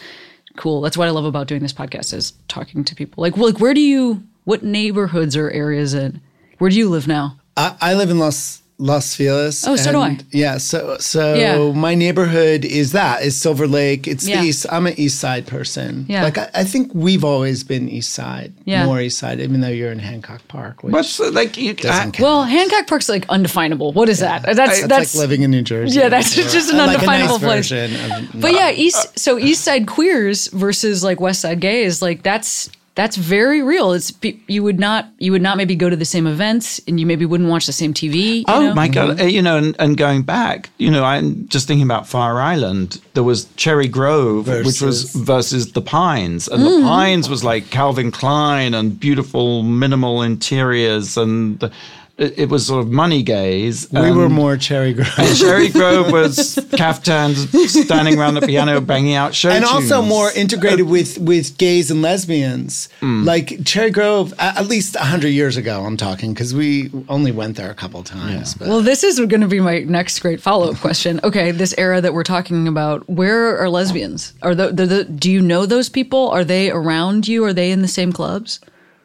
cool 0.56 0.82
that's 0.82 0.98
what 0.98 1.08
i 1.08 1.10
love 1.10 1.24
about 1.24 1.46
doing 1.46 1.62
this 1.62 1.72
podcast 1.72 2.12
is 2.12 2.34
talking 2.48 2.84
to 2.84 2.94
people 2.94 3.22
like 3.22 3.38
like 3.38 3.58
where 3.58 3.72
do 3.72 3.80
you 3.80 4.22
what 4.44 4.62
neighborhoods 4.62 5.34
or 5.34 5.50
areas 5.50 5.94
in 5.94 6.20
where 6.58 6.68
do 6.68 6.76
you 6.76 6.90
live 6.90 7.08
now 7.08 7.38
I, 7.56 7.76
I 7.80 7.94
live 7.94 8.10
in 8.10 8.18
Los 8.18 8.62
Los 8.78 9.14
Feliz. 9.14 9.64
Oh, 9.68 9.76
so 9.76 9.92
do 9.92 10.00
I. 10.00 10.18
Yeah, 10.32 10.58
so 10.58 10.96
so 10.98 11.34
Yeah. 11.34 11.72
my 11.78 11.94
neighborhood 11.94 12.64
is 12.64 12.90
that 12.90 13.22
is 13.22 13.36
Silver 13.36 13.68
Lake. 13.68 14.08
It's 14.08 14.26
Yeah. 14.26 14.40
the 14.40 14.48
east. 14.48 14.66
I'm 14.68 14.88
an 14.88 14.94
East 14.96 15.20
Side 15.20 15.46
person. 15.46 16.06
Yeah. 16.08 16.24
like 16.24 16.38
I, 16.38 16.50
I 16.54 16.64
think 16.64 16.90
we've 16.92 17.22
always 17.24 17.62
been 17.62 17.88
East 17.88 18.12
Side, 18.12 18.52
Yeah. 18.64 18.84
more 18.86 19.00
East 19.00 19.18
Side, 19.18 19.38
even 19.40 19.60
though 19.60 19.68
you're 19.68 19.92
in 19.92 20.00
Hancock 20.00 20.42
Park, 20.48 20.82
which 20.82 20.92
But 20.92 21.04
so, 21.04 21.28
like 21.28 21.56
you, 21.56 21.74
doesn't 21.74 21.90
I, 21.90 22.02
count. 22.10 22.20
well 22.20 22.42
hancock 22.42 22.88
park's 22.88 23.08
like 23.08 23.26
undefinable 23.28 23.92
what 23.92 24.08
is 24.08 24.18
that 24.18 24.42
that's 24.42 24.78
it's 24.80 24.88
that's 24.88 25.14
like 25.14 25.20
living 25.20 25.42
in 25.42 25.52
New 25.52 25.62
Jersey. 25.62 26.00
Yeah, 26.00 26.08
that's 26.08 26.34
just 26.34 26.72
an 26.72 26.80
I 26.80 26.86
like 26.86 26.96
a 26.96 27.00
undefinable 27.08 27.38
nice 27.38 27.68
place. 27.68 28.32
of- 28.34 28.40
But 28.40 28.52
yeah, 28.54 28.72
east 28.72 29.18
so 29.18 29.38
east 29.38 29.62
side 29.62 29.86
queers 29.86 30.48
versus 30.48 31.04
like 31.04 31.20
west 31.20 31.42
side 31.42 31.60
gays, 31.60 32.02
like 32.02 32.24
that's 32.24 32.68
that's 32.96 33.16
very 33.16 33.60
real. 33.60 33.92
It's 33.92 34.12
you 34.46 34.62
would 34.62 34.78
not 34.78 35.08
you 35.18 35.32
would 35.32 35.42
not 35.42 35.56
maybe 35.56 35.74
go 35.74 35.90
to 35.90 35.96
the 35.96 36.04
same 36.04 36.26
events, 36.28 36.80
and 36.86 37.00
you 37.00 37.06
maybe 37.06 37.26
wouldn't 37.26 37.50
watch 37.50 37.66
the 37.66 37.72
same 37.72 37.92
TV. 37.92 38.38
you 38.38 38.44
Oh 38.46 38.62
know? 38.68 38.74
my 38.74 38.86
god! 38.88 39.20
Uh, 39.20 39.24
You 39.24 39.42
know, 39.42 39.56
and, 39.56 39.74
and 39.78 39.96
going 39.96 40.22
back, 40.22 40.70
you 40.78 40.90
know, 40.90 41.02
I'm 41.04 41.48
just 41.48 41.66
thinking 41.66 41.84
about 41.84 42.06
Fire 42.06 42.40
Island. 42.40 43.00
There 43.14 43.24
was 43.24 43.46
Cherry 43.56 43.88
Grove, 43.88 44.46
which 44.46 44.64
was 44.80 45.02
Versus- 45.02 45.14
versus 45.14 45.72
the 45.72 45.82
Pines, 45.82 46.46
and 46.48 46.62
the 46.64 46.80
Pines 46.82 47.28
was 47.28 47.42
like 47.42 47.70
Calvin 47.70 48.10
Klein 48.12 48.74
and 48.74 48.98
beautiful 48.98 49.62
minimal 49.64 50.22
interiors, 50.22 51.16
and 51.16 51.70
it, 52.16 52.38
it 52.38 52.48
was 52.48 52.66
sort 52.66 52.84
of 52.84 52.92
money 52.92 53.24
gays. 53.24 53.90
we 53.90 54.12
were 54.12 54.26
um, 54.26 54.32
more 54.32 54.56
Cherry 54.56 54.92
Grove. 54.92 55.12
And 55.18 55.36
Cherry 55.36 55.68
Grove 55.68 56.12
was 56.12 56.54
caftans 56.76 57.48
standing 57.68 58.18
around 58.18 58.34
the 58.34 58.42
piano, 58.42 58.80
banging 58.80 59.14
out 59.14 59.34
show 59.34 59.50
and 59.50 59.64
also 59.64 60.00
more 60.00 60.30
integrated 60.30 60.82
uh, 60.82 60.90
with 60.90 61.18
with 61.18 61.58
gays 61.58 61.90
and 61.90 62.02
lesbians. 62.02 62.88
Hmm. 63.00 63.24
Like 63.24 63.64
Cherry 63.64 63.90
Grove, 63.90 64.32
a- 64.34 64.58
at 64.58 64.66
least 64.66 64.96
hundred 64.96 65.30
years 65.30 65.56
ago, 65.56 65.84
I'm 65.84 65.96
talking 65.96 66.34
because 66.34 66.54
we 66.54 66.90
only 67.08 67.32
went 67.32 67.56
there 67.56 67.70
a 67.70 67.74
couple 67.74 68.02
times. 68.04 68.54
But 68.54 68.68
Well, 68.68 68.80
this 68.80 69.02
is 69.02 69.18
going 69.18 69.40
to 69.40 69.48
be 69.48 69.60
my 69.60 69.80
next 69.80 70.20
great 70.20 70.40
follow 70.40 70.70
up 70.70 70.76
question. 70.76 71.20
Okay, 71.34 71.52
this 71.52 71.74
era 71.78 72.02
that 72.02 72.12
we're 72.12 72.22
talking 72.22 72.68
about, 72.68 73.08
where 73.08 73.56
are 73.58 73.70
lesbians? 73.70 74.34
Are 74.42 74.54
the, 74.54 74.72
the, 74.72 74.84
the 74.84 75.04
do 75.04 75.30
you 75.30 75.40
know 75.40 75.64
those 75.64 75.88
people? 75.88 76.28
Are 76.28 76.44
they 76.44 76.70
around 76.70 77.26
you? 77.26 77.44
Are 77.44 77.54
they 77.54 77.70
in 77.70 77.80
the 77.80 77.88
same 77.88 78.12
clubs 78.12 78.60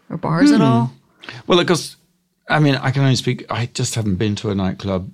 or 0.10 0.18
bars 0.18 0.52
at 0.52 0.58
hmm. 0.58 0.64
all? 0.64 0.92
Well, 1.48 1.58
because 1.60 1.96
I 2.50 2.60
mean, 2.60 2.76
I 2.76 2.92
can 2.92 3.04
only 3.04 3.16
speak. 3.16 3.46
I 3.50 3.68
just 3.68 3.96
haven't 3.96 4.16
been 4.16 4.36
to 4.38 4.50
a 4.50 4.56
nightclub, 4.56 5.10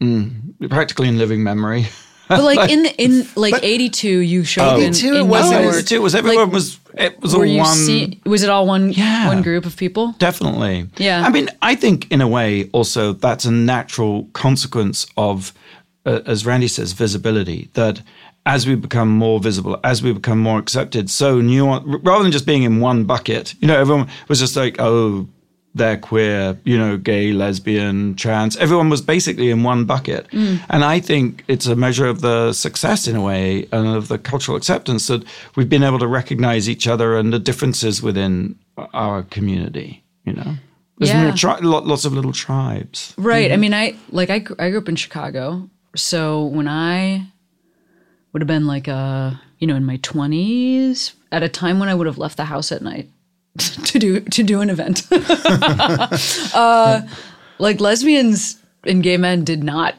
mm, 0.00 0.68
practically 0.70 1.08
in 1.08 1.18
living 1.18 1.42
memory. 1.42 1.86
But 2.28 2.44
like 2.44 2.70
in 2.74 2.86
in 2.86 3.26
like 3.36 3.54
eighty 3.62 3.88
two, 3.88 4.18
you 4.18 4.44
showed 4.44 4.62
up 4.64 4.78
in, 4.78 4.84
82, 4.94 5.08
in 5.08 5.14
it 5.16 5.22
wasn't- 5.26 5.54
Oh, 5.54 5.62
York. 5.62 5.74
it 5.74 5.76
was, 5.76 5.92
it 5.92 6.02
was 6.02 6.14
everyone 6.14 6.50
was 6.50 6.78
it 6.94 7.20
was 7.20 7.34
all 7.34 7.56
one. 7.56 7.74
see, 7.74 8.20
was 8.24 8.42
it 8.42 8.50
all 8.50 8.66
one 8.66 8.92
Yeah. 8.92 9.28
one 9.28 9.42
group 9.42 9.66
of 9.66 9.76
people? 9.76 10.14
Definitely. 10.18 10.88
Yeah. 10.98 11.24
I 11.26 11.30
mean, 11.30 11.48
I 11.62 11.74
think 11.74 12.10
in 12.10 12.20
a 12.20 12.28
way 12.28 12.68
also 12.72 13.12
that's 13.12 13.44
a 13.44 13.50
natural 13.50 14.28
consequence 14.34 15.06
of, 15.16 15.52
uh, 16.06 16.20
as 16.26 16.44
Randy 16.46 16.68
says, 16.68 16.92
visibility. 16.92 17.70
That 17.74 18.02
as 18.44 18.66
we 18.66 18.74
become 18.74 19.08
more 19.08 19.38
visible, 19.40 19.78
as 19.84 20.02
we 20.02 20.12
become 20.12 20.38
more 20.38 20.58
accepted, 20.58 21.08
so 21.10 21.40
nuance, 21.40 21.84
rather 22.02 22.22
than 22.24 22.32
just 22.32 22.44
being 22.46 22.62
in 22.64 22.80
one 22.80 23.04
bucket, 23.04 23.54
you 23.60 23.68
know, 23.68 23.78
everyone 23.78 24.08
was 24.28 24.38
just 24.40 24.56
like, 24.56 24.76
oh, 24.80 25.28
they're 25.74 25.96
queer, 25.96 26.58
you 26.64 26.76
know, 26.76 26.96
gay, 26.98 27.32
lesbian, 27.32 28.14
trans. 28.14 28.56
Everyone 28.58 28.90
was 28.90 29.00
basically 29.00 29.50
in 29.50 29.62
one 29.62 29.84
bucket. 29.86 30.26
And 30.32 30.84
I 30.84 31.00
think 31.00 31.44
it's 31.48 31.66
a 31.66 31.74
measure 31.74 32.06
of 32.06 32.20
the 32.20 32.52
success 32.52 33.08
in 33.08 33.16
a 33.16 33.22
way 33.22 33.66
and 33.72 33.86
of 33.88 34.08
the 34.08 34.18
cultural 34.18 34.56
acceptance 34.56 35.06
that 35.06 35.24
we've 35.56 35.68
been 35.70 35.82
able 35.82 35.98
to 36.00 36.06
recognize 36.06 36.68
each 36.68 36.86
other 36.86 37.16
and 37.16 37.32
the 37.32 37.38
differences 37.38 38.02
within 38.02 38.56
our 38.92 39.22
community, 39.22 40.02
you 40.26 40.34
know. 40.34 40.56
There's 40.98 41.10
Yeah. 41.10 41.32
tri- 41.34 41.58
lo- 41.60 41.80
lots 41.82 42.04
of 42.04 42.12
little 42.12 42.32
tribes. 42.32 43.14
Right. 43.16 43.50
I 43.50 43.56
mean, 43.56 43.72
I 43.74 43.94
like 44.10 44.28
I, 44.30 44.44
I 44.58 44.68
grew 44.70 44.78
up 44.78 44.88
in 44.88 44.96
Chicago, 44.96 45.68
so 45.96 46.44
when 46.44 46.68
I 46.68 47.26
would 48.32 48.42
have 48.42 48.46
been 48.46 48.66
like 48.66 48.88
uh 48.88 49.32
you 49.58 49.66
know 49.66 49.74
in 49.74 49.84
my 49.84 49.96
twenties 50.02 51.14
at 51.32 51.42
a 51.42 51.48
time 51.48 51.78
when 51.80 51.88
I 51.88 51.94
would 51.94 52.06
have 52.06 52.18
left 52.18 52.36
the 52.36 52.44
house 52.44 52.70
at 52.72 52.82
night 52.82 53.08
to 53.58 53.98
do 53.98 54.20
to 54.20 54.42
do 54.42 54.60
an 54.60 54.70
event. 54.70 55.06
uh, 56.54 57.02
like 57.58 57.80
lesbians 57.80 58.62
and 58.84 59.02
gay 59.02 59.16
men 59.16 59.44
did 59.44 59.62
not 59.62 59.94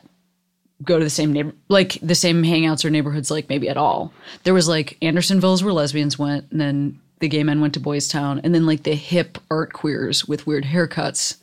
go 0.84 0.98
to 0.98 1.04
the 1.04 1.10
same 1.10 1.32
neighbor 1.32 1.54
like 1.70 1.98
the 2.02 2.16
same 2.16 2.44
hangouts 2.44 2.84
or 2.84 2.90
neighborhoods 2.90 3.30
like 3.32 3.50
maybe 3.50 3.70
at 3.70 3.78
all. 3.78 4.12
There 4.44 4.54
was 4.54 4.68
like 4.68 4.98
Andersonville's 5.02 5.64
where 5.64 5.74
lesbians 5.74 6.18
went, 6.18 6.52
and 6.52 6.60
then 6.60 7.00
the 7.20 7.28
gay 7.28 7.44
men 7.44 7.62
went 7.62 7.74
to 7.76 7.80
Boys 7.80 8.08
Town, 8.08 8.42
and 8.44 8.54
then 8.54 8.66
like 8.66 8.84
the 8.84 8.96
hip 8.96 9.38
art 9.52 9.74
queers 9.74 10.26
with 10.26 10.48
weird 10.48 10.66
haircuts 10.66 11.38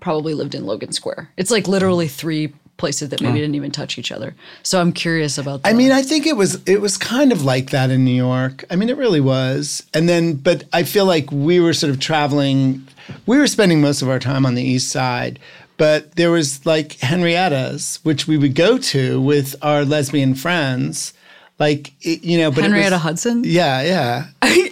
probably 0.00 0.34
lived 0.34 0.54
in 0.54 0.66
Logan 0.66 0.92
Square. 0.92 1.30
It's 1.36 1.50
like 1.50 1.66
literally 1.66 2.08
three 2.08 2.54
places 2.76 3.08
that 3.08 3.20
maybe 3.22 3.38
didn't 3.40 3.54
even 3.54 3.70
touch 3.70 3.98
each 3.98 4.12
other. 4.12 4.34
So 4.62 4.80
I'm 4.80 4.92
curious 4.92 5.38
about 5.38 5.62
that. 5.62 5.68
I 5.68 5.72
mean, 5.72 5.92
I 5.92 6.02
think 6.02 6.26
it 6.26 6.36
was 6.36 6.60
it 6.66 6.80
was 6.80 6.96
kind 6.98 7.32
of 7.32 7.42
like 7.42 7.70
that 7.70 7.90
in 7.90 8.04
New 8.04 8.14
York. 8.14 8.64
I 8.70 8.76
mean, 8.76 8.88
it 8.90 8.96
really 8.96 9.20
was. 9.20 9.82
And 9.94 10.08
then, 10.08 10.34
but 10.34 10.64
I 10.72 10.82
feel 10.82 11.06
like 11.06 11.30
we 11.32 11.58
were 11.60 11.72
sort 11.72 11.90
of 11.90 12.00
traveling. 12.00 12.86
We 13.26 13.38
were 13.38 13.46
spending 13.46 13.80
most 13.80 14.02
of 14.02 14.08
our 14.08 14.18
time 14.18 14.44
on 14.44 14.54
the 14.54 14.62
East 14.62 14.90
Side, 14.90 15.38
but 15.76 16.16
there 16.16 16.30
was 16.30 16.64
like 16.66 16.98
Henrietta's, 17.00 18.00
which 18.02 18.26
we 18.26 18.36
would 18.36 18.54
go 18.54 18.78
to 18.78 19.20
with 19.20 19.56
our 19.62 19.84
lesbian 19.84 20.34
friends. 20.34 21.12
Like 21.58 21.92
it- 22.02 22.22
you 22.22 22.36
know, 22.36 22.50
but 22.50 22.58
it 22.58 22.62
was- 22.64 22.72
Henrietta 22.72 22.98
Hudson. 22.98 23.42
Yeah, 23.46 23.80
yeah. 23.82 24.26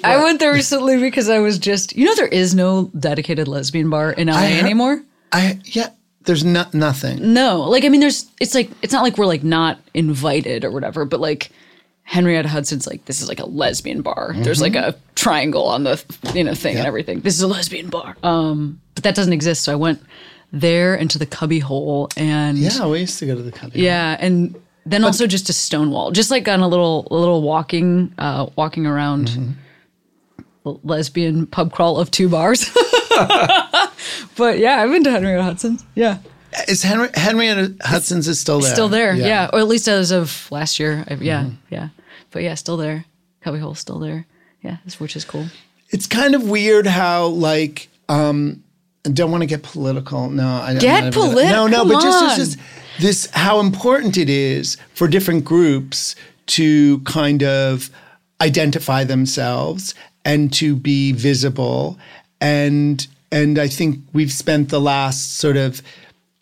I 0.04 0.22
went 0.22 0.38
there 0.40 0.52
recently 0.52 0.98
because 1.00 1.30
I 1.30 1.38
was 1.38 1.58
just, 1.58 1.96
you 1.96 2.04
know, 2.04 2.14
there 2.14 2.26
is 2.28 2.54
no 2.54 2.90
dedicated 2.98 3.48
lesbian 3.48 3.88
bar 3.88 4.12
in 4.12 4.28
LA 4.28 4.40
heard- 4.40 4.58
anymore. 4.64 5.02
I 5.32 5.58
yeah. 5.64 5.88
There's 6.24 6.44
not 6.44 6.72
nothing. 6.74 7.32
No, 7.34 7.60
like 7.62 7.84
I 7.84 7.88
mean, 7.88 8.00
there's. 8.00 8.30
It's 8.40 8.54
like 8.54 8.70
it's 8.82 8.92
not 8.92 9.02
like 9.02 9.18
we're 9.18 9.26
like 9.26 9.44
not 9.44 9.78
invited 9.92 10.64
or 10.64 10.70
whatever, 10.70 11.04
but 11.04 11.20
like 11.20 11.50
Henrietta 12.02 12.48
Hudson's 12.48 12.86
like 12.86 13.04
this 13.06 13.20
is 13.22 13.28
like 13.28 13.40
a 13.40 13.46
lesbian 13.46 14.00
bar. 14.02 14.34
There's 14.36 14.60
like 14.60 14.74
a 14.74 14.94
triangle 15.14 15.66
on 15.66 15.84
the 15.84 16.02
you 16.34 16.44
know 16.44 16.54
thing 16.54 16.76
and 16.76 16.86
everything. 16.86 17.20
This 17.20 17.34
is 17.34 17.42
a 17.42 17.46
lesbian 17.48 17.88
bar. 17.90 18.16
Um, 18.22 18.80
but 18.94 19.04
that 19.04 19.14
doesn't 19.14 19.32
exist. 19.32 19.64
So 19.64 19.72
I 19.72 19.76
went 19.76 20.02
there 20.52 20.94
into 20.94 21.18
the 21.18 21.26
Cubbyhole 21.26 22.10
and 22.16 22.56
Yeah, 22.58 22.86
we 22.86 23.00
used 23.00 23.18
to 23.18 23.26
go 23.26 23.34
to 23.34 23.42
the 23.42 23.50
country. 23.52 23.80
yeah, 23.82 24.16
and 24.20 24.54
then 24.86 25.02
also 25.02 25.26
just 25.26 25.46
to 25.48 25.52
Stonewall, 25.52 26.10
just 26.12 26.30
like 26.30 26.46
on 26.48 26.60
a 26.60 26.68
little 26.68 27.08
a 27.10 27.16
little 27.16 27.42
walking 27.42 28.14
uh, 28.18 28.46
walking 28.56 28.86
around 28.86 29.56
l- 30.64 30.80
lesbian 30.84 31.46
pub 31.46 31.72
crawl 31.72 31.98
of 31.98 32.10
two 32.10 32.28
bars. 32.28 32.70
but 34.36 34.58
yeah, 34.58 34.82
I've 34.82 34.90
been 34.90 35.04
to 35.04 35.10
Henrietta 35.10 35.42
Hudson's. 35.42 35.84
Yeah. 35.94 36.18
Is 36.68 36.82
Henry 36.82 37.08
Henrietta 37.14 37.74
Hudson's 37.82 38.28
is 38.28 38.38
still 38.38 38.60
there? 38.60 38.72
Still 38.72 38.88
there, 38.88 39.14
yeah. 39.14 39.50
Or 39.52 39.58
at 39.58 39.66
least 39.66 39.88
as 39.88 40.10
of 40.12 40.46
last 40.52 40.78
year. 40.78 41.04
I, 41.08 41.14
yeah, 41.14 41.50
yeah. 41.70 41.88
But 42.30 42.42
yeah, 42.42 42.54
still 42.54 42.76
there. 42.76 43.04
Cubbyhole's 43.42 43.80
still 43.80 43.98
there. 43.98 44.26
Yeah, 44.62 44.76
which 44.98 45.16
is 45.16 45.24
cool. 45.24 45.46
It's 45.90 46.06
kind 46.06 46.34
of 46.34 46.48
weird 46.48 46.86
how 46.86 47.26
like 47.26 47.88
um 48.08 48.62
I 49.06 49.10
don't 49.10 49.30
want 49.30 49.42
to 49.42 49.46
get 49.46 49.62
political. 49.62 50.30
No, 50.30 50.46
I 50.48 50.72
don't 50.72 50.80
Get 50.80 50.94
I'm 50.96 51.04
not 51.04 51.14
even- 51.16 51.30
political, 51.30 51.50
No, 51.52 51.66
no, 51.66 51.84
but 51.84 51.92
come 51.94 52.02
just, 52.02 52.22
on. 52.24 52.36
just 52.36 52.58
this 53.00 53.28
how 53.32 53.60
important 53.60 54.16
it 54.16 54.30
is 54.30 54.76
for 54.94 55.08
different 55.08 55.44
groups 55.44 56.14
to 56.46 57.00
kind 57.00 57.42
of 57.42 57.90
identify 58.40 59.04
themselves 59.04 59.94
and 60.24 60.52
to 60.54 60.74
be 60.76 61.12
visible 61.12 61.98
and 62.44 63.06
and 63.32 63.58
I 63.58 63.68
think 63.68 64.00
we've 64.12 64.30
spent 64.30 64.68
the 64.68 64.80
last 64.80 65.38
sort 65.38 65.56
of 65.56 65.82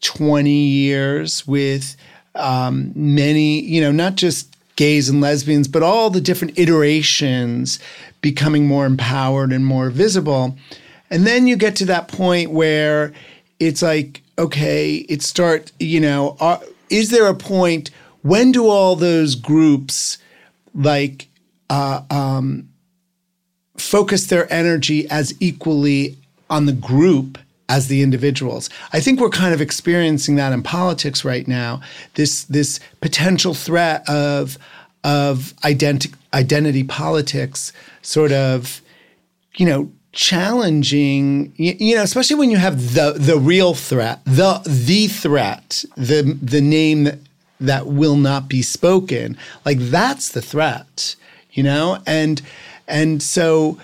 20 0.03 0.51
years 0.51 1.47
with 1.47 1.97
um, 2.35 2.93
many, 2.95 3.61
you 3.61 3.81
know, 3.81 3.93
not 3.93 4.17
just 4.17 4.55
gays 4.77 5.09
and 5.09 5.21
lesbians, 5.21 5.69
but 5.69 5.83
all 5.83 6.11
the 6.11 6.21
different 6.21 6.59
iterations 6.59 7.79
becoming 8.21 8.67
more 8.67 8.85
empowered 8.85 9.53
and 9.53 9.65
more 9.65 9.91
visible. 9.91 10.57
And 11.09 11.25
then 11.25 11.47
you 11.47 11.57
get 11.57 11.77
to 11.77 11.85
that 11.87 12.09
point 12.09 12.51
where 12.51 13.13
it's 13.61 13.81
like, 13.81 14.23
okay, 14.39 14.97
it 15.09 15.23
start, 15.23 15.71
you 15.79 16.01
know, 16.01 16.37
are, 16.41 16.61
is 16.91 17.11
there 17.11 17.29
a 17.29 17.35
point 17.35 17.91
when 18.23 18.51
do 18.51 18.67
all 18.67 18.97
those 18.97 19.35
groups 19.37 20.19
like 20.75 21.29
uh, 21.71 22.03
um, 22.11 22.69
focus 23.77 24.27
their 24.27 24.53
energy 24.53 25.09
as 25.11 25.35
equally 25.41 26.17
on 26.51 26.67
the 26.67 26.73
group 26.73 27.39
as 27.69 27.89
the 27.89 28.03
individuals. 28.03 28.69
I 28.93 29.01
think 29.01 29.19
we're 29.19 29.31
kind 29.31 29.55
of 29.55 29.61
experiencing 29.61 30.37
that 30.37 30.53
in 30.53 30.63
politics 30.63 31.25
right 31.25 31.49
now. 31.49 31.81
This 32.15 32.45
this 32.45 32.81
potential 33.01 33.55
threat 33.55 34.07
of 34.09 34.59
of 35.05 35.55
identi- 35.63 36.15
identity 36.35 36.85
politics 36.85 37.73
sort 38.03 38.33
of 38.33 38.81
you 39.57 39.67
know 39.67 39.91
challenging 40.13 41.53
you, 41.57 41.75
you 41.79 41.97
know 41.97 42.03
especially 42.03 42.37
when 42.37 42.51
you 42.51 42.59
have 42.59 42.95
the 42.95 43.15
the 43.17 43.39
real 43.39 43.73
threat 43.75 44.21
the 44.27 44.61
the 44.67 45.09
threat 45.09 45.85
the 45.97 46.39
the 46.43 46.61
name 46.61 47.05
that, 47.05 47.19
that 47.59 47.87
will 47.87 48.17
not 48.17 48.47
be 48.47 48.61
spoken 48.61 49.37
like 49.65 49.79
that's 49.79 50.29
the 50.29 50.43
threat 50.43 51.17
you 51.53 51.63
know 51.63 51.99
and 52.07 52.43
and 52.89 53.23
so 53.23 53.79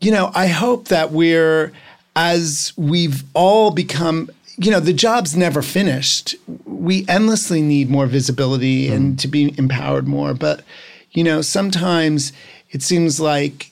you 0.00 0.10
know 0.10 0.30
i 0.34 0.46
hope 0.46 0.88
that 0.88 1.12
we're 1.12 1.72
as 2.16 2.72
we've 2.76 3.22
all 3.34 3.70
become 3.70 4.28
you 4.58 4.72
know 4.72 4.80
the 4.80 4.92
job's 4.92 5.36
never 5.36 5.62
finished. 5.62 6.34
We 6.66 7.06
endlessly 7.08 7.62
need 7.62 7.88
more 7.88 8.06
visibility 8.06 8.88
and 8.88 9.18
to 9.20 9.28
be 9.28 9.54
empowered 9.56 10.08
more. 10.08 10.34
But 10.34 10.64
you 11.12 11.22
know 11.22 11.40
sometimes 11.42 12.32
it 12.70 12.82
seems 12.82 13.20
like 13.20 13.70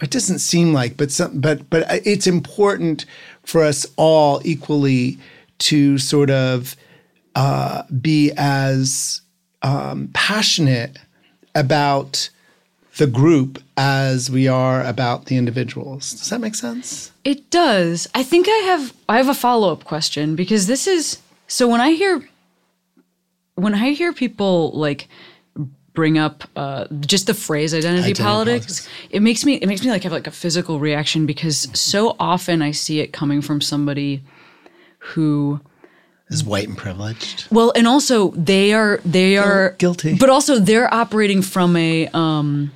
it 0.00 0.10
doesn't 0.10 0.38
seem 0.38 0.72
like, 0.72 0.96
but 0.96 1.12
some, 1.12 1.40
but 1.40 1.68
but 1.68 1.84
it's 2.06 2.26
important 2.26 3.04
for 3.44 3.62
us 3.62 3.84
all 3.96 4.40
equally 4.44 5.18
to 5.58 5.98
sort 5.98 6.30
of 6.30 6.74
uh, 7.34 7.82
be 8.00 8.32
as 8.38 9.20
um, 9.62 10.08
passionate 10.14 10.98
about 11.56 12.30
the 12.98 13.06
group 13.06 13.62
as 13.76 14.30
we 14.30 14.46
are 14.46 14.84
about 14.84 15.26
the 15.26 15.36
individuals. 15.36 16.12
Does 16.12 16.30
that 16.30 16.40
make 16.40 16.54
sense? 16.54 17.10
It 17.24 17.50
does. 17.50 18.06
I 18.14 18.22
think 18.22 18.46
I 18.48 18.58
have 18.66 18.94
I 19.08 19.16
have 19.16 19.28
a 19.28 19.34
follow-up 19.34 19.84
question 19.84 20.36
because 20.36 20.66
this 20.66 20.86
is 20.86 21.18
so 21.48 21.66
when 21.68 21.80
I 21.80 21.90
hear 21.92 22.22
when 23.56 23.74
I 23.74 23.90
hear 23.90 24.12
people 24.12 24.70
like 24.72 25.08
bring 25.92 26.18
up 26.18 26.44
uh, 26.56 26.86
just 27.00 27.26
the 27.26 27.34
phrase 27.34 27.72
identity, 27.74 28.10
Identity 28.10 28.22
politics, 28.22 28.80
politics. 28.80 28.88
it 29.10 29.20
makes 29.22 29.44
me 29.44 29.54
it 29.54 29.66
makes 29.66 29.82
me 29.82 29.90
like 29.90 30.02
have 30.04 30.12
like 30.12 30.26
a 30.26 30.30
physical 30.30 30.78
reaction 30.78 31.26
because 31.26 31.68
so 31.78 32.14
often 32.20 32.62
I 32.62 32.70
see 32.70 33.00
it 33.00 33.12
coming 33.12 33.40
from 33.42 33.60
somebody 33.60 34.22
who 34.98 35.60
Is 36.28 36.42
white 36.44 36.66
and 36.68 36.76
privileged. 36.76 37.46
well 37.52 37.72
and 37.76 37.86
also 37.86 38.30
they 38.32 38.72
are 38.72 39.00
they 39.04 39.36
are 39.36 39.76
guilty. 39.78 40.16
but 40.16 40.28
also 40.28 40.58
they're 40.58 40.92
operating 40.92 41.40
from 41.42 41.76
a 41.76 42.08
um 42.08 42.72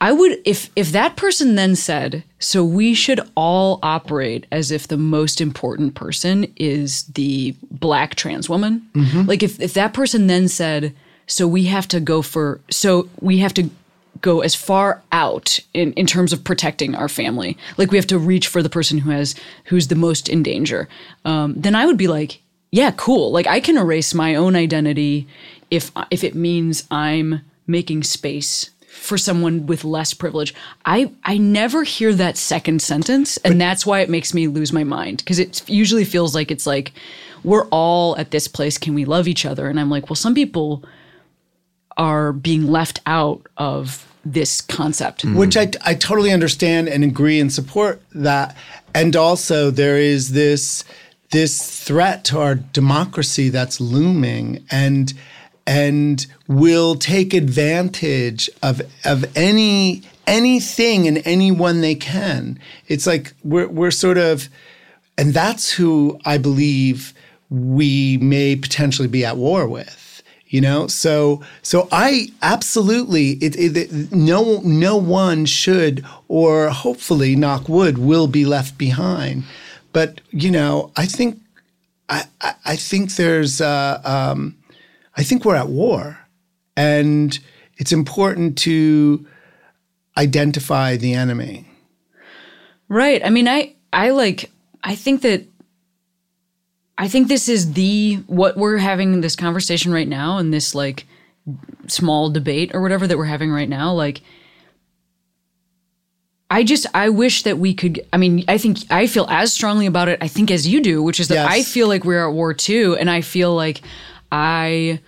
I 0.00 0.10
would 0.10 0.38
if 0.44 0.68
if 0.74 0.90
that 0.90 1.14
person 1.16 1.54
then 1.54 1.76
said, 1.76 2.24
so 2.40 2.64
we 2.64 2.92
should 2.92 3.20
all 3.36 3.78
operate 3.84 4.46
as 4.50 4.72
if 4.72 4.88
the 4.88 4.96
most 4.96 5.40
important 5.40 5.94
person 5.94 6.52
is 6.56 7.04
the 7.04 7.54
black 7.70 8.16
trans 8.16 8.48
woman. 8.48 8.82
Like 9.28 9.44
if 9.44 9.60
if 9.60 9.74
that 9.74 9.94
person 9.94 10.26
then 10.26 10.48
said, 10.48 10.92
so 11.28 11.46
we 11.46 11.64
have 11.66 11.86
to 11.86 12.00
go 12.00 12.20
for 12.20 12.60
so 12.68 13.08
we 13.20 13.38
have 13.38 13.54
to 13.54 13.70
go 14.20 14.40
as 14.40 14.54
far 14.54 15.02
out 15.10 15.58
in, 15.74 15.92
in 15.94 16.06
terms 16.06 16.32
of 16.32 16.44
protecting 16.44 16.94
our 16.94 17.08
family. 17.08 17.56
Like 17.76 17.90
we 17.90 17.98
have 17.98 18.06
to 18.08 18.18
reach 18.18 18.48
for 18.48 18.62
the 18.62 18.70
person 18.70 18.98
who 18.98 19.10
has 19.10 19.34
who's 19.64 19.88
the 19.88 19.94
most 19.94 20.28
in 20.28 20.42
danger. 20.42 20.88
Um, 21.24 21.54
then 21.56 21.74
I 21.74 21.86
would 21.86 21.98
be 21.98 22.08
like, 22.08 22.40
yeah, 22.70 22.92
cool. 22.92 23.32
Like 23.32 23.46
I 23.46 23.60
can 23.60 23.76
erase 23.76 24.14
my 24.14 24.34
own 24.34 24.56
identity 24.56 25.26
if 25.70 25.90
if 26.10 26.24
it 26.24 26.34
means 26.34 26.84
I'm 26.90 27.40
making 27.66 28.02
space 28.02 28.70
for 28.86 29.16
someone 29.16 29.66
with 29.66 29.84
less 29.84 30.14
privilege. 30.14 30.54
I 30.84 31.10
I 31.24 31.38
never 31.38 31.82
hear 31.82 32.14
that 32.14 32.36
second 32.36 32.82
sentence, 32.82 33.36
and 33.38 33.60
that's 33.60 33.84
why 33.86 34.00
it 34.00 34.10
makes 34.10 34.34
me 34.34 34.46
lose 34.46 34.72
my 34.72 34.84
mind 34.84 35.18
because 35.18 35.38
it 35.38 35.68
usually 35.68 36.04
feels 36.04 36.34
like 36.34 36.50
it's 36.50 36.66
like 36.66 36.92
we're 37.42 37.66
all 37.68 38.16
at 38.16 38.30
this 38.30 38.46
place. 38.46 38.78
Can 38.78 38.94
we 38.94 39.04
love 39.04 39.26
each 39.26 39.44
other? 39.44 39.68
And 39.68 39.80
I'm 39.80 39.90
like, 39.90 40.08
well, 40.08 40.16
some 40.16 40.34
people 40.34 40.84
are 41.96 42.32
being 42.32 42.66
left 42.66 43.00
out 43.06 43.46
of 43.56 44.06
this 44.24 44.60
concept. 44.60 45.22
Hmm. 45.22 45.36
which 45.36 45.56
I, 45.56 45.70
I 45.84 45.94
totally 45.94 46.30
understand 46.30 46.88
and 46.88 47.04
agree 47.04 47.40
and 47.40 47.52
support 47.52 48.02
that. 48.14 48.56
And 48.94 49.16
also, 49.16 49.70
there 49.70 49.96
is 49.98 50.32
this 50.32 50.84
this 51.30 51.82
threat 51.82 52.24
to 52.26 52.38
our 52.38 52.54
democracy 52.54 53.48
that's 53.48 53.80
looming, 53.80 54.64
and 54.70 55.12
and 55.66 56.26
will 56.46 56.94
take 56.94 57.32
advantage 57.34 58.50
of 58.62 58.82
of 59.04 59.24
any 59.36 60.02
anything 60.26 61.08
and 61.08 61.22
anyone 61.24 61.80
they 61.80 61.94
can. 61.94 62.58
It's 62.86 63.06
like 63.06 63.32
we're 63.42 63.68
we're 63.68 63.90
sort 63.90 64.18
of, 64.18 64.48
and 65.16 65.32
that's 65.32 65.72
who 65.72 66.20
I 66.24 66.38
believe 66.38 67.14
we 67.48 68.18
may 68.18 68.56
potentially 68.56 69.08
be 69.08 69.24
at 69.24 69.36
war 69.36 69.66
with 69.66 70.01
you 70.52 70.60
know? 70.60 70.86
So 70.86 71.42
so 71.62 71.88
i 71.90 72.28
absolutely 72.42 73.26
it, 73.46 73.56
it, 73.56 73.76
it- 73.76 74.12
no 74.12 74.60
no 74.64 74.94
one 74.96 75.44
should 75.46 76.04
or 76.28 76.68
hopefully 76.68 77.34
knock 77.34 77.68
wood 77.68 77.96
will 77.98 78.28
be 78.28 78.44
left 78.44 78.78
behind. 78.78 79.42
But 79.92 80.20
you 80.30 80.50
know 80.50 80.74
i 80.96 81.06
think 81.06 81.30
i 82.08 82.18
i, 82.40 82.54
I 82.72 82.76
think 82.76 83.04
there's 83.16 83.60
uh 83.60 84.00
um 84.04 84.54
i 85.16 85.22
think 85.24 85.44
we're 85.44 85.56
at 85.64 85.68
war. 85.68 86.18
And 86.76 87.38
it's 87.76 87.92
important 87.92 88.56
to 88.58 89.26
identify 90.16 90.96
the 90.96 91.12
enemy. 91.14 91.66
Right. 92.88 93.20
I 93.24 93.30
mean, 93.30 93.48
I 93.48 93.74
I 93.92 94.10
like 94.10 94.50
I 94.84 94.94
think 94.94 95.22
that 95.22 95.44
I 96.98 97.08
think 97.08 97.28
this 97.28 97.48
is 97.48 97.72
the 97.72 98.16
what 98.26 98.56
we're 98.56 98.78
having 98.78 99.20
this 99.20 99.36
conversation 99.36 99.92
right 99.92 100.08
now 100.08 100.38
and 100.38 100.52
this 100.52 100.74
like 100.74 101.06
small 101.86 102.30
debate 102.30 102.70
or 102.74 102.80
whatever 102.80 103.06
that 103.06 103.18
we're 103.18 103.24
having 103.24 103.50
right 103.50 103.68
now 103.68 103.92
like 103.92 104.22
I 106.50 106.64
just 106.64 106.86
I 106.94 107.08
wish 107.08 107.42
that 107.44 107.58
we 107.58 107.74
could 107.74 108.06
I 108.12 108.18
mean 108.18 108.44
I 108.46 108.58
think 108.58 108.78
I 108.90 109.06
feel 109.06 109.26
as 109.28 109.52
strongly 109.52 109.86
about 109.86 110.08
it 110.08 110.18
I 110.20 110.28
think 110.28 110.50
as 110.50 110.68
you 110.68 110.80
do 110.82 111.02
which 111.02 111.18
is 111.18 111.28
that 111.28 111.34
Yes. 111.34 111.50
I 111.50 111.62
feel 111.62 111.88
like 111.88 112.04
we're 112.04 112.28
at 112.28 112.32
war 112.34 112.52
too 112.54 112.96
and 113.00 113.10
I 113.10 113.22
feel 113.22 113.54
like 113.54 113.80
I 114.30 115.00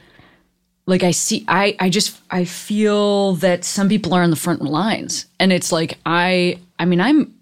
like 0.87 1.03
I 1.03 1.13
see 1.13 1.45
I 1.47 1.77
I 1.79 1.91
just 1.91 2.19
I 2.31 2.45
feel 2.47 3.35
that 3.37 3.65
some 3.65 3.89
people 3.89 4.15
are 4.15 4.23
on 4.23 4.31
the 4.31 4.37
front 4.37 4.63
lines 4.63 5.27
and 5.39 5.53
it's 5.53 5.71
like 5.71 5.99
I 6.07 6.59
I 6.79 6.87
mean 6.87 7.01
I'm 7.01 7.35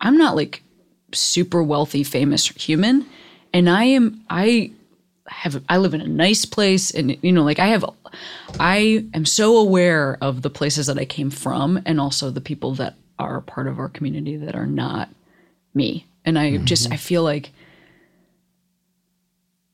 I'm 0.00 0.18
not 0.18 0.34
like 0.36 0.62
super 1.12 1.62
wealthy 1.62 2.02
famous 2.04 2.48
human 2.48 3.06
and 3.52 3.68
I 3.68 3.84
am 3.84 4.22
I 4.28 4.72
have 5.28 5.62
I 5.68 5.78
live 5.78 5.94
in 5.94 6.00
a 6.00 6.08
nice 6.08 6.44
place 6.44 6.90
and 6.90 7.16
you 7.22 7.32
know 7.32 7.44
like 7.44 7.58
I 7.58 7.68
have 7.68 7.84
I 8.58 9.04
am 9.14 9.24
so 9.24 9.56
aware 9.56 10.18
of 10.20 10.42
the 10.42 10.50
places 10.50 10.86
that 10.86 10.98
I 10.98 11.04
came 11.04 11.30
from 11.30 11.80
and 11.86 12.00
also 12.00 12.30
the 12.30 12.40
people 12.40 12.74
that 12.76 12.94
are 13.18 13.40
part 13.40 13.66
of 13.66 13.78
our 13.78 13.88
community 13.88 14.36
that 14.36 14.56
are 14.56 14.66
not 14.66 15.08
me 15.74 16.06
and 16.24 16.38
I 16.38 16.52
mm-hmm. 16.52 16.64
just 16.64 16.92
I 16.92 16.96
feel 16.96 17.22
like 17.22 17.52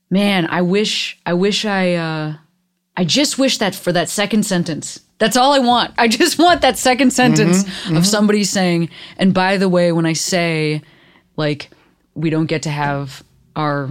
man 0.09 0.45
I 0.47 0.61
wish 0.61 1.17
I 1.25 1.33
wish 1.33 1.65
I 1.65 1.95
uh 1.95 2.35
I 2.95 3.03
just 3.03 3.37
wish 3.37 3.59
that 3.59 3.75
for 3.75 3.91
that 3.91 4.09
second 4.09 4.43
sentence. 4.43 4.99
That's 5.19 5.37
all 5.37 5.53
I 5.53 5.59
want. 5.59 5.93
I 5.99 6.07
just 6.07 6.39
want 6.39 6.61
that 6.61 6.77
second 6.77 7.11
sentence 7.13 7.63
mm-hmm. 7.63 7.95
of 7.95 8.03
mm-hmm. 8.03 8.03
somebody 8.03 8.43
saying, 8.43 8.89
and 9.17 9.35
by 9.35 9.57
the 9.57 9.69
way, 9.69 9.91
when 9.91 10.07
I 10.07 10.13
say 10.13 10.81
like 11.35 11.69
we 12.15 12.31
don't 12.31 12.47
get 12.47 12.63
to 12.63 12.71
have 12.71 13.23
our 13.57 13.89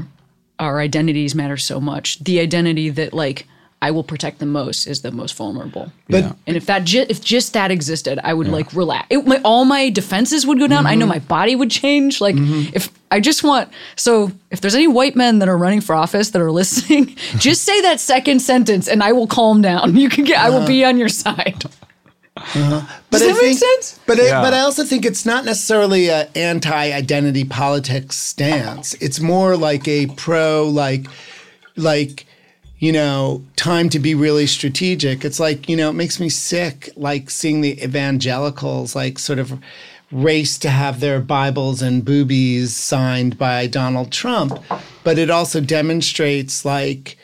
our 0.58 0.80
identities 0.80 1.34
matter 1.34 1.58
so 1.58 1.80
much, 1.80 2.18
the 2.20 2.40
identity 2.40 2.88
that 2.88 3.12
like 3.12 3.46
I 3.82 3.90
will 3.90 4.04
protect 4.04 4.38
the 4.38 4.46
most 4.46 4.86
is 4.86 5.02
the 5.02 5.10
most 5.10 5.34
vulnerable. 5.34 5.92
But- 6.08 6.34
and 6.46 6.56
if 6.56 6.64
that 6.64 6.84
ju- 6.84 7.04
if 7.10 7.22
just 7.22 7.52
that 7.52 7.70
existed, 7.70 8.18
I 8.24 8.32
would 8.32 8.48
like 8.48 8.72
relax. 8.72 9.06
It, 9.10 9.26
my, 9.26 9.38
all 9.44 9.66
my 9.66 9.90
defenses 9.90 10.46
would 10.46 10.58
go 10.58 10.66
down. 10.66 10.86
I 10.86 10.94
know 10.94 11.04
mm-hmm. 11.04 11.10
my 11.10 11.18
body 11.18 11.54
would 11.54 11.70
change. 11.70 12.22
Like 12.22 12.36
mm-hmm. 12.36 12.74
if 12.74 12.88
I 13.10 13.20
just 13.20 13.44
want 13.44 13.68
so 13.96 14.32
if 14.50 14.62
there's 14.62 14.74
any 14.74 14.88
white 14.88 15.14
men 15.14 15.40
that 15.40 15.48
are 15.48 15.58
running 15.58 15.82
for 15.82 15.94
office 15.94 16.30
that 16.30 16.40
are 16.40 16.52
listening, 16.52 17.16
just 17.38 17.64
say 17.64 17.82
that 17.82 18.00
second 18.00 18.40
sentence 18.40 18.88
and 18.88 19.02
I 19.02 19.12
will 19.12 19.26
calm 19.26 19.60
down. 19.60 19.96
You 19.96 20.08
can 20.08 20.24
get 20.24 20.38
I 20.38 20.48
will 20.48 20.58
uh-huh. 20.58 20.66
be 20.68 20.84
on 20.84 20.96
your 20.96 21.10
side. 21.10 21.64
Uh-huh. 22.36 22.82
But 23.10 23.18
Does 23.18 23.22
I 23.22 23.26
that 23.26 23.32
make 23.34 23.58
think- 23.58 23.58
sense? 23.58 24.00
But 24.06 24.20
I, 24.20 24.42
but 24.42 24.52
I 24.54 24.60
also 24.60 24.84
think 24.84 25.04
it's 25.06 25.24
not 25.24 25.44
necessarily 25.44 26.10
an 26.10 26.28
anti-identity 26.34 27.44
politics 27.44 28.16
stance. 28.16 28.94
It's 28.94 29.20
more 29.20 29.56
like 29.56 29.88
a 29.88 30.06
pro 30.08 30.68
like 30.68 31.06
like 31.76 32.26
you 32.78 32.92
know 32.92 33.42
time 33.56 33.88
to 33.90 33.98
be 33.98 34.14
really 34.14 34.46
strategic. 34.46 35.24
It's 35.24 35.40
like 35.40 35.68
you 35.68 35.76
know 35.76 35.88
it 35.90 35.94
makes 35.94 36.20
me 36.20 36.28
sick 36.28 36.90
like 36.96 37.30
seeing 37.30 37.62
the 37.62 37.82
evangelicals 37.82 38.94
like 38.94 39.18
sort 39.18 39.38
of 39.38 39.58
race 40.12 40.58
to 40.58 40.68
have 40.70 41.00
their 41.00 41.20
Bibles 41.20 41.80
and 41.82 42.04
boobies 42.04 42.76
signed 42.76 43.38
by 43.38 43.66
Donald 43.66 44.12
Trump, 44.12 44.58
but 45.04 45.18
it 45.18 45.30
also 45.30 45.60
demonstrates 45.60 46.64
like. 46.64 47.16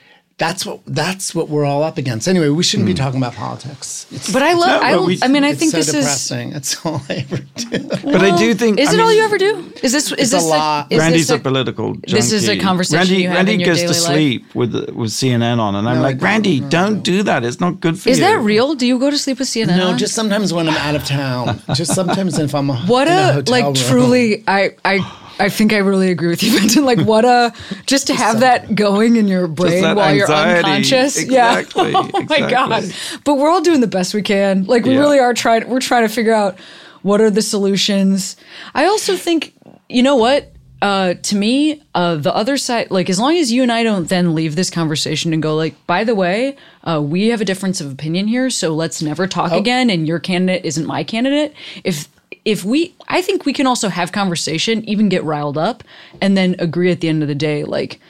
That's 0.42 0.66
what 0.66 0.80
that's 0.88 1.36
what 1.36 1.48
we're 1.48 1.64
all 1.64 1.84
up 1.84 1.98
against. 1.98 2.26
Anyway, 2.26 2.48
we 2.48 2.64
shouldn't 2.64 2.88
be 2.88 2.94
hmm. 2.94 2.96
talking 3.04 3.20
about 3.22 3.34
politics. 3.34 4.08
It's, 4.10 4.32
But 4.32 4.42
I 4.42 4.54
love. 4.54 4.82
I, 4.82 4.98
we- 4.98 5.20
I 5.22 5.28
mean, 5.28 5.44
I 5.44 5.50
it's 5.50 5.60
think 5.60 5.70
so 5.70 5.76
this 5.76 5.86
is. 5.86 5.94
depressing. 5.94 6.50
That's 6.50 6.70
all 6.84 7.00
I 7.08 7.14
ever 7.24 7.36
do. 7.36 7.78
But 8.12 8.22
I 8.22 8.36
do 8.36 8.52
think 8.54 8.80
Is 8.80 8.88
I 8.88 8.94
it 8.94 9.00
all 9.00 9.12
you 9.12 9.22
ever 9.22 9.38
do? 9.38 9.72
Is 9.84 9.92
this? 9.92 10.10
Is 10.10 10.32
this 10.32 10.32
a 10.32 10.36
this? 10.38 10.44
lot. 10.44 10.90
is 10.90 10.98
Randy's 10.98 11.28
this 11.28 11.38
a, 11.38 11.40
political. 11.40 11.92
Junkie. 11.92 12.12
this 12.12 12.32
is 12.32 12.48
a 12.48 12.58
conversation 12.58 12.98
Randy, 12.98 13.22
you 13.22 13.28
have 13.28 13.36
Randy 13.36 13.54
in 13.54 13.60
your 13.60 13.68
goes 13.68 13.82
to 13.82 13.86
daily 13.86 14.00
life? 14.00 14.14
sleep 14.14 14.54
with 14.56 14.74
with 15.00 15.10
CNN 15.12 15.60
on, 15.60 15.76
and 15.76 15.88
I'm 15.88 15.98
No, 15.98 16.02
like, 16.02 16.18
don't. 16.18 16.24
Randy, 16.24 16.58
don't 16.58 17.02
do 17.04 17.22
that. 17.22 17.44
It's 17.44 17.60
not 17.60 17.78
good 17.80 17.96
for 18.00 18.08
Is 18.08 18.18
you. 18.18 18.24
Is 18.24 18.30
that 18.32 18.40
real? 18.40 18.74
Do 18.74 18.84
you 18.84 18.98
go 18.98 19.10
to 19.10 19.18
sleep 19.18 19.38
with 19.38 19.46
CNN? 19.46 19.76
No, 19.76 19.90
on? 19.90 19.98
just 19.98 20.12
sometimes 20.12 20.52
when 20.52 20.68
I'm 20.68 20.76
out 20.76 20.96
of 20.96 21.04
town. 21.04 21.62
Just 21.74 21.94
sometimes 21.94 22.36
if 22.40 22.52
I'm 22.52 22.66
what 22.68 23.06
in 23.06 23.14
a, 23.14 23.32
hotel 23.32 23.32
room. 23.32 23.32
What 23.32 23.32
a, 23.32 23.32
hotel 23.34 23.52
like 23.52 23.64
room. 23.66 23.74
truly. 23.74 24.44
I 24.48 24.74
I. 24.84 25.18
I 25.42 25.48
think 25.48 25.72
I 25.72 25.78
really 25.78 26.10
agree 26.10 26.28
with 26.28 26.42
you, 26.42 26.52
Fenton. 26.58 26.84
Like, 26.84 27.00
what 27.00 27.24
a 27.24 27.52
just 27.86 28.06
to 28.06 28.14
have 28.14 28.40
that 28.40 28.74
going 28.74 29.16
in 29.16 29.26
your 29.28 29.48
brain 29.48 29.82
that 29.82 29.96
while 29.96 30.14
you're 30.14 30.30
unconscious. 30.30 31.18
Exactly, 31.18 31.90
Yeah. 31.92 32.08
oh 32.14 32.26
my 32.28 32.40
god. 32.50 32.84
But 33.24 33.34
we're 33.34 33.50
all 33.50 33.60
doing 33.62 33.80
the 33.80 33.86
best 33.86 34.14
we 34.14 34.22
can. 34.22 34.64
Like, 34.64 34.84
we 34.84 34.92
Yeah. 34.94 35.00
really 35.00 35.18
are 35.18 35.34
trying. 35.34 35.68
We're 35.68 35.80
trying 35.80 36.06
to 36.06 36.12
figure 36.14 36.32
out 36.34 36.58
what 37.02 37.20
are 37.20 37.30
the 37.30 37.42
solutions. 37.42 38.36
I 38.74 38.84
also 38.84 39.16
think, 39.16 39.54
you 39.88 40.02
know 40.02 40.16
what? 40.16 40.48
Uh, 40.80 41.14
to 41.22 41.36
me, 41.36 41.80
uh, 41.94 42.16
the 42.16 42.34
other 42.34 42.56
side, 42.56 42.90
like 42.90 43.08
as 43.08 43.18
long 43.20 43.36
as 43.36 43.52
you 43.52 43.62
and 43.62 43.70
I 43.70 43.84
don't 43.84 44.08
then 44.08 44.34
leave 44.34 44.56
this 44.56 44.68
conversation 44.68 45.32
and 45.32 45.40
go 45.40 45.54
like, 45.54 45.74
by 45.86 46.02
the 46.02 46.14
way, 46.14 46.56
uh, 46.82 47.00
we 47.00 47.28
have 47.28 47.40
a 47.40 47.44
difference 47.44 47.80
of 47.80 47.92
opinion 47.92 48.26
here, 48.26 48.50
so 48.50 48.74
let's 48.74 49.00
never 49.00 49.28
talk 49.28 49.52
again. 49.52 49.90
And 49.90 50.08
your 50.08 50.18
candidate 50.18 50.64
isn't 50.64 50.84
my 50.84 51.04
candidate. 51.04 51.54
If 51.84 52.08
if 52.44 52.64
we, 52.64 52.94
I 53.08 53.22
think 53.22 53.46
we 53.46 53.52
can 53.52 53.66
also 53.66 53.88
have 53.88 54.12
conversation, 54.12 54.84
even 54.88 55.08
get 55.08 55.22
riled 55.24 55.58
up, 55.58 55.84
and 56.20 56.36
then 56.36 56.56
agree 56.58 56.90
at 56.90 57.00
the 57.00 57.08
end 57.08 57.22
of 57.22 57.28
the 57.28 57.34
day, 57.34 57.64
like 57.64 58.00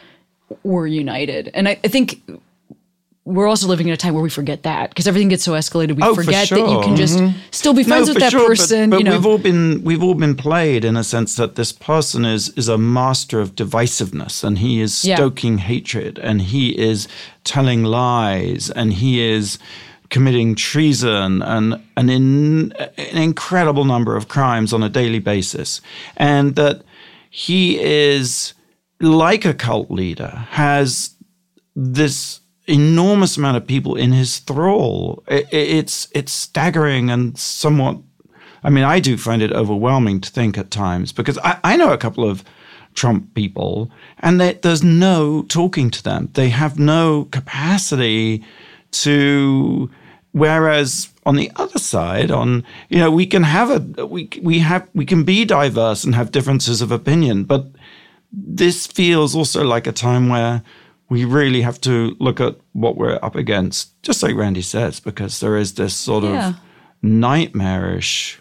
we're 0.63 0.87
united. 0.87 1.51
And 1.55 1.69
I, 1.69 1.79
I 1.85 1.89
think 1.89 2.23
we're 3.25 3.47
also 3.47 3.69
living 3.69 3.87
in 3.87 3.95
a 3.95 3.97
time 3.97 4.15
where 4.15 4.23
we 4.23 4.31
forget 4.31 4.65
that 4.65 4.91
because 4.91 5.07
everything 5.07 5.29
gets 5.29 5.45
so 5.45 5.53
escalated. 5.53 5.95
We 5.95 6.03
Oh, 6.03 6.15
for 6.15 6.25
forget 6.25 6.49
that 6.49 6.59
you 6.59 6.81
can 6.83 6.97
just 6.97 7.19
mm-hmm. 7.19 7.39
still 7.53 7.73
be 7.73 7.85
friends 7.85 8.09
with 8.09 8.19
that 8.19 8.33
sure, 8.33 8.49
person. 8.49 8.91
But, 8.91 8.99
you 8.99 9.05
know, 9.05 9.13
we've 9.13 9.27
all 9.27 9.39
been 9.39 9.85
we've 9.85 10.03
all 10.03 10.15
been 10.15 10.35
played 10.35 10.85
in 10.85 10.97
a 10.97 11.05
sense 11.05 11.37
that 11.37 11.55
this 11.55 11.71
person 11.71 12.25
is 12.25 12.49
is 12.51 12.69
a 12.69 12.77
master 12.77 13.41
of 13.41 13.55
divisiveness, 13.55 14.43
and 14.43 14.59
he 14.59 14.81
is 14.81 15.05
Yeah. 15.05 15.17
stoking 15.17 15.59
hatred, 15.59 16.19
and 16.19 16.43
he 16.43 16.77
is 16.77 17.07
telling 17.45 17.85
lies, 17.85 18.71
and 18.71 18.95
he 18.95 19.21
is 19.21 19.59
committing 20.13 20.55
treason 20.55 21.43
and 21.43 21.81
an, 21.97 22.09
in, 22.11 22.71
an 22.73 23.17
incredible 23.17 23.85
number 23.85 24.15
of 24.15 24.29
crimes 24.29 24.73
on 24.73 24.83
a 24.83 24.89
daily 24.89 25.19
basis, 25.19 25.81
and 26.17 26.55
that 26.55 26.83
he 27.31 27.81
is 27.81 28.53
like 29.01 29.45
a 29.47 29.55
cult 29.55 29.91
leader 29.91 30.47
has 30.51 31.17
this 31.75 32.41
enormous 32.67 33.37
amount 33.39 33.57
of 33.57 33.67
people 33.67 33.97
in 33.97 34.13
his 34.13 34.39
thrall. 34.39 35.25
I- 35.29 35.47
I- 35.53 35.69
it's 35.81 36.09
it's 36.15 36.33
staggering 36.33 37.11
and 37.11 37.37
somewhat. 37.39 37.97
I 38.63 38.71
mean, 38.71 38.85
I 38.85 39.01
do 39.01 39.17
find 39.17 39.43
it 39.43 39.51
overwhelming 39.53 40.21
to 40.21 40.31
think 40.31 40.57
at 40.59 40.71
times 40.71 41.11
because 41.13 41.39
I, 41.39 41.59
I 41.65 41.77
know 41.77 41.91
a 41.93 41.99
couple 41.99 42.29
of 42.29 42.45
Trump 42.95 43.35
people, 43.35 43.91
and 44.21 44.39
they, 44.41 44.53
there's 44.63 44.85
no 44.85 45.43
talking 45.49 45.91
to 45.91 46.03
them. 46.03 46.29
They 46.35 46.51
have 46.51 46.79
no 46.79 47.25
capacity 47.33 48.45
to. 49.05 49.91
Whereas 50.33 51.09
on 51.27 51.37
the 51.37 51.51
other 51.57 51.79
side, 51.79 52.31
on 52.31 52.65
you 52.89 52.99
know, 52.99 53.11
we 53.11 53.27
can 53.27 53.43
have 53.43 53.71
a 53.99 54.07
we 54.07 54.29
we 54.43 54.59
have 54.61 54.89
we 54.95 55.05
can 55.05 55.25
be 55.25 55.45
diverse 55.45 56.05
and 56.05 56.15
have 56.15 56.33
differences 56.33 56.81
of 56.83 56.91
opinion, 56.91 57.45
but 57.45 57.67
this 58.33 58.87
feels 58.87 59.35
also 59.35 59.63
like 59.63 59.87
a 59.87 59.93
time 59.93 60.29
where 60.31 60.63
we 61.11 61.27
really 61.27 61.61
have 61.61 61.79
to 61.83 62.17
look 62.19 62.41
at 62.41 62.57
what 62.73 62.97
we're 62.97 63.19
up 63.23 63.37
against, 63.37 64.01
just 64.03 64.23
like 64.23 64.35
Randy 64.35 64.63
says, 64.63 65.01
because 65.01 65.41
there 65.41 65.59
is 65.59 65.75
this 65.75 65.95
sort 65.95 66.25
Yeah. 66.25 66.49
of 66.49 66.55
nightmarish, 67.03 68.41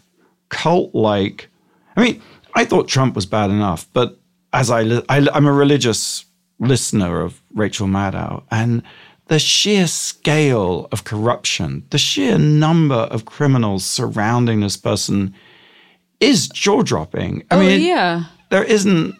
cult 0.50 0.94
like. 0.96 1.50
I 1.98 2.02
mean, 2.04 2.22
I 2.56 2.64
thought 2.66 2.88
Trump 2.88 3.16
was 3.16 3.26
bad 3.26 3.50
enough, 3.50 3.86
but 3.94 4.18
as 4.54 4.72
I, 4.72 4.82
I 5.10 5.28
I'm 5.34 5.46
a 5.46 5.52
religious 5.54 6.26
listener 6.60 7.22
of 7.22 7.42
Rachel 7.54 7.88
Maddow, 7.88 8.44
and 8.50 8.82
the 9.28 9.40
sheer 9.40 9.88
scale 9.88 10.88
of 10.92 11.04
corruption, 11.04 11.84
the 11.90 11.98
sheer 11.98 12.38
number 12.38 12.96
of 12.96 13.26
criminals 13.26 13.86
surrounding 13.86 14.60
this 14.62 14.78
person 14.78 15.34
is 16.20 16.48
jaw 16.50 16.82
dropping. 16.84 17.44
I 17.50 17.56
oh 17.56 17.60
mean, 17.60 17.82
yeah. 17.82 18.26
there 18.50 18.64
isn't 18.64 19.16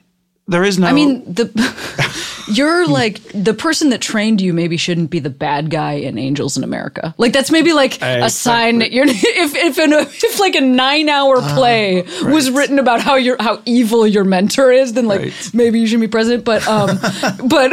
there 0.48 0.64
is 0.64 0.78
no 0.78 0.88
I 0.88 0.92
mean, 0.92 1.24
the 1.26 1.50
you're 2.52 2.86
like 2.86 3.22
the 3.34 3.54
person 3.54 3.90
that 3.92 4.02
trained 4.02 4.42
you 4.42 4.54
maybe 4.54 4.76
shouldn't 4.76 5.10
be 5.10 5.20
the 5.20 5.30
bad 5.30 5.70
guy 5.70 5.94
in 5.94 6.18
Angels 6.18 6.58
in 6.58 6.64
America. 6.66 7.16
Like 7.18 7.32
that's 7.32 7.52
maybe 7.52 7.72
like 7.72 8.02
a 8.02 8.30
sign 8.30 8.80
that 8.80 8.92
you're 8.92 9.06
if 9.08 9.56
if 9.56 9.78
an, 9.78 9.94
if 9.94 10.40
like 10.40 10.56
a 10.56 10.62
nine 10.62 11.08
hour 11.08 11.38
Ah, 11.38 11.56
play 11.56 12.02
was 12.24 12.52
written 12.52 12.80
about 12.80 13.00
how 13.02 13.16
your 13.16 13.38
how 13.40 13.62
evil 13.66 14.06
your 14.06 14.26
mentor 14.26 14.72
is, 14.74 14.94
then 14.94 15.06
like 15.08 15.22
Right. 15.22 15.50
maybe 15.54 15.80
you 15.80 15.88
shouldn't 15.88 16.02
be 16.10 16.12
president. 16.12 16.44
But 16.44 16.68
um, 16.68 16.98
but 17.48 17.72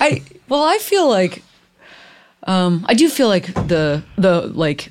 I 0.00 0.22
well 0.48 0.62
I 0.62 0.78
feel 0.78 1.08
like 1.08 1.42
um 2.44 2.84
I 2.88 2.94
do 2.94 3.08
feel 3.08 3.28
like 3.28 3.46
the 3.68 4.02
the 4.16 4.42
like 4.54 4.90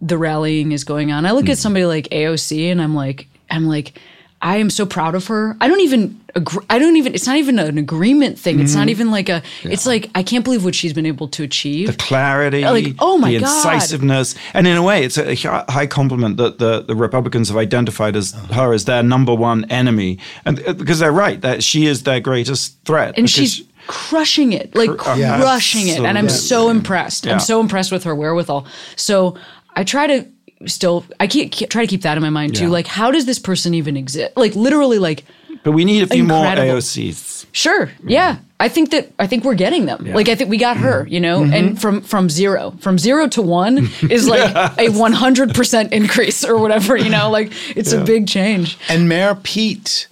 the 0.00 0.18
rallying 0.18 0.72
is 0.72 0.82
going 0.84 1.12
on. 1.12 1.26
I 1.26 1.30
look 1.32 1.48
at 1.48 1.58
somebody 1.58 1.84
like 1.86 2.08
AOC 2.08 2.72
and 2.72 2.82
I'm 2.82 2.92
like, 2.94 3.28
I'm 3.48 3.66
like, 3.68 4.00
I 4.40 4.56
am 4.56 4.68
so 4.68 4.84
proud 4.84 5.14
of 5.14 5.28
her. 5.28 5.56
I 5.60 5.68
don't 5.68 5.78
even 5.78 6.20
agree. 6.34 6.64
I 6.68 6.80
don't 6.80 6.96
even. 6.96 7.14
It's 7.14 7.28
not 7.28 7.36
even 7.36 7.60
an 7.60 7.78
agreement 7.78 8.36
thing. 8.36 8.58
It's 8.58 8.74
not 8.74 8.88
even 8.88 9.12
like 9.12 9.28
a. 9.28 9.42
It's 9.62 9.86
like 9.86 10.10
I 10.16 10.24
can't 10.24 10.42
believe 10.42 10.64
what 10.64 10.74
she's 10.74 10.92
been 10.92 11.06
able 11.06 11.28
to 11.28 11.44
achieve. 11.44 11.86
the 11.86 11.92
clarity, 11.96 12.62
Like, 12.64 12.96
oh 12.98 13.16
my 13.18 13.30
the 13.30 13.38
God. 13.40 13.74
incisiveness, 13.74 14.34
and 14.52 14.66
in 14.66 14.76
a 14.76 14.82
way, 14.82 15.04
it's 15.04 15.16
a 15.16 15.36
high 15.36 15.86
compliment 15.86 16.38
that 16.38 16.58
the, 16.58 16.80
the 16.82 16.96
Republicans 16.96 17.48
have 17.48 17.56
identified 17.56 18.16
as 18.16 18.32
her 18.50 18.72
as 18.72 18.84
their 18.86 19.04
number 19.04 19.32
one 19.32 19.64
enemy, 19.66 20.18
and 20.44 20.60
uh, 20.66 20.72
because 20.72 20.98
they're 20.98 21.12
right 21.12 21.40
that 21.42 21.62
she 21.62 21.86
is 21.86 22.02
their 22.02 22.18
greatest 22.18 22.76
threat, 22.84 23.10
and 23.16 23.26
because 23.26 23.30
she's 23.30 23.62
crushing 23.86 24.52
it, 24.52 24.74
like 24.74 24.96
Cr- 24.96 25.10
uh, 25.10 25.16
yeah. 25.16 25.40
crushing 25.40 25.88
it. 25.88 26.00
And 26.00 26.18
I'm 26.18 26.28
so 26.28 26.68
impressed. 26.68 27.26
Yeah. 27.26 27.34
I'm 27.34 27.40
so 27.40 27.60
impressed 27.60 27.92
with 27.92 28.04
her 28.04 28.14
wherewithal. 28.14 28.66
So 28.96 29.36
I 29.74 29.84
try 29.84 30.06
to 30.06 30.26
still. 30.66 31.04
I 31.20 31.26
keep, 31.26 31.52
keep- 31.52 31.70
try 31.70 31.82
to 31.82 31.88
keep 31.88 32.02
that 32.02 32.16
in 32.16 32.22
my 32.22 32.30
mind 32.30 32.56
too. 32.56 32.64
Yeah. 32.64 32.70
Like, 32.70 32.86
how 32.86 33.10
does 33.10 33.26
this 33.26 33.38
person 33.38 33.74
even 33.74 33.96
exist? 33.96 34.36
Like, 34.36 34.54
literally, 34.54 34.98
like. 34.98 35.24
But 35.64 35.72
we 35.72 35.84
need 35.84 36.02
a 36.02 36.06
few 36.06 36.22
Incredible. 36.22 36.66
more 36.66 36.76
AOCs. 36.76 37.46
Sure. 37.52 37.90
Yeah. 38.04 38.38
I 38.58 38.68
think 38.68 38.90
that 38.92 39.12
I 39.18 39.26
think 39.26 39.42
we're 39.42 39.56
getting 39.56 39.86
them. 39.86 40.04
Like 40.04 40.28
I 40.28 40.36
think 40.36 40.48
we 40.48 40.56
got 40.56 40.76
her, 40.76 41.04
you 41.08 41.18
know, 41.18 41.42
and 41.42 41.52
mm-hmm. 41.52 41.74
from 41.74 42.00
from 42.00 42.30
zero, 42.30 42.72
from 42.78 42.96
zero 42.96 43.26
to 43.30 43.42
one 43.42 43.78
is 44.08 44.28
like 44.28 44.78
a 44.78 44.88
one 44.90 45.12
hundred 45.12 45.52
percent 45.52 45.92
increase 45.92 46.44
or 46.44 46.56
whatever, 46.58 46.96
you 46.96 47.10
know. 47.10 47.28
Like 47.28 47.52
it's 47.76 47.92
a 47.92 48.04
big 48.04 48.28
change. 48.28 48.78
And 48.88 49.08
Mayor 49.08 49.34
Pete. 49.34 50.06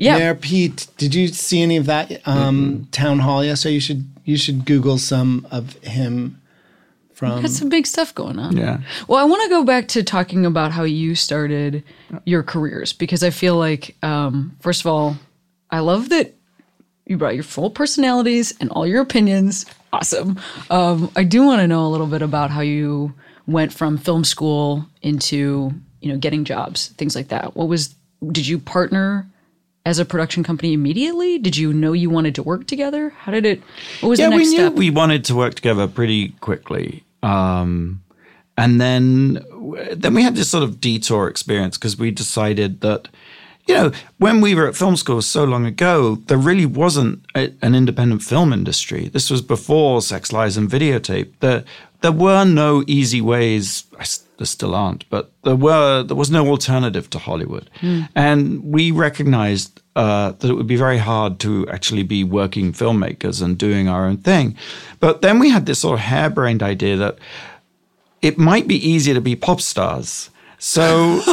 Yeah. 0.00 0.16
Mayor 0.18 0.34
Pete, 0.34 0.86
did 0.96 1.14
you 1.14 1.28
see 1.28 1.60
any 1.60 1.76
of 1.76 1.86
that 1.86 2.26
um, 2.26 2.88
town 2.90 3.18
hall 3.18 3.44
yesterday? 3.44 3.74
You 3.74 3.80
should 3.80 4.08
you 4.24 4.38
should 4.38 4.64
Google 4.64 4.96
some 4.96 5.46
of 5.50 5.74
him 5.82 6.40
from. 7.12 7.42
Got 7.42 7.50
some 7.50 7.68
big 7.68 7.86
stuff 7.86 8.14
going 8.14 8.38
on. 8.38 8.56
Yeah. 8.56 8.80
Well, 9.08 9.18
I 9.18 9.28
want 9.28 9.42
to 9.42 9.50
go 9.50 9.62
back 9.62 9.88
to 9.88 10.02
talking 10.02 10.46
about 10.46 10.72
how 10.72 10.84
you 10.84 11.14
started 11.14 11.84
your 12.24 12.42
careers 12.42 12.94
because 12.94 13.22
I 13.22 13.28
feel 13.28 13.56
like, 13.56 13.94
um, 14.02 14.56
first 14.60 14.80
of 14.80 14.86
all, 14.86 15.18
I 15.70 15.80
love 15.80 16.08
that 16.08 16.34
you 17.04 17.18
brought 17.18 17.34
your 17.34 17.44
full 17.44 17.70
personalities 17.70 18.54
and 18.58 18.70
all 18.70 18.86
your 18.86 19.02
opinions. 19.02 19.66
Awesome. 19.92 20.40
Um, 20.70 21.10
I 21.14 21.24
do 21.24 21.44
want 21.44 21.60
to 21.60 21.66
know 21.66 21.84
a 21.84 21.88
little 21.88 22.06
bit 22.06 22.22
about 22.22 22.50
how 22.50 22.62
you 22.62 23.12
went 23.46 23.72
from 23.72 23.98
film 23.98 24.24
school 24.24 24.86
into 25.02 25.72
you 26.00 26.10
know 26.10 26.16
getting 26.18 26.44
jobs, 26.44 26.88
things 26.96 27.14
like 27.14 27.28
that. 27.28 27.54
What 27.54 27.68
was? 27.68 27.94
Did 28.32 28.46
you 28.46 28.58
partner? 28.58 29.26
As 29.86 29.98
a 29.98 30.04
production 30.04 30.42
company 30.42 30.72
immediately, 30.74 31.38
did 31.38 31.56
you 31.56 31.72
know 31.72 31.92
you 31.94 32.10
wanted 32.10 32.34
to 32.34 32.42
work 32.42 32.66
together? 32.66 33.10
How 33.10 33.32
did 33.32 33.46
it? 33.46 33.62
What 34.00 34.10
was 34.10 34.18
Yeah, 34.20 34.28
the 34.30 34.36
we 34.36 34.42
knew 34.44 34.56
step? 34.58 34.74
we 34.74 34.90
wanted 34.90 35.24
to 35.26 35.34
work 35.34 35.54
together 35.54 35.88
pretty 35.88 36.28
quickly. 36.40 37.02
Um, 37.22 38.02
and 38.58 38.78
then 38.80 39.42
then 39.92 40.12
we 40.14 40.22
had 40.22 40.34
this 40.36 40.50
sort 40.50 40.62
of 40.64 40.80
detour 40.80 41.28
experience 41.28 41.78
because 41.78 41.96
we 41.98 42.10
decided 42.10 42.82
that 42.82 43.08
you 43.66 43.74
know 43.74 43.92
when 44.18 44.40
we 44.42 44.54
were 44.54 44.66
at 44.68 44.76
film 44.76 44.96
school 44.96 45.22
so 45.22 45.44
long 45.44 45.64
ago 45.64 46.16
there 46.26 46.36
really 46.36 46.66
wasn't 46.66 47.24
a, 47.34 47.52
an 47.62 47.74
independent 47.74 48.22
film 48.22 48.52
industry 48.52 49.08
this 49.08 49.30
was 49.30 49.40
before 49.42 50.02
sex 50.02 50.32
lies 50.32 50.56
and 50.56 50.68
videotape 50.68 51.30
there 51.40 51.64
there 52.00 52.12
were 52.12 52.44
no 52.44 52.82
easy 52.86 53.20
ways 53.20 53.84
I 53.98 54.04
there 54.40 54.46
still 54.56 54.74
aren't 54.74 55.02
but 55.10 55.24
there 55.46 55.60
were 55.66 56.02
there 56.08 56.16
was 56.22 56.30
no 56.38 56.42
alternative 56.54 57.06
to 57.10 57.18
hollywood 57.28 57.66
and 58.26 58.38
we 58.76 58.90
recognized 58.90 59.70
uh, 59.96 60.32
that 60.38 60.48
it 60.52 60.54
would 60.58 60.66
be 60.76 60.76
very 60.86 60.98
hard 61.10 61.38
to 61.46 61.52
actually 61.76 62.02
be 62.16 62.20
working 62.24 62.72
filmmakers 62.72 63.42
and 63.44 63.58
doing 63.66 63.88
our 63.88 64.02
own 64.08 64.16
thing 64.16 64.56
but 64.98 65.20
then 65.20 65.38
we 65.38 65.50
had 65.50 65.66
this 65.66 65.80
sort 65.80 65.94
of 65.98 66.00
harebrained 66.12 66.62
idea 66.62 66.96
that 66.96 67.16
it 68.22 68.38
might 68.38 68.66
be 68.68 68.76
easier 68.92 69.14
to 69.14 69.20
be 69.30 69.34
pop 69.34 69.60
stars. 69.62 70.28
So, 70.62 71.20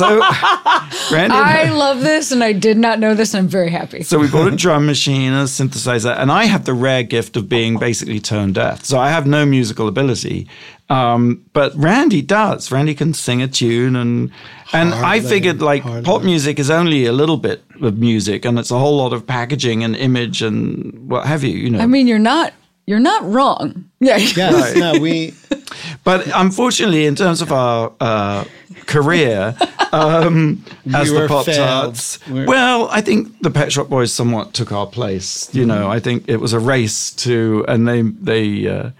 so 0.00 0.20
I 0.22 1.66
I- 1.66 1.68
love 1.70 2.00
this, 2.00 2.32
and 2.32 2.42
I 2.42 2.52
did 2.54 2.78
not 2.78 2.98
know 2.98 3.14
this, 3.14 3.34
and 3.34 3.40
I'm 3.44 3.48
very 3.48 3.68
happy. 3.70 4.02
so 4.02 4.18
we 4.18 4.26
bought 4.28 4.52
a 4.52 4.56
drum 4.64 4.86
machine, 4.86 5.32
a 5.34 5.44
synthesizer, 5.44 6.14
and 6.18 6.32
I 6.32 6.44
have 6.44 6.64
the 6.64 6.72
rare 6.72 7.02
gift 7.02 7.36
of 7.36 7.44
being 7.46 7.78
basically 7.78 8.20
tone 8.20 8.54
deaf. 8.54 8.84
So 8.86 8.98
I 8.98 9.10
have 9.10 9.26
no 9.26 9.44
musical 9.44 9.86
ability, 9.86 10.48
um, 10.90 11.44
but 11.52 11.72
Randy 11.76 12.20
does. 12.20 12.72
Randy 12.72 12.94
can 12.94 13.14
sing 13.14 13.40
a 13.40 13.48
tune, 13.48 13.94
and 13.94 14.32
and 14.72 14.92
I 14.92 15.20
figured 15.20 15.62
like 15.62 15.82
hardly. 15.82 16.02
pop 16.02 16.22
music 16.22 16.58
is 16.58 16.68
only 16.68 17.06
a 17.06 17.12
little 17.12 17.36
bit 17.36 17.62
of 17.80 17.96
music, 17.96 18.44
and 18.44 18.58
it's 18.58 18.72
a 18.72 18.78
whole 18.78 18.96
lot 18.96 19.12
of 19.12 19.24
packaging 19.24 19.84
and 19.84 19.94
image 19.94 20.42
and 20.42 21.08
what 21.08 21.26
have 21.26 21.44
you. 21.44 21.56
You 21.56 21.70
know, 21.70 21.78
I 21.78 21.86
mean, 21.86 22.08
you're 22.08 22.18
not 22.18 22.52
you're 22.86 22.98
not 22.98 23.22
wrong. 23.24 23.86
Yeah. 24.02 24.16
Yes, 24.16 24.74
no, 24.76 24.98
we 24.98 25.34
But 26.04 26.26
unfortunately, 26.34 27.04
in 27.04 27.14
terms 27.16 27.42
of 27.42 27.52
our 27.52 27.92
uh, 28.00 28.44
career 28.86 29.54
um, 29.92 30.64
as 30.94 31.12
the 31.12 31.28
Pop 31.28 31.44
failed. 31.44 31.58
Tarts, 31.58 32.18
well, 32.26 32.88
I 32.90 33.02
think 33.02 33.42
the 33.42 33.50
Pet 33.50 33.70
Shop 33.72 33.90
Boys 33.90 34.10
somewhat 34.10 34.54
took 34.54 34.72
our 34.72 34.86
place. 34.86 35.54
You 35.54 35.66
know, 35.66 35.90
I 35.90 36.00
think 36.00 36.30
it 36.30 36.38
was 36.38 36.54
a 36.54 36.58
race 36.58 37.10
to, 37.24 37.64
and 37.68 37.86
they 37.86 38.00
they. 38.00 38.66
Uh, 38.66 38.90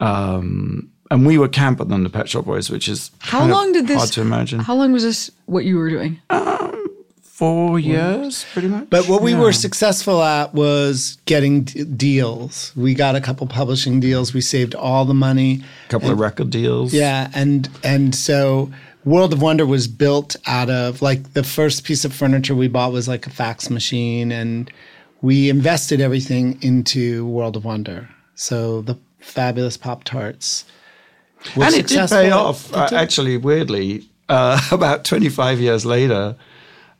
um, 0.00 0.90
and 1.10 1.26
we 1.26 1.38
were 1.38 1.48
camper 1.48 1.84
than 1.84 2.02
the 2.02 2.10
Pet 2.10 2.28
Shop 2.28 2.44
Boys, 2.44 2.70
which 2.70 2.88
is 2.88 3.10
How 3.20 3.40
kind 3.40 3.50
of 3.50 3.56
long 3.56 3.72
did 3.72 3.86
this? 3.88 3.96
hard 3.98 4.12
to 4.12 4.20
imagine? 4.20 4.60
How 4.60 4.74
long 4.74 4.92
was 4.92 5.02
this? 5.02 5.30
What 5.46 5.64
you 5.64 5.76
were 5.76 5.88
doing? 5.90 6.18
Um, 6.30 6.88
four 7.22 7.78
years, 7.78 8.44
pretty 8.52 8.68
much. 8.68 8.88
But 8.90 9.08
what 9.08 9.22
we 9.22 9.32
Yeah. 9.32 9.40
were 9.40 9.52
successful 9.52 10.22
at 10.22 10.54
was 10.54 11.18
getting 11.26 11.62
d- 11.62 11.84
deals. 11.84 12.72
We 12.74 12.94
got 12.94 13.14
a 13.14 13.20
couple 13.20 13.46
publishing 13.46 14.00
deals. 14.00 14.32
We 14.34 14.40
saved 14.40 14.74
all 14.74 15.04
the 15.04 15.14
money. 15.14 15.62
a 15.86 15.88
couple 15.90 16.10
of 16.10 16.18
record 16.18 16.50
deals. 16.50 16.92
Yeah, 16.94 17.28
and 17.34 17.68
and 17.84 18.14
so 18.14 18.70
World 19.04 19.32
of 19.32 19.40
Wonder 19.42 19.66
was 19.66 19.86
built 19.86 20.34
out 20.46 20.70
of 20.70 21.02
like 21.02 21.34
the 21.34 21.44
first 21.44 21.84
piece 21.84 22.04
of 22.04 22.12
furniture 22.12 22.54
we 22.54 22.68
bought 22.68 22.92
was 22.92 23.06
like 23.06 23.26
a 23.26 23.30
fax 23.30 23.70
machine, 23.70 24.32
and 24.32 24.70
we 25.22 25.48
invested 25.50 26.00
everything 26.00 26.58
into 26.62 27.26
World 27.26 27.56
of 27.56 27.64
Wonder. 27.64 28.08
So 28.34 28.80
the 28.82 28.96
fabulous 29.20 29.76
Pop 29.76 30.04
Tarts. 30.04 30.64
And 31.54 31.74
it 31.74 31.86
did 31.86 32.08
pay 32.08 32.30
off. 32.30 32.72
Uh, 32.72 32.88
actually, 32.92 33.36
weirdly, 33.36 34.08
uh, 34.28 34.60
about 34.70 35.04
25 35.04 35.60
years 35.60 35.84
later, 35.84 36.36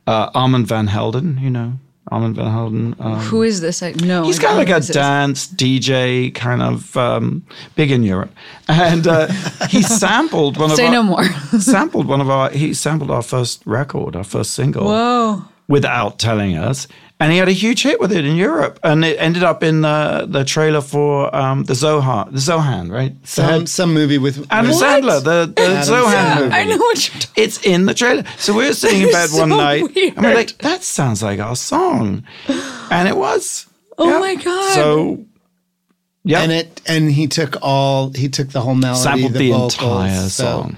uh, 0.06 0.30
Armand 0.34 0.66
Van 0.68 0.86
Helden, 0.86 1.38
you 1.38 1.50
know, 1.50 1.74
Armand 2.12 2.36
Van 2.36 2.50
Helden. 2.50 2.94
Um, 3.00 3.18
Who 3.20 3.42
is 3.42 3.60
this? 3.60 3.82
I, 3.82 3.92
no, 3.92 4.24
He's 4.24 4.38
kind 4.38 4.52
of 4.52 4.58
like 4.58 4.68
a 4.68 4.74
who 4.74 4.80
this 4.80 4.90
is. 4.90 4.94
dance 4.94 5.48
DJ, 5.48 6.32
kind 6.34 6.62
of 6.62 6.96
um, 6.96 7.44
big 7.74 7.90
in 7.90 8.02
Europe, 8.04 8.30
and 8.68 9.06
uh, 9.06 9.26
he 9.68 9.82
sampled 10.02 10.56
one 10.56 10.70
of 10.70 10.76
Say 10.76 10.86
our, 10.86 10.92
no 10.92 11.02
more. 11.02 11.24
sampled 11.58 12.06
one 12.06 12.20
of 12.20 12.30
our 12.30 12.50
he 12.50 12.74
sampled 12.74 13.10
our 13.10 13.22
first 13.22 13.62
record, 13.66 14.14
our 14.14 14.24
first 14.24 14.52
single, 14.54 14.86
Whoa. 14.86 15.44
without 15.66 16.18
telling 16.20 16.56
us, 16.56 16.86
and 17.18 17.32
he 17.32 17.38
had 17.38 17.48
a 17.48 17.52
huge 17.52 17.82
hit 17.82 17.98
with 17.98 18.12
it 18.12 18.24
in 18.26 18.36
Europe, 18.36 18.78
and 18.82 19.04
it 19.04 19.16
ended 19.18 19.42
up 19.42 19.62
in 19.62 19.80
the 19.80 20.26
the 20.28 20.44
trailer 20.44 20.80
for 20.82 21.34
um, 21.34 21.64
the 21.64 21.72
Zohan, 21.74 22.30
the 22.32 22.38
Zohan, 22.38 22.90
right? 22.92 23.14
Some 23.24 23.44
head- 23.46 23.68
some 23.68 23.94
movie 23.94 24.18
with 24.18 24.46
Adam 24.50 24.68
with- 24.70 24.80
Sandler, 24.80 25.22
the, 25.24 25.52
the 25.56 25.62
Adam 25.62 25.82
Zohan 25.82 26.12
Sandler. 26.12 26.40
movie. 26.42 26.54
I 26.54 26.64
know 26.64 26.76
what 26.76 27.08
you're 27.08 27.20
talking 27.20 27.42
It's 27.44 27.64
in 27.66 27.86
the 27.86 27.94
trailer. 27.94 28.24
So 28.38 28.52
we 28.54 28.66
were 28.66 28.74
sitting 28.74 29.02
in 29.02 29.10
bed 29.18 29.28
so 29.30 29.38
one 29.40 29.48
night 29.50 29.82
and 29.96 30.22
we're 30.22 30.34
like, 30.34 30.58
that 30.58 30.82
sounds 30.82 31.22
like 31.22 31.38
our 31.40 31.56
song. 31.56 32.24
And 32.90 33.08
it 33.08 33.16
was. 33.16 33.66
Oh 33.98 34.10
Yeah. 34.10 34.18
my 34.18 34.34
God. 34.34 34.74
So, 34.74 35.24
yeah. 36.22 36.42
and 36.42 36.52
it 36.52 36.82
and 36.86 37.10
he 37.10 37.26
took 37.28 37.56
all 37.62 38.10
he 38.10 38.28
took 38.28 38.48
the 38.50 38.60
whole 38.60 38.74
melody, 38.74 39.00
sampled 39.02 39.32
the, 39.32 39.38
the, 39.38 39.50
vocals, 39.52 39.74
entire 39.78 40.28
so, 40.28 40.44
song. 40.44 40.76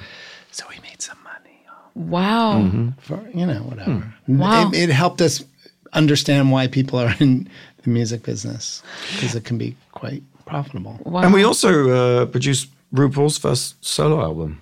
So 0.53 0.69
he 0.69 0.81
made 0.83 1.03
some 1.03 1.19
money 1.25 1.59
Wow. 1.97 2.61
Mm-hmm. 2.63 2.89
for 3.01 3.19
you 3.35 3.45
know 3.45 3.61
whatever. 3.63 3.91
Hmm. 4.27 4.39
Wow. 4.39 4.71
It, 4.73 4.89
it 4.89 4.91
helped 4.95 5.21
us 5.21 5.43
understand 5.93 6.51
why 6.51 6.67
people 6.69 6.99
are 6.99 7.15
in 7.21 7.49
the 7.83 7.91
music 7.91 8.23
business 8.23 8.83
because 9.15 9.35
it 9.35 9.45
can 9.45 9.59
be 9.59 9.77
quite 9.93 10.23
profitable. 10.47 10.99
Wow. 11.05 11.23
And 11.23 11.33
we 11.35 11.45
also 11.45 11.91
uh, 12.23 12.27
produced 12.27 12.69
RuPaul's 12.95 13.39
first 13.39 13.83
solo 13.85 14.21
album. 14.23 14.61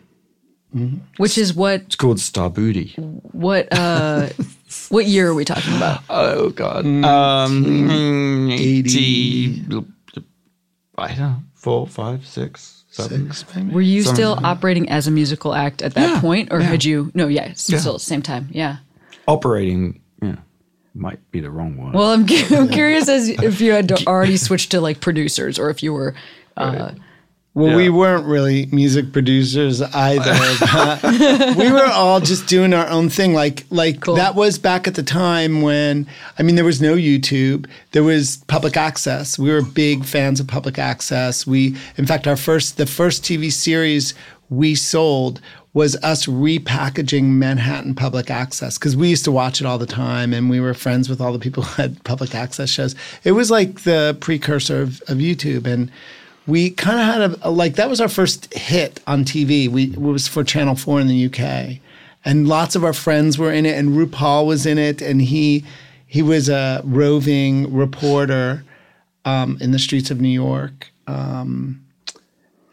Which 1.16 1.38
is 1.38 1.54
what 1.54 1.80
It's 1.82 1.96
called 1.96 2.20
Star 2.20 2.50
Booty. 2.50 2.92
what 3.32 3.66
uh 3.72 4.28
what 4.90 5.06
year 5.06 5.28
are 5.28 5.34
we 5.34 5.44
talking 5.44 5.74
about? 5.74 6.02
Oh, 6.10 6.50
God. 6.50 6.84
Mm. 6.84 7.02
Um, 7.04 8.50
80. 8.50 9.62
I 10.98 11.08
don't 11.08 11.18
know, 11.18 11.36
four, 11.54 11.86
five, 11.86 12.26
six, 12.26 12.84
seven. 12.90 13.32
Six, 13.32 13.54
maybe? 13.54 13.72
Were 13.72 13.80
you 13.80 14.02
Some- 14.02 14.14
still 14.14 14.38
operating 14.44 14.88
as 14.90 15.06
a 15.06 15.10
musical 15.10 15.54
act 15.54 15.80
at 15.82 15.94
that 15.94 16.14
Yeah, 16.14 16.20
point, 16.20 16.52
or 16.52 16.60
yeah. 16.60 16.66
had 16.66 16.84
you? 16.84 17.10
No, 17.14 17.26
yeah, 17.28 17.44
s- 17.44 17.70
Yeah. 17.70 17.78
still 17.78 17.94
at 17.94 18.00
the 18.00 18.04
same 18.04 18.22
time. 18.22 18.48
Yeah. 18.52 18.76
Operating, 19.28 19.82
yeah, 19.94 20.00
might 20.96 21.18
be 21.30 21.40
the 21.40 21.50
wrong 21.50 21.76
one. 21.76 21.92
Well, 21.92 22.10
I'm, 22.12 22.26
I'm 22.50 22.68
curious 22.68 23.08
as 23.08 23.28
if 23.28 23.60
you 23.60 23.72
had 23.72 23.92
already 24.06 24.36
switched 24.36 24.70
to 24.72 24.80
like 24.80 25.00
producers, 25.00 25.58
or 25.58 25.70
if 25.70 25.82
you 25.82 25.92
were. 25.92 26.14
Uh, 26.56 26.92
Well, 27.54 27.70
Yeah. 27.70 27.76
we 27.76 27.88
weren't 27.88 28.26
really 28.26 28.66
music 28.70 29.12
producers 29.14 29.80
either. 29.80 30.34
we 31.58 31.72
were 31.72 31.86
all 31.90 32.20
just 32.20 32.46
doing 32.48 32.74
our 32.74 32.86
own 32.88 33.08
thing. 33.08 33.32
Like, 33.32 33.64
like 33.70 34.00
Cool. 34.00 34.16
that 34.16 34.34
was 34.34 34.58
back 34.58 34.86
at 34.86 34.94
the 34.94 35.02
time 35.02 35.62
when 35.62 36.06
I 36.38 36.42
mean, 36.42 36.56
there 36.56 36.66
was 36.66 36.82
no 36.82 36.96
YouTube. 36.96 37.66
There 37.92 38.04
was 38.04 38.38
public 38.46 38.76
access. 38.76 39.38
We 39.38 39.50
were 39.50 39.62
big 39.62 40.04
fans 40.04 40.38
of 40.38 40.46
public 40.46 40.78
access. 40.78 41.46
We, 41.46 41.76
in 41.96 42.04
fact, 42.06 42.26
our 42.26 42.36
first, 42.36 42.76
the 42.76 42.84
first 42.86 43.22
TV 43.22 43.50
series 43.50 44.12
we 44.50 44.74
sold 44.74 45.40
was 45.76 45.94
us 45.96 46.24
repackaging 46.24 47.24
Manhattan 47.24 47.94
Public 47.94 48.30
Access 48.30 48.78
because 48.78 48.96
we 48.96 49.10
used 49.10 49.26
to 49.26 49.30
watch 49.30 49.60
it 49.60 49.66
all 49.66 49.76
the 49.76 49.84
time 49.84 50.32
and 50.32 50.48
we 50.48 50.58
were 50.58 50.72
friends 50.72 51.06
with 51.06 51.20
all 51.20 51.34
the 51.34 51.38
people 51.38 51.62
who 51.64 51.82
had 51.82 52.02
public 52.02 52.34
access 52.34 52.70
shows. 52.70 52.94
It 53.24 53.32
was 53.32 53.50
like 53.50 53.82
the 53.82 54.16
precursor 54.18 54.80
of, 54.80 55.02
of 55.02 55.18
YouTube 55.18 55.66
and 55.66 55.92
we 56.46 56.70
kind 56.70 56.98
of 56.98 57.04
had 57.04 57.20
a, 57.20 57.48
a 57.48 57.50
like 57.50 57.74
that 57.74 57.90
was 57.90 58.00
our 58.00 58.08
first 58.08 58.54
hit 58.54 59.00
on 59.06 59.26
TV. 59.26 59.68
We 59.68 59.90
it 59.90 59.98
was 59.98 60.26
for 60.26 60.42
Channel 60.42 60.76
4 60.76 61.02
in 61.02 61.08
the 61.08 61.26
UK. 61.26 61.78
And 62.24 62.48
lots 62.48 62.74
of 62.74 62.82
our 62.82 62.94
friends 62.94 63.36
were 63.36 63.52
in 63.52 63.66
it 63.66 63.76
and 63.76 63.90
RuPaul 63.90 64.46
was 64.46 64.64
in 64.64 64.78
it 64.78 65.02
and 65.02 65.20
he 65.20 65.62
he 66.06 66.22
was 66.22 66.48
a 66.48 66.80
roving 66.84 67.70
reporter 67.70 68.64
um, 69.26 69.58
in 69.60 69.72
the 69.72 69.78
streets 69.78 70.10
of 70.10 70.22
New 70.22 70.30
York. 70.30 70.90
Um, 71.06 71.85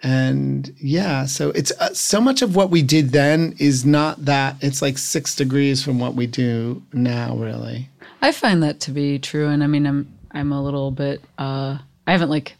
and 0.03 0.73
yeah, 0.79 1.25
so 1.25 1.49
it's 1.51 1.71
uh, 1.79 1.93
so 1.93 2.19
much 2.21 2.41
of 2.41 2.55
what 2.55 2.69
we 2.69 2.81
did 2.81 3.11
then 3.11 3.55
is 3.57 3.85
not 3.85 4.25
that. 4.25 4.57
It's 4.61 4.81
like 4.81 4.97
six 4.97 5.33
degrees 5.35 5.83
from 5.83 5.97
what 5.99 6.13
we 6.13 6.27
do 6.27 6.83
now, 6.91 7.35
really. 7.37 7.89
I 8.21 8.31
find 8.33 8.61
that 8.63 8.79
to 8.81 8.91
be 8.91 9.17
true, 9.17 9.47
and 9.47 9.63
I 9.63 9.67
mean, 9.67 9.87
I'm 9.87 10.13
I'm 10.31 10.51
a 10.51 10.61
little 10.61 10.91
bit. 10.91 11.21
Uh, 11.37 11.77
I 12.05 12.11
haven't 12.11 12.29
like 12.29 12.55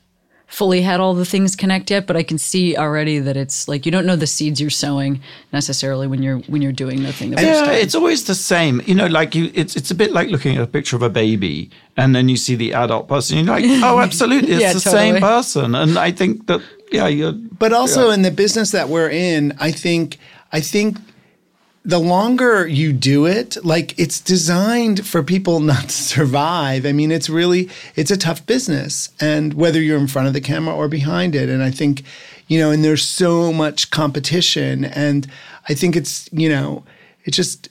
fully 0.48 0.82
had 0.84 1.00
all 1.00 1.16
the 1.16 1.26
things 1.26 1.56
connect 1.56 1.90
yet, 1.90 2.06
but 2.06 2.16
I 2.16 2.22
can 2.22 2.38
see 2.38 2.78
already 2.78 3.18
that 3.18 3.36
it's 3.36 3.68
like 3.68 3.86
you 3.88 3.92
don't 3.92 4.06
know 4.06 4.16
the 4.16 4.28
seeds 4.28 4.62
you're 4.62 4.70
sowing 4.70 5.20
necessarily 5.52 6.06
when 6.08 6.22
you're 6.22 6.40
when 6.48 6.62
you're 6.62 6.72
doing 6.72 7.04
the 7.04 7.12
thing. 7.12 7.32
The 7.32 7.38
first 7.38 7.66
Yeah, 7.66 7.72
it's 7.72 7.96
always 7.96 8.24
the 8.26 8.36
same. 8.36 8.82
You 8.86 8.96
know, 8.96 9.08
like 9.08 9.36
you, 9.36 9.52
it's 9.54 9.76
it's 9.76 9.92
a 9.92 9.96
bit 9.96 10.12
like 10.14 10.30
looking 10.30 10.56
at 10.56 10.62
a 10.64 10.68
picture 10.68 10.96
of 10.96 11.02
a 11.02 11.10
baby, 11.10 11.72
and 11.98 12.16
then 12.16 12.30
you 12.30 12.38
see 12.38 12.56
the 12.56 12.74
adult 12.74 13.08
person. 13.10 13.38
You're 13.38 13.48
like, 13.48 13.66
oh, 13.84 14.00
absolutely, 14.00 14.54
it's 14.54 14.62
Yeah, 14.62 14.74
the 14.74 14.80
totally. 14.80 15.12
same 15.14 15.22
person. 15.22 15.76
And 15.76 15.98
I 15.98 16.12
think 16.12 16.46
that, 16.48 16.62
yeah, 16.94 17.08
you're. 17.08 17.34
But 17.34 17.74
also 17.74 18.12
in 18.12 18.22
the 18.22 18.32
business 18.32 18.72
that 18.72 18.88
we're 18.88 19.10
in, 19.10 19.54
I 19.60 19.72
think 19.72 20.18
I 20.52 20.62
think 20.62 20.98
the 21.84 22.00
longer 22.00 22.68
you 22.68 22.94
do 22.94 23.26
it, 23.26 23.58
like 23.66 23.98
it's 24.00 24.22
designed 24.22 25.06
for 25.06 25.24
people 25.24 25.60
not 25.74 25.86
to 25.86 25.90
survive. 25.90 26.86
I 26.86 26.92
mean, 26.92 27.12
it's 27.12 27.30
really 27.30 27.70
it's 27.96 28.12
a 28.12 28.18
tough 28.18 28.46
business, 28.46 29.10
and 29.20 29.56
whether 29.56 29.82
you're 29.82 29.98
in 29.98 30.08
front 30.08 30.28
of 30.28 30.34
the 30.34 30.42
camera 30.42 30.76
or 30.76 30.88
behind 30.88 31.34
it, 31.34 31.50
and 31.50 31.64
I 31.64 31.72
think, 31.72 32.04
you 32.48 32.60
know, 32.60 32.70
and 32.70 32.86
there's 32.86 33.04
so 33.04 33.52
much 33.52 33.90
competition, 33.90 34.86
and 34.86 35.28
I 35.68 35.74
think 35.74 35.96
it's 35.96 36.30
you 36.32 36.48
know, 36.48 36.84
it's 37.26 37.36
just 37.36 37.70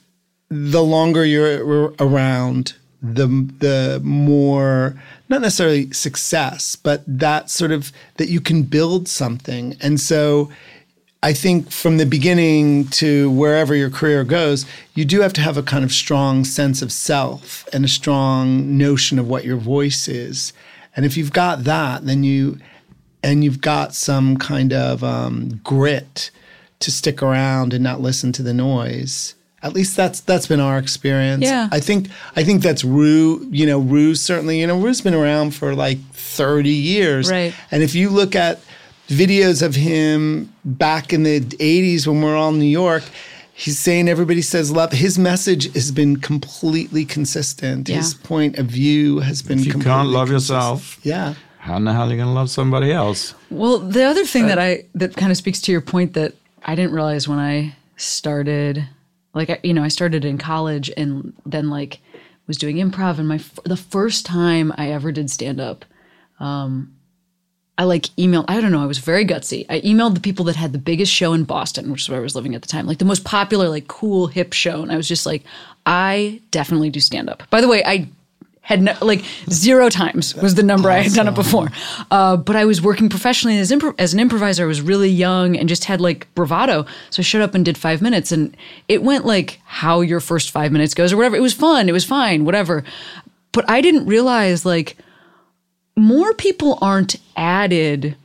the 0.49 0.83
longer 0.83 1.23
you're 1.23 1.93
around, 1.97 2.73
the 3.01 3.27
the 3.59 4.01
more 4.03 5.01
not 5.33 5.41
necessarily 5.41 5.91
success, 5.91 6.75
but 6.75 7.03
that 7.07 7.49
sort 7.49 7.71
of 7.71 7.91
that 8.17 8.29
you 8.29 8.39
can 8.39 8.63
build 8.63 9.07
something, 9.07 9.75
and 9.81 9.99
so. 9.99 10.49
I 11.25 11.31
think 11.31 11.71
from 11.71 11.99
the 11.99 12.05
beginning 12.05 12.89
to 12.89 13.31
wherever 13.31 13.73
your 13.73 13.89
career 13.89 14.25
goes, 14.25 14.65
you 14.93 15.05
do 15.05 15.21
have 15.21 15.31
to 15.31 15.41
have 15.41 15.55
a 15.55 15.63
kind 15.63 15.85
of 15.85 15.93
strong 15.93 16.43
sense 16.43 16.81
of 16.81 16.91
self 16.91 17.65
and 17.71 17.85
a 17.85 17.87
strong 17.87 18.77
notion 18.77 19.17
of 19.17 19.29
what 19.29 19.45
your 19.45 19.55
voice 19.55 20.09
is. 20.09 20.51
And 20.97 21.05
if 21.05 21.15
you've 21.15 21.31
got 21.31 21.63
that, 21.63 22.05
then 22.05 22.25
you, 22.25 22.59
and 23.23 23.41
you've 23.41 23.61
got 23.61 23.95
some 23.95 24.35
kind 24.35 24.73
of 24.73 25.01
um, 25.01 25.61
grit 25.63 26.29
to 26.79 26.91
stick 26.91 27.23
around 27.23 27.73
and 27.73 27.81
not 27.81 28.01
listen 28.01 28.33
to 28.33 28.43
the 28.43 28.53
noise. 28.53 29.33
At 29.63 29.73
least 29.73 29.95
that's 29.95 30.19
that's 30.19 30.45
been 30.45 30.59
our 30.59 30.77
experience. 30.77 31.43
Yeah. 31.43 31.69
I 31.71 31.79
think 31.79 32.09
I 32.35 32.43
think 32.43 32.61
that's 32.61 32.83
Ru. 32.83 33.47
You 33.49 33.65
know, 33.65 33.79
Ru's 33.79 34.21
certainly. 34.21 34.59
You 34.59 34.67
know, 34.67 34.77
Ru's 34.77 35.01
been 35.01 35.13
around 35.15 35.55
for 35.55 35.73
like 35.73 35.97
thirty 36.11 36.69
years. 36.69 37.31
Right. 37.31 37.53
And 37.71 37.81
if 37.81 37.95
you 37.95 38.09
look 38.09 38.35
at 38.35 38.59
videos 39.07 39.61
of 39.61 39.75
him 39.75 40.51
back 40.65 41.11
in 41.13 41.23
the 41.23 41.39
80s 41.41 42.07
when 42.07 42.21
we're 42.21 42.35
all 42.35 42.49
in 42.49 42.59
New 42.59 42.65
York, 42.65 43.03
he's 43.53 43.77
saying 43.77 44.07
everybody 44.09 44.41
says 44.41 44.71
love. 44.71 44.91
His 44.93 45.17
message 45.19 45.71
has 45.73 45.91
been 45.91 46.17
completely 46.17 47.05
consistent. 47.05 47.87
His 47.89 48.13
point 48.13 48.57
of 48.57 48.67
view 48.67 49.19
has 49.19 49.41
been 49.41 49.59
If 49.59 49.65
you 49.65 49.71
completely 49.73 49.93
can't 49.97 50.09
love 50.09 50.29
consistent. 50.29 50.57
yourself, 50.57 50.99
Yeah. 51.03 51.33
how 51.59 51.75
in 51.77 51.83
the 51.83 51.93
hell 51.93 52.07
are 52.07 52.11
you 52.11 52.15
going 52.17 52.27
to 52.29 52.33
love 52.33 52.49
somebody 52.49 52.91
else? 52.91 53.35
Well, 53.49 53.77
the 53.79 54.03
other 54.03 54.25
thing 54.25 54.47
that 54.47 54.57
I 54.57 54.85
that 54.95 55.15
kind 55.17 55.31
of 55.31 55.37
speaks 55.37 55.59
to 55.61 55.71
your 55.71 55.81
point 55.81 56.13
that 56.13 56.33
I 56.65 56.73
didn't 56.75 56.93
realize 56.93 57.27
when 57.27 57.39
I 57.39 57.75
started, 57.97 58.87
like 59.33 59.59
you 59.63 59.73
know, 59.73 59.83
I 59.83 59.87
started 59.87 60.25
in 60.25 60.37
college 60.37 60.91
and 60.95 61.33
then 61.45 61.69
like 61.69 61.99
was 62.47 62.57
doing 62.57 62.77
improv, 62.77 63.19
and 63.19 63.27
my 63.27 63.39
the 63.65 63.77
first 63.77 64.25
time 64.25 64.73
I 64.77 64.91
ever 64.91 65.11
did 65.11 65.31
stand 65.31 65.59
up, 65.59 65.85
um, 66.39 66.95
I 67.77 67.85
like 67.85 68.03
emailed. 68.17 68.45
I 68.47 68.61
don't 68.61 68.71
know. 68.71 68.83
I 68.83 68.85
was 68.85 68.99
very 68.99 69.25
gutsy. 69.25 69.65
I 69.69 69.81
emailed 69.81 70.13
the 70.13 70.21
people 70.21 70.45
that 70.45 70.55
had 70.55 70.73
the 70.73 70.79
biggest 70.79 71.11
show 71.11 71.33
in 71.33 71.45
Boston, 71.45 71.91
which 71.91 72.01
is 72.01 72.09
where 72.09 72.19
I 72.19 72.23
was 72.23 72.35
living 72.35 72.53
at 72.53 72.61
the 72.61 72.67
time, 72.67 72.85
like 72.85 72.99
the 72.99 73.05
most 73.05 73.23
popular, 73.23 73.69
like 73.69 73.87
cool, 73.87 74.27
hip 74.27 74.53
show, 74.53 74.81
and 74.81 74.91
I 74.91 74.97
was 74.97 75.07
just 75.07 75.25
like, 75.25 75.43
I 75.85 76.41
definitely 76.51 76.89
do 76.89 76.99
stand 76.99 77.29
up. 77.29 77.43
By 77.49 77.61
the 77.61 77.67
way, 77.67 77.83
I 77.85 78.09
had 78.63 78.81
no, 78.81 78.95
like 79.01 79.23
zero 79.49 79.89
times 79.89 80.33
was 80.35 80.55
the 80.55 80.63
number 80.63 80.89
I 80.89 80.99
had 80.99 81.11
done 81.11 81.27
it 81.27 81.35
before. 81.35 81.67
Uh, 82.09 82.37
but 82.37 82.55
I 82.55 82.63
was 82.63 82.81
working 82.81 83.09
professionally 83.09 83.57
as, 83.59 83.71
impro- 83.71 83.93
as 83.99 84.13
an 84.13 84.21
improviser. 84.21 84.63
I 84.63 84.67
was 84.67 84.81
really 84.81 85.09
young 85.09 85.57
and 85.57 85.67
just 85.67 85.83
had 85.83 85.99
like 85.99 86.33
bravado. 86.33 86.85
So 87.09 87.19
I 87.19 87.23
showed 87.23 87.41
up 87.41 87.55
and 87.55 87.65
did 87.65 87.77
five 87.77 88.01
minutes, 88.01 88.31
and 88.31 88.55
it 88.87 89.03
went 89.03 89.25
like 89.25 89.59
how 89.65 89.99
your 89.99 90.21
first 90.21 90.49
five 90.51 90.71
minutes 90.71 90.93
goes 90.93 91.11
or 91.11 91.17
whatever. 91.17 91.35
It 91.35 91.41
was 91.41 91.53
fun. 91.53 91.89
It 91.89 91.91
was 91.91 92.05
fine, 92.05 92.45
whatever. 92.45 92.85
But 93.51 93.69
I 93.69 93.81
didn't 93.81 94.05
realize 94.05 94.65
like 94.65 94.95
more 95.97 96.33
people 96.33 96.79
aren't 96.81 97.17
added 97.35 98.15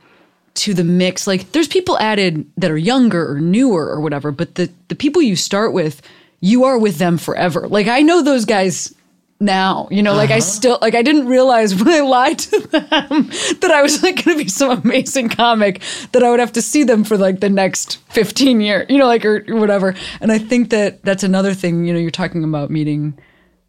to 0.55 0.73
the 0.73 0.85
mix. 0.85 1.27
Like 1.27 1.51
there's 1.51 1.69
people 1.69 1.99
added 1.99 2.49
that 2.57 2.71
are 2.71 2.79
younger 2.79 3.33
or 3.33 3.41
newer 3.41 3.89
or 3.89 4.01
whatever, 4.01 4.31
but 4.31 4.55
the 4.55 4.71
the 4.87 4.95
people 4.95 5.21
you 5.21 5.35
start 5.35 5.73
with, 5.73 6.01
you 6.41 6.63
are 6.63 6.79
with 6.79 6.99
them 6.99 7.19
forever. 7.19 7.67
Like 7.67 7.89
I 7.89 8.03
know 8.03 8.23
those 8.23 8.45
guys 8.45 8.95
now. 9.41 9.89
You 9.91 10.03
know, 10.03 10.15
like 10.15 10.31
I 10.31 10.35
uh-huh. 10.35 10.41
still 10.41 10.79
like 10.81 10.95
I 10.95 11.03
didn't 11.03 11.27
realize 11.27 11.75
when 11.83 11.89
I 11.89 12.01
lied 12.01 12.39
to 12.41 12.61
them 12.61 12.81
that 13.61 13.71
I 13.71 13.83
was 13.83 14.03
like 14.03 14.25
going 14.25 14.39
to 14.39 14.45
be 14.45 14.51
some 14.51 14.71
amazing 14.71 15.29
comic 15.29 15.83
that 16.13 16.23
I 16.23 16.31
would 16.31 16.41
have 16.41 16.53
to 16.53 16.63
see 16.63 16.85
them 16.85 17.05
for 17.05 17.17
like 17.17 17.41
the 17.41 17.49
next 17.49 17.99
15 18.11 18.61
years, 18.61 18.87
you 18.89 18.99
know, 18.99 19.07
like 19.07 19.25
or 19.25 19.45
whatever. 19.49 19.95
And 20.21 20.33
I 20.33 20.39
think 20.39 20.71
that 20.71 21.03
that's 21.05 21.23
another 21.23 21.55
thing, 21.55 21.85
you 21.85 21.93
know, 21.93 21.99
you're 21.99 22.11
talking 22.11 22.45
about 22.45 22.71
meeting 22.71 23.19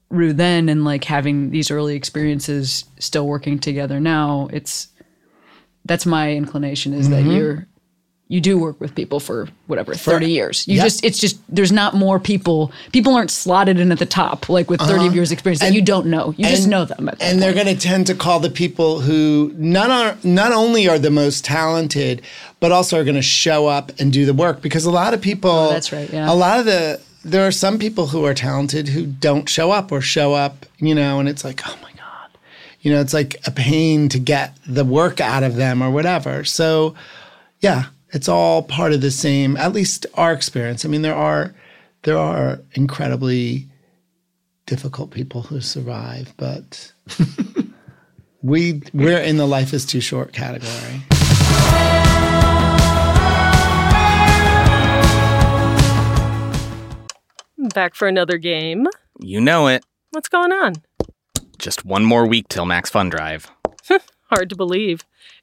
Ru 0.10 0.34
then 0.34 0.70
and 0.70 0.86
like 0.86 1.04
having 1.04 1.52
these 1.52 1.70
early 1.70 1.96
experiences 1.96 2.86
still 3.00 3.28
working 3.28 3.60
together 3.60 4.00
now. 4.00 4.50
It's 4.52 4.88
that's 5.86 6.06
my 6.06 6.34
inclination 6.34 6.94
is 6.94 7.10
that 7.10 7.24
mm-hmm. 7.24 7.32
you're 7.32 7.68
you 8.30 8.40
do 8.40 8.58
work 8.58 8.80
with 8.80 8.96
people 8.96 9.20
for 9.20 9.50
whatever 9.68 9.94
30 9.94 10.30
years 10.30 10.68
you 10.68 10.78
yeah. 10.78 10.84
just 10.84 11.04
it's 11.04 11.20
just 11.20 11.40
there's 11.50 11.72
not 11.72 11.96
more 11.96 12.20
people 12.20 12.72
people 12.92 13.14
aren't 13.14 13.32
slotted 13.32 13.80
in 13.80 13.92
at 13.92 14.00
the 14.00 14.06
top 14.06 14.48
like 14.48 14.70
with 14.70 14.80
30 14.80 14.94
uh-huh. 14.94 15.14
years 15.14 15.32
experience 15.32 15.60
that 15.60 15.68
And- 15.68 15.76
you 15.76 15.82
don't 15.82 16.06
know 16.06 16.34
you 16.38 16.46
just 16.46 16.68
know 16.68 16.86
them 16.86 17.10
and 17.20 17.42
they're 17.42 17.54
going 17.54 17.66
to 17.66 17.76
tend 17.76 18.08
to 18.08 18.16
call 18.16 18.40
the 18.40 18.50
people 18.50 19.02
who 19.02 19.54
not 19.58 19.90
are, 19.90 20.18
not 20.24 20.52
only 20.52 20.88
are 20.88 21.00
the 21.00 21.12
most 21.12 21.46
talented, 21.46 22.22
but 22.60 22.72
also 22.72 23.00
are 23.00 23.04
going 23.04 23.16
to 23.16 23.22
show 23.22 23.68
up 23.68 23.92
and 24.00 24.12
do 24.12 24.26
the 24.26 24.34
work. 24.34 24.62
Because 24.62 24.86
a 24.86 24.92
lot 24.92 25.14
of 25.14 25.22
people, 25.22 25.52
Oh, 25.52 25.70
that's 25.70 25.92
right, 25.92 26.12
yeah. 26.12 26.32
A 26.32 26.34
lot 26.34 26.60
of 26.60 26.66
the 26.66 27.00
there 27.24 27.46
are 27.46 27.52
some 27.52 27.78
people 27.78 28.08
who 28.08 28.26
are 28.26 28.34
talented 28.34 28.88
who 28.88 29.06
don't 29.06 29.50
show 29.50 29.72
up 29.72 29.92
or 29.92 30.00
show 30.00 30.34
up, 30.34 30.66
you 30.78 30.96
know, 30.96 31.20
and 31.20 31.28
it's 31.28 31.44
like, 31.44 31.62
oh 31.68 31.78
my 31.82 31.92
god, 31.92 32.38
you 32.82 32.92
know, 32.92 33.02
it's 33.02 33.14
like 33.14 33.36
a 33.46 33.52
pain 33.52 34.08
to 34.10 34.20
get 34.20 34.58
the 34.66 34.86
work 34.86 35.20
out 35.20 35.44
of 35.44 35.56
them 35.56 35.82
or 35.82 35.92
whatever. 35.92 36.46
So, 36.46 36.96
yeah, 37.60 37.88
it's 38.12 38.28
all 38.28 38.64
part 38.64 38.94
of 38.94 39.02
the 39.02 39.12
same. 39.12 39.58
At 39.58 39.74
least 39.74 40.06
our 40.16 40.34
experience. 40.34 40.86
I 40.86 40.88
mean, 40.90 41.02
there 41.02 41.16
are 41.16 41.54
there 42.04 42.18
are 42.18 42.62
incredibly 42.74 43.68
difficult 44.66 45.12
people 45.12 45.44
who 45.44 45.62
survive, 45.62 46.34
but 46.38 46.92
we 48.42 48.82
we're 48.94 49.20
in 49.20 49.38
the 49.38 49.48
life 49.48 49.74
is 49.74 49.86
too 49.86 50.02
short 50.02 50.34
category. 50.34 51.02
Back 57.74 57.94
for 57.94 58.08
another 58.08 58.38
game. 58.38 58.88
You 59.20 59.42
know 59.42 59.68
it. 59.68 59.86
What's 60.12 60.30
going 60.30 60.52
on? 60.52 60.76
Just 61.60 61.86
one 61.86 62.06
more 62.06 62.26
week 62.26 62.48
till 62.48 62.66
Max 62.66 62.90
Fun 62.90 63.10
Drive. 63.10 63.52
Hard 64.30 64.50
to 64.50 64.56
believe. 64.56 65.04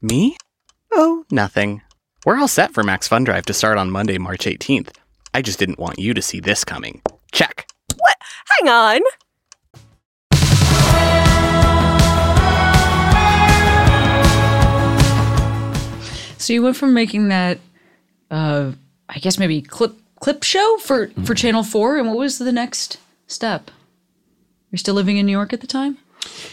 Me? 0.00 0.36
Oh, 0.92 1.24
nothing. 1.30 1.82
We're 2.24 2.38
all 2.38 2.46
set 2.46 2.72
for 2.72 2.84
Max 2.84 3.08
Fun 3.08 3.24
Drive 3.24 3.46
to 3.46 3.52
start 3.52 3.78
on 3.78 3.90
Monday, 3.90 4.16
March 4.16 4.44
18th. 4.44 4.90
I 5.34 5.42
just 5.42 5.58
didn't 5.58 5.78
want 5.78 5.98
you 5.98 6.14
to 6.14 6.22
see 6.22 6.38
this 6.38 6.64
coming. 6.64 7.02
Check. 7.32 7.66
What? 7.96 8.16
Hang 8.60 8.68
on. 8.68 9.00
so 16.40 16.52
you 16.52 16.62
went 16.62 16.76
from 16.76 16.94
making 16.94 17.28
that 17.28 17.58
uh 18.30 18.70
i 19.08 19.18
guess 19.18 19.38
maybe 19.38 19.60
clip 19.60 19.98
clip 20.20 20.42
show 20.42 20.78
for 20.80 21.08
for 21.24 21.34
channel 21.34 21.62
4 21.62 21.98
and 21.98 22.08
what 22.08 22.16
was 22.16 22.38
the 22.38 22.52
next 22.52 22.96
step 23.26 23.70
you're 24.70 24.78
still 24.78 24.94
living 24.94 25.18
in 25.18 25.26
new 25.26 25.32
york 25.32 25.52
at 25.52 25.60
the 25.60 25.66
time 25.66 25.98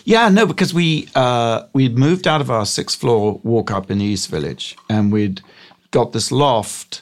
Yeah, 0.04 0.30
no, 0.30 0.46
because 0.46 0.74
we 0.74 1.10
uh, 1.16 1.64
we'd 1.74 1.98
moved 1.98 2.28
out 2.28 2.42
of 2.42 2.52
our 2.52 2.66
sixth 2.66 3.00
floor 3.00 3.40
walk 3.44 3.72
up 3.72 3.90
in 3.90 3.98
the 3.98 4.06
East 4.06 4.30
Village, 4.30 4.78
and 4.90 5.12
we'd 5.12 5.42
got 5.92 6.12
this 6.12 6.32
loft, 6.32 7.02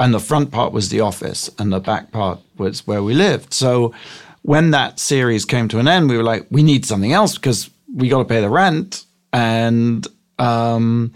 and 0.00 0.12
the 0.12 0.20
front 0.20 0.50
part 0.50 0.72
was 0.72 0.88
the 0.88 1.00
office, 1.00 1.48
and 1.58 1.72
the 1.72 1.80
back 1.80 2.10
part 2.10 2.40
was 2.56 2.86
where 2.86 3.02
we 3.02 3.14
lived. 3.14 3.54
So 3.54 3.94
when 4.42 4.72
that 4.72 4.98
series 4.98 5.44
came 5.44 5.68
to 5.68 5.78
an 5.78 5.86
end, 5.86 6.08
we 6.08 6.16
were 6.16 6.24
like, 6.24 6.46
we 6.50 6.62
need 6.62 6.84
something 6.84 7.12
else 7.12 7.36
because 7.36 7.70
we 7.94 8.08
got 8.08 8.18
to 8.18 8.24
pay 8.24 8.40
the 8.40 8.50
rent, 8.50 9.04
and 9.32 10.06
um, 10.38 11.12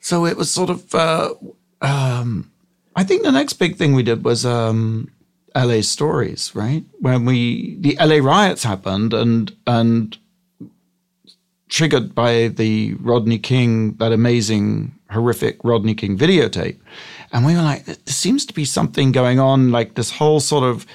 so 0.00 0.26
it 0.26 0.36
was 0.36 0.50
sort 0.50 0.70
of. 0.70 0.94
Uh, 0.94 1.34
um, 1.80 2.50
I 2.94 3.04
think 3.04 3.22
the 3.22 3.32
next 3.32 3.54
big 3.54 3.76
thing 3.76 3.94
we 3.94 4.02
did 4.02 4.24
was 4.24 4.44
um, 4.44 5.11
LA 5.54 5.80
stories, 5.82 6.54
right? 6.54 6.84
When 7.00 7.24
we 7.24 7.76
the 7.80 7.96
LA 8.00 8.16
riots 8.16 8.64
happened 8.64 9.12
and 9.12 9.54
and 9.66 10.16
triggered 11.68 12.14
by 12.14 12.48
the 12.48 12.94
Rodney 13.00 13.38
King, 13.38 13.94
that 13.94 14.12
amazing, 14.12 14.94
horrific 15.10 15.58
Rodney 15.64 15.94
King 15.94 16.18
videotape. 16.18 16.78
And 17.32 17.46
we 17.46 17.54
were 17.54 17.62
like, 17.62 17.86
there 17.86 17.96
seems 18.04 18.44
to 18.44 18.52
be 18.52 18.66
something 18.66 19.10
going 19.10 19.40
on, 19.40 19.70
like 19.70 19.94
this 19.94 20.10
whole 20.10 20.38
sort 20.38 20.64
of 20.64 20.86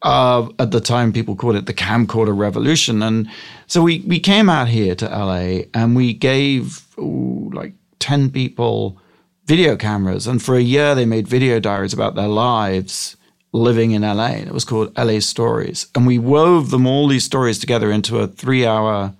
uh, 0.00 0.48
at 0.58 0.70
the 0.70 0.80
time 0.80 1.12
people 1.12 1.36
called 1.36 1.56
it 1.56 1.66
the 1.66 1.74
camcorder 1.74 2.36
revolution. 2.36 3.02
And 3.02 3.28
so 3.66 3.82
we 3.82 4.00
we 4.06 4.18
came 4.20 4.48
out 4.48 4.68
here 4.68 4.94
to 4.94 5.06
LA 5.06 5.64
and 5.74 5.96
we 5.96 6.14
gave 6.14 6.86
ooh, 6.98 7.50
like 7.52 7.74
10 7.98 8.30
people 8.30 8.98
video 9.46 9.76
cameras. 9.76 10.26
And 10.26 10.42
for 10.42 10.56
a 10.56 10.60
year 10.60 10.94
they 10.94 11.04
made 11.06 11.28
video 11.28 11.60
diaries 11.60 11.92
about 11.92 12.14
their 12.14 12.28
lives 12.28 13.16
living 13.54 13.92
in 13.92 14.02
LA. 14.02 14.26
And 14.40 14.48
it 14.48 14.52
was 14.52 14.64
called 14.64 14.90
LA 14.98 15.20
Stories. 15.20 15.86
And 15.94 16.06
we 16.06 16.18
wove 16.18 16.70
them 16.70 16.86
all 16.86 17.06
these 17.08 17.22
stories 17.24 17.58
together 17.58 17.90
into 17.92 18.18
a 18.18 18.26
three 18.26 18.66
hour 18.66 19.14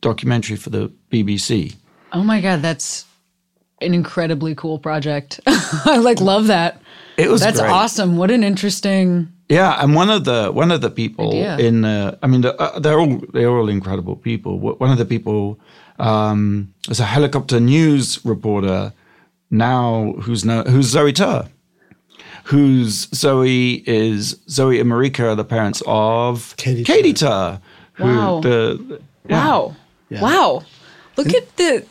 documentary 0.00 0.56
for 0.56 0.70
the 0.70 0.90
BBC. 1.12 1.74
oh 2.12 2.24
my 2.24 2.40
god 2.40 2.62
that's 2.62 3.04
an 3.82 3.92
incredibly 3.94 4.54
cool 4.54 4.78
project 4.78 5.38
i 5.46 5.98
like 5.98 6.20
love 6.20 6.46
that 6.48 6.80
It 7.16 7.28
was 7.30 7.40
that's 7.42 7.60
great. 7.60 7.70
awesome 7.70 8.16
what 8.16 8.30
an 8.30 8.42
interesting 8.42 9.28
Yeah, 9.50 9.76
and 9.82 9.94
one 9.94 10.10
of 10.16 10.24
the 10.24 10.50
one 10.62 10.70
of 10.74 10.80
the 10.80 10.90
people 10.90 11.28
Idea. 11.30 11.58
in 11.68 11.84
uh, 11.84 12.16
I 12.22 12.26
mean 12.28 12.40
the, 12.40 12.52
uh, 12.58 12.78
they're 12.82 12.98
all 12.98 13.20
they're 13.34 13.50
all 13.58 13.68
incredible 13.68 14.16
people. 14.16 14.52
One 14.84 14.90
of 14.94 14.98
the 14.98 15.04
people 15.14 15.58
um, 15.98 16.72
is 16.88 17.00
a 17.00 17.04
helicopter 17.16 17.60
news 17.60 18.18
reporter 18.24 18.92
now 19.50 20.14
who's 20.22 20.44
no, 20.44 20.62
who's 20.72 20.86
Zoe 20.86 21.12
Tur. 21.12 21.48
Who's 22.44 23.08
Zoe 23.14 23.82
is 23.86 24.36
Zoe 24.48 24.80
and 24.80 24.90
Marika 24.90 25.32
are 25.32 25.34
the 25.34 25.44
parents 25.44 25.82
of 25.86 26.54
Katy 26.56 26.84
Katy 26.84 27.12
Tur. 27.12 27.60
Who 27.94 28.04
Wow. 28.04 28.40
the 28.40 29.00
Wow. 29.28 29.76
Wow. 30.10 30.62
Look 31.16 31.34
at 31.34 31.56
the 31.56 31.84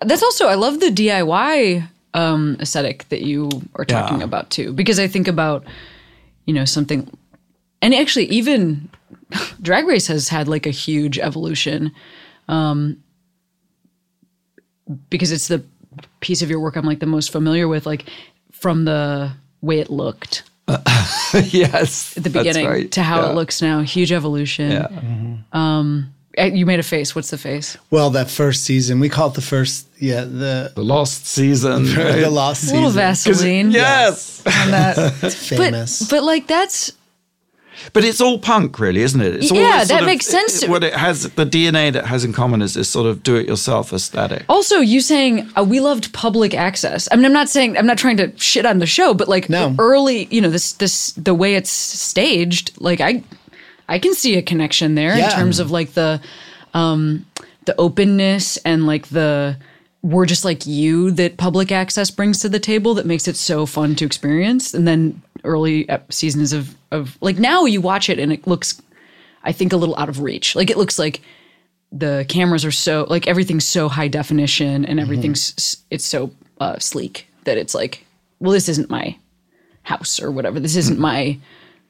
That's 0.00 0.22
also 0.22 0.46
I 0.48 0.54
love 0.54 0.80
the 0.80 0.90
DIY 0.90 1.88
um 2.14 2.56
aesthetic 2.60 3.08
that 3.10 3.22
you 3.22 3.48
are 3.76 3.84
talking 3.84 4.18
Yeah. 4.18 4.24
about 4.24 4.50
too 4.50 4.72
because 4.72 4.98
I 4.98 5.06
think 5.06 5.28
about 5.28 5.64
you 6.46 6.52
know 6.54 6.64
something 6.64 7.08
and 7.82 7.94
actually 7.94 8.26
even 8.26 8.88
drag 9.62 9.86
race 9.86 10.08
has 10.08 10.28
had 10.28 10.48
like 10.48 10.66
a 10.66 10.70
huge 10.70 11.18
evolution 11.18 11.92
um 12.48 12.96
because 15.08 15.30
it's 15.30 15.48
the 15.48 15.62
piece 16.20 16.42
of 16.42 16.50
your 16.50 16.60
work 16.60 16.76
I'm 16.76 16.84
like 16.84 16.98
the 17.00 17.06
most 17.06 17.30
familiar 17.30 17.68
with 17.68 17.86
like 17.86 18.08
from 18.50 18.84
the 18.84 19.30
way 19.62 19.78
it 19.80 19.90
looked 19.90 20.42
yes 21.34 22.16
at 22.16 22.22
the 22.24 22.30
beginning 22.30 22.88
to 22.90 23.02
how 23.02 23.28
it 23.30 23.34
looks 23.34 23.60
now 23.62 23.80
huge 23.80 24.12
evolution 24.12 24.70
Yeah. 24.72 24.88
um 25.52 26.12
uh, 26.38 26.44
you 26.44 26.64
made 26.64 26.78
a 26.78 26.84
face 26.84 27.14
what's 27.16 27.30
the 27.30 27.38
face 27.38 27.76
Well, 27.90 28.10
that 28.10 28.30
first 28.30 28.62
season, 28.64 29.00
we 29.00 29.08
call 29.08 29.28
it 29.30 29.34
the 29.34 29.40
first, 29.42 29.88
yeah, 29.98 30.20
the 30.24 30.70
The 30.76 30.84
lost 30.84 31.26
season. 31.26 31.84
the 32.22 32.30
lost 32.30 32.70
a 32.70 32.74
little. 32.74 32.90
Vaseline 32.90 33.72
Yes. 33.72 34.40
on 34.46 34.70
that. 34.70 34.96
It's 35.24 35.48
But, 35.50 35.58
famous. 35.58 36.08
but 36.08 36.22
like 36.22 36.46
that's 36.46 36.92
But 37.92 38.04
it's 38.04 38.20
all 38.20 38.38
punk, 38.38 38.78
really, 38.78 39.02
isn't 39.02 39.20
it? 39.20 39.36
It's 39.36 39.50
Yeah, 39.50 39.78
that 39.78 39.88
sort 39.88 40.00
of- 40.02 40.06
makes 40.06 40.26
sense 40.26 40.60
to- 40.60 40.66
What 40.68 40.84
it 40.84 40.94
has, 40.94 41.22
the 41.30 41.44
DNA 41.46 41.90
that 41.92 42.06
has 42.06 42.24
in 42.24 42.32
common 42.32 42.62
is 42.62 42.74
this 42.74 42.88
sort 42.88 43.06
of 43.06 43.22
do-it-yourself 43.22 43.92
aesthetic. 43.92 44.44
also 44.48 44.78
you 44.80 45.00
saying 45.00 45.48
uh, 45.56 45.62
we 45.64 45.80
loved 45.80 46.12
public 46.12 46.54
access. 46.54 47.08
I 47.10 47.16
mean, 47.16 47.24
I'm 47.24 47.32
not 47.32 47.48
saying 47.48 47.76
I'm 47.78 47.86
not 47.86 47.98
trying 47.98 48.16
to 48.18 48.32
shit 48.36 48.66
on 48.66 48.78
the 48.78 48.86
show, 48.86 49.14
but 49.14 49.28
like 49.28 49.48
No. 49.48 49.74
early, 49.78 50.28
you 50.30 50.40
know, 50.40 50.50
this 50.50 50.72
this 50.72 51.12
the 51.12 51.34
way 51.34 51.54
it's 51.54 51.70
staged, 51.70 52.72
like 52.78 53.00
I 53.00 53.22
I 53.88 53.98
can 53.98 54.14
see 54.14 54.36
a 54.36 54.42
connection 54.42 54.94
there 54.94 55.12
in 55.18 55.30
terms 55.30 55.58
of 55.58 55.70
like 55.70 55.94
the 55.94 56.20
um 56.74 57.26
the 57.64 57.74
openness 57.78 58.56
and 58.64 58.86
like 58.86 59.08
the 59.08 59.56
we're 60.02 60.24
just 60.26 60.44
like 60.44 60.64
you 60.66 61.10
that 61.10 61.36
public 61.36 61.70
access 61.70 62.10
brings 62.10 62.38
to 62.40 62.48
the 62.48 62.58
table 62.58 62.94
that 62.94 63.04
makes 63.04 63.28
it 63.28 63.36
so 63.36 63.66
fun 63.66 63.94
to 63.96 64.04
experience 64.06 64.72
and 64.72 64.86
then 64.88 65.20
early 65.44 65.88
seasons 66.10 66.52
of 66.52 66.74
of 66.90 67.16
like 67.20 67.38
now 67.38 67.64
you 67.64 67.80
watch 67.80 68.08
it 68.08 68.18
and 68.18 68.32
it 68.32 68.46
looks 68.46 68.80
I 69.42 69.52
think 69.52 69.72
a 69.72 69.76
little 69.76 69.96
out 69.96 70.08
of 70.08 70.20
reach. 70.20 70.54
Like 70.54 70.70
it 70.70 70.76
looks 70.76 70.98
like 70.98 71.22
the 71.92 72.24
cameras 72.28 72.64
are 72.64 72.70
so 72.70 73.06
like 73.08 73.26
everything's 73.26 73.66
so 73.66 73.88
high 73.88 74.08
definition 74.08 74.84
and 74.84 75.00
everything's 75.00 75.54
s 75.56 75.76
it's 75.90 76.04
so 76.04 76.30
uh, 76.60 76.78
sleek 76.78 77.26
that 77.44 77.56
it's 77.56 77.74
like, 77.74 78.04
well, 78.38 78.52
this 78.52 78.68
isn't 78.68 78.90
my 78.90 79.16
house 79.82 80.20
or 80.20 80.30
whatever. 80.30 80.60
This 80.60 80.76
isn't 80.76 80.98
my 80.98 81.38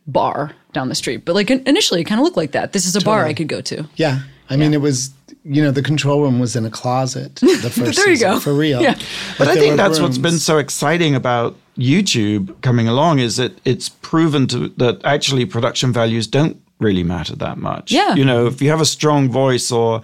bar 0.07 0.53
down 0.73 0.89
the 0.89 0.95
street. 0.95 1.25
But 1.25 1.35
like 1.35 1.51
initially, 1.51 2.01
it 2.01 2.05
kind 2.05 2.21
of 2.21 2.25
looked 2.25 2.37
like 2.37 2.53
that. 2.53 2.73
This 2.73 2.87
is 2.87 2.97
a 2.97 3.01
bar 3.01 3.25
I 3.25 3.35
could 3.35 3.49
go 3.49 3.61
to. 3.63 3.89
Yeah. 3.97 4.21
I 4.49 4.57
mean, 4.57 4.75
it 4.75 4.81
was, 4.81 5.11
you 5.45 5.63
know, 5.63 5.71
the 5.71 5.83
control 5.83 6.23
room 6.23 6.41
was 6.41 6.57
in 6.57 6.65
a 6.65 6.71
closet 6.71 7.37
the 7.37 7.47
first 7.71 7.97
There 7.97 8.09
you 8.09 8.17
season, 8.17 8.33
go. 8.33 8.41
For 8.41 8.53
real. 8.53 8.83
Yeah. 8.83 8.99
But 9.39 9.49
I 9.49 9.55
think 9.55 9.73
were 9.73 9.77
that's 9.77 10.01
what's 10.01 10.19
been 10.19 10.39
so 10.39 10.59
exciting 10.59 11.15
about 11.15 11.57
YouTube 11.81 12.61
coming 12.61 12.87
along 12.87 13.18
is 13.18 13.37
that 13.37 13.59
it's 13.64 13.89
proven 13.89 14.47
to 14.49 14.68
that 14.76 15.01
actually 15.05 15.47
production 15.47 15.93
values 15.93 16.26
don't 16.26 16.61
really 16.78 17.03
matter 17.03 17.35
that 17.37 17.59
much. 17.59 17.91
Yeah. 17.91 18.14
You 18.14 18.24
know, 18.24 18.47
if 18.47 18.61
you 18.61 18.68
have 18.70 18.81
a 18.81 18.87
strong 18.87 19.31
voice 19.31 19.72
or 19.72 20.03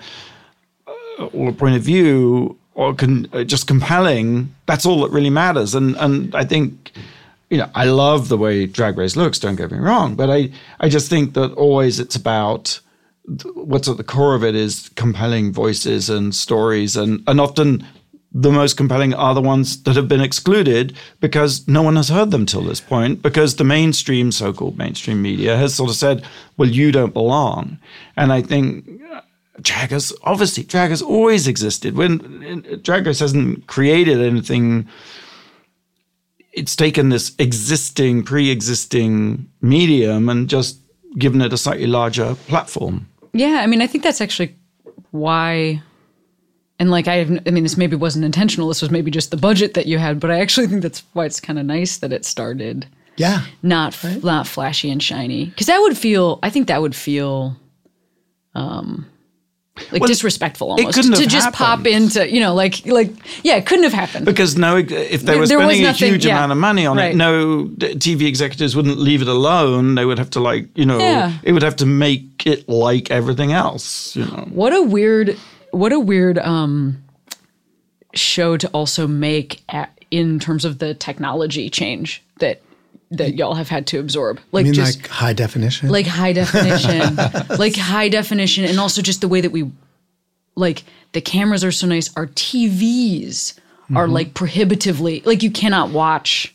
uh, 0.87 1.27
or 1.27 1.51
a 1.51 1.53
point 1.53 1.77
of 1.77 1.83
view 1.83 2.57
or 2.75 2.95
con, 2.95 3.29
uh, 3.33 3.45
just 3.45 3.67
compelling, 3.67 4.55
that's 4.67 4.87
all 4.87 5.03
that 5.03 5.11
really 5.11 5.31
matters. 5.31 5.75
And 5.75 5.97
and 5.97 6.35
I 6.35 6.45
think 6.45 6.93
you 7.51 7.59
know, 7.59 7.71
I 7.75 7.85
love 7.85 8.29
the 8.29 8.37
way 8.37 8.67
Drag 8.67 8.99
Race 8.99 9.15
looks, 9.15 9.39
don't 9.39 9.55
get 9.57 9.71
me 9.71 9.79
wrong, 9.79 10.17
but 10.17 10.31
I 10.31 10.51
I 10.81 10.89
just 10.89 11.09
think 11.11 11.35
that 11.35 11.53
always 11.53 12.01
it's 12.01 12.17
about 12.17 12.81
what's 13.55 13.89
at 13.89 13.97
the 13.97 14.05
core 14.05 14.35
of 14.35 14.45
it 14.45 14.55
is 14.55 14.89
compelling 14.95 15.53
voices 15.53 16.09
and 16.09 16.35
stories 16.35 16.97
and 16.97 17.23
and 17.27 17.41
often 17.41 17.87
the 18.33 18.51
most 18.51 18.77
compelling 18.77 19.15
are 19.15 19.35
the 19.35 19.41
ones 19.41 19.83
that 19.85 19.97
have 19.97 20.09
been 20.09 20.21
excluded 20.21 20.97
because 21.21 21.67
no 21.69 21.83
one 21.83 21.97
has 21.97 22.09
heard 22.09 22.31
them 22.31 22.45
till 22.45 22.63
this 22.63 22.81
point 22.81 23.23
because 23.23 23.57
the 23.57 23.65
mainstream 23.65 24.31
so-called 24.33 24.77
mainstream 24.77 25.23
media 25.23 25.57
has 25.57 25.75
sort 25.75 25.91
of 25.91 25.97
said 25.97 26.25
well 26.57 26.69
you 26.69 26.93
don't 26.93 27.15
belong 27.15 27.79
and 28.17 28.33
i 28.33 28.43
think 28.43 28.85
uh, 29.13 29.21
drag 29.61 29.91
has 29.91 30.13
obviously 30.25 30.63
drag 30.65 30.91
has 30.91 31.01
always 31.01 31.47
existed 31.49 31.97
when 31.97 32.79
drag 32.83 33.07
race 33.07 33.21
hasn't 33.21 33.67
created 33.67 34.21
anything 34.21 34.87
it's 36.53 36.77
taken 36.77 37.09
this 37.11 37.35
existing 37.39 38.23
pre-existing 38.23 39.49
medium 39.63 40.29
and 40.29 40.49
just 40.49 40.79
given 41.17 41.41
it 41.41 41.53
a 41.53 41.57
slightly 41.57 41.87
larger 41.87 42.35
platform 42.49 43.07
Yeah, 43.37 43.61
I 43.63 43.67
mean, 43.67 43.83
I 43.83 43.87
think 43.87 44.03
that's 44.03 44.23
actually 44.23 44.57
why. 45.11 45.83
And 46.79 46.91
like, 46.91 47.09
I 47.09 47.15
have, 47.17 47.31
I 47.47 47.51
mean, 47.51 47.63
this 47.63 47.77
maybe 47.79 47.97
wasn't 47.97 48.25
intentional. 48.25 48.69
This 48.69 48.83
was 48.83 48.91
maybe 48.91 49.11
just 49.11 49.31
the 49.31 49.37
budget 49.39 49.75
that 49.75 49.87
you 49.87 49.97
had, 49.99 50.21
but 50.21 50.31
I 50.31 50.41
actually 50.41 50.67
think 50.67 50.83
that's 50.83 51.03
why 51.15 51.25
it's 51.25 51.41
kind 51.41 51.59
of 51.59 51.65
nice 51.65 51.97
that 51.99 52.13
it 52.13 52.25
started 52.27 52.87
Yeah. 53.17 53.43
not 53.63 53.95
f- 53.95 54.23
not 54.23 54.47
flashy 54.47 54.91
and 54.91 55.03
shiny. 55.03 55.47
Because 55.47 55.69
that 55.69 55.79
would 55.81 55.97
feel, 55.97 56.39
I 56.43 56.51
think 56.51 56.69
that 56.69 56.83
would 56.83 56.95
feel, 56.95 57.57
um, 58.55 59.07
like 59.93 60.01
Well, 60.01 60.09
disrespectful 60.09 60.71
almost 60.71 60.95
couldn't 60.95 61.17
to 61.17 61.27
just 61.27 61.53
pop 61.53 61.87
into, 61.87 62.31
you 62.33 62.41
know, 62.41 62.55
like 62.55 62.87
like 62.87 63.11
yeah, 63.43 63.57
it 63.57 63.67
couldn't 63.67 63.85
have 63.85 63.93
happened. 63.93 64.25
because 64.25 64.57
no, 64.57 64.77
if 64.79 64.89
they 64.89 65.07
There- 65.19 65.39
were 65.39 65.47
there 65.47 65.59
was 65.59 65.67
spending 65.67 65.85
a 65.85 65.89
nothing- 65.89 66.13
huge 66.13 66.25
yeah. 66.27 66.37
amount 66.39 66.53
of 66.53 66.59
money 66.59 66.87
on 66.87 66.97
Right. 66.97 67.11
it, 67.13 67.17
no 67.17 67.67
TV 67.99 68.27
executives 68.27 68.75
wouldn't 68.75 68.99
leave 68.99 69.21
it 69.21 69.29
alone. 69.29 69.95
They 69.95 70.07
would 70.07 70.19
have 70.19 70.31
to 70.31 70.41
like, 70.41 70.69
you 70.75 70.87
know, 70.87 70.99
Yeah. 70.99 71.33
it 71.43 71.53
would 71.53 71.63
have 71.63 71.77
to 71.77 71.87
make 71.87 72.47
it 72.47 72.67
like 72.69 73.11
everything 73.11 73.53
else. 73.53 74.17
You 74.17 74.25
know, 74.25 74.49
What 74.51 74.73
a 74.75 74.81
weird, 74.81 75.37
what 75.77 75.93
a 75.93 76.01
weird 76.01 76.39
um, 76.39 77.03
show 78.15 78.57
to 78.57 78.69
also 78.69 79.07
make 79.07 79.63
at, 79.69 79.99
in 80.11 80.39
terms 80.39 80.65
of 80.65 80.79
the 80.79 80.95
technology 80.95 81.69
change 81.71 82.23
that 82.39 82.63
that 83.13 83.35
y'all 83.35 83.55
have 83.55 83.69
had 83.69 83.87
to 83.87 83.99
absorb. 84.01 84.41
Like 84.51 84.67
just 84.73 85.03
like 85.03 85.09
high 85.09 85.33
definition. 85.33 85.89
like 85.89 86.07
high 86.07 86.33
definition, 86.33 87.17
like 87.59 87.77
high 87.77 88.09
definition, 88.09 88.65
and 88.65 88.81
also 88.81 89.01
just 89.01 89.21
the 89.21 89.29
way 89.29 89.41
that 89.41 89.53
we, 89.53 89.71
like 90.57 90.83
the 91.13 91.21
cameras 91.21 91.63
are 91.63 91.73
so 91.73 91.87
nice. 91.87 92.15
Our 92.17 92.27
TVs 92.27 93.59
are 93.95 94.09
like 94.09 94.35
prohibitively 94.35 95.23
like 95.25 95.45
you 95.45 95.51
cannot 95.51 95.91
watch 95.91 96.53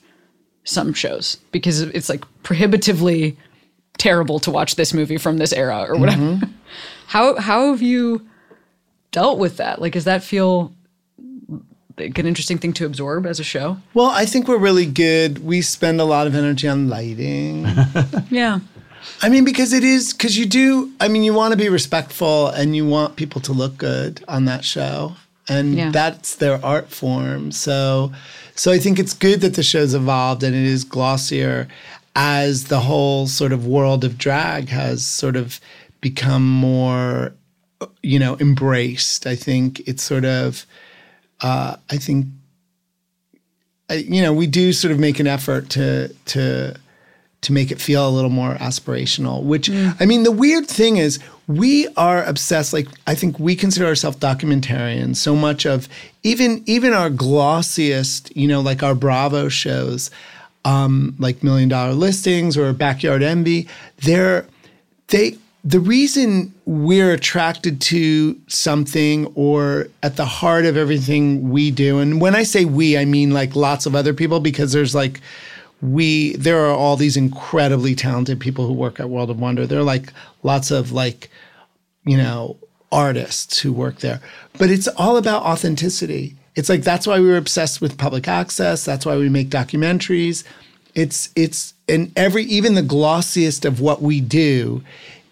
some 0.66 0.94
shows 0.94 1.38
because 1.54 1.80
it's 1.82 2.10
like 2.10 2.26
prohibitively 2.44 3.38
terrible 3.98 4.40
to 4.40 4.52
watch 4.52 4.76
this 4.76 4.94
movie 4.94 5.18
from 5.18 5.38
this 5.38 5.54
era 5.54 5.86
or 5.88 5.98
whatever. 5.98 6.42
How 7.08 7.38
how 7.40 7.72
have 7.72 7.82
you 7.82 8.26
dealt 9.12 9.38
with 9.40 9.58
that? 9.58 9.82
Like, 9.82 9.94
does 9.94 10.06
that 10.06 10.24
feel 10.24 10.74
like 11.98 12.18
an 12.18 12.26
interesting 12.26 12.58
thing 12.58 12.74
to 12.74 12.86
absorb 12.86 13.26
as 13.26 13.40
a 13.40 13.44
show? 13.44 13.78
well, 13.94 14.10
I 14.10 14.26
think 14.26 14.48
we're 14.48 14.58
really 14.58 14.86
good. 14.86 15.44
We 15.44 15.62
spend 15.62 16.00
a 16.02 16.06
lot 16.06 16.26
of 16.28 16.36
energy 16.36 16.68
on 16.68 16.90
lighting. 16.90 17.68
Yeah. 18.30 18.60
I 19.24 19.30
mean, 19.30 19.44
because 19.46 19.74
it 19.74 19.84
is, 19.84 20.14
because 20.14 20.38
you 20.38 20.46
do, 20.46 20.92
I 21.00 21.08
mean, 21.08 21.24
you 21.24 21.34
want 21.34 21.52
to 21.54 21.58
be 21.58 21.70
respectful 21.70 22.48
and 22.50 22.76
you 22.76 22.88
want 22.88 23.16
people 23.16 23.42
to 23.42 23.52
look 23.52 23.78
good 23.78 24.24
on 24.28 24.46
that 24.46 24.64
show. 24.64 25.16
And 25.50 25.76
Yeah. 25.76 25.90
that's 25.92 26.36
their 26.36 26.64
art 26.64 26.90
form. 26.90 27.52
So, 27.52 28.12
so 28.56 28.72
I 28.72 28.78
think 28.78 29.00
it's 29.00 29.14
good 29.14 29.42
that 29.42 29.56
the 29.56 29.64
show's 29.64 29.94
evolved 29.96 30.44
and 30.44 30.56
it 30.56 30.64
is 30.64 30.84
glossier 30.84 31.68
as 32.16 32.66
the 32.66 32.82
whole 32.82 33.26
sort 33.28 33.52
of 33.52 33.66
world 33.66 34.04
of 34.06 34.18
drag 34.20 34.70
has 34.70 35.04
sort 35.04 35.36
of 35.36 35.60
become 36.00 36.48
more, 36.48 37.34
you 38.02 38.20
know, 38.20 38.38
embraced. 38.40 39.28
I 39.28 39.36
think 39.36 39.82
it's 39.88 40.04
sort 40.04 40.26
of, 40.26 40.66
uh, 41.42 41.78
I 41.90 41.98
think, 41.98 42.28
I, 43.90 43.96
you 43.96 44.22
know, 44.22 44.34
we 44.34 44.48
do 44.48 44.74
sort 44.74 44.92
of 44.92 45.00
make 45.00 45.20
an 45.20 45.28
effort 45.28 45.70
to, 45.72 46.14
to, 46.28 46.76
to 47.42 47.54
make 47.54 47.72
it 47.72 47.82
feel 47.82 48.08
a 48.08 48.12
little 48.12 48.30
more 48.30 48.54
aspirational. 48.56 49.44
Which 49.44 49.70
I 50.00 50.06
mean, 50.06 50.24
the 50.24 50.32
weird 50.32 50.68
thing 50.68 50.98
is 50.98 51.20
we 51.48 51.88
are 51.98 52.24
obsessed. 52.24 52.72
Like 52.72 52.88
I 53.08 53.16
think 53.16 53.40
we 53.40 53.56
consider 53.56 53.88
ourselves 53.88 54.18
documentarians. 54.18 55.18
So 55.18 55.36
much 55.36 55.66
of 55.66 55.90
even 56.24 56.64
even 56.68 56.94
our 56.94 57.10
glossiest, 57.10 58.32
you 58.36 58.48
know, 58.48 58.62
like 58.62 58.84
our 58.84 58.96
Bravo 58.96 59.50
shows, 59.50 60.12
um, 60.66 61.16
like 61.18 61.44
Million 61.44 61.70
Dollar 61.70 61.94
Listings 61.94 62.58
or 62.58 62.72
Backyard 62.74 63.24
Envy, 63.24 63.68
they're 63.98 64.46
they 65.08 65.38
the 65.64 65.80
reason 65.80 66.54
we're 66.66 67.12
attracted 67.12 67.80
to 67.80 68.40
something 68.48 69.28
or 69.36 69.88
at 70.02 70.16
the 70.16 70.26
heart 70.26 70.66
of 70.66 70.76
everything 70.76 71.52
we 71.52 71.70
do 71.70 72.00
and 72.00 72.20
when 72.20 72.36
i 72.36 72.42
say 72.42 72.66
we 72.66 72.98
i 72.98 73.06
mean 73.06 73.32
like 73.32 73.56
lots 73.56 73.86
of 73.86 73.96
other 73.96 74.14
people 74.14 74.40
because 74.40 74.72
there's 74.72 74.96
like 74.96 75.22
we 75.82 76.36
there 76.36 76.64
are 76.66 76.74
all 76.74 76.96
these 76.96 77.18
incredibly 77.18 77.96
talented 77.96 78.40
people 78.40 78.68
who 78.68 78.74
work 78.74 79.00
at 79.00 79.10
world 79.10 79.30
of 79.30 79.40
wonder. 79.40 79.66
There 79.66 79.80
are 79.80 79.84
like 79.84 80.14
lots 80.44 80.72
of 80.72 80.92
like 80.92 81.30
you 82.06 82.18
know 82.18 82.58
artists 82.92 83.60
who 83.60 83.74
work 83.74 84.00
there. 84.00 84.22
But 84.58 84.70
it's 84.70 84.88
all 84.88 85.18
about 85.18 85.44
authenticity. 85.44 86.36
It's 86.56 86.70
like 86.70 86.84
that's 86.84 87.08
why 87.08 87.20
we 87.20 87.28
were 87.28 87.38
obsessed 87.38 87.82
with 87.82 87.98
public 87.98 88.28
access. 88.28 88.86
That's 88.86 89.06
why 89.06 89.18
we 89.18 89.30
make 89.30 89.50
documentaries. 89.50 90.44
It's 90.94 91.30
it's 91.36 91.74
and 91.90 92.12
every 92.16 92.44
even 92.44 92.76
the 92.76 92.82
glossiest 92.82 93.66
of 93.66 93.82
what 93.82 94.02
we 94.02 94.22
do 94.22 94.84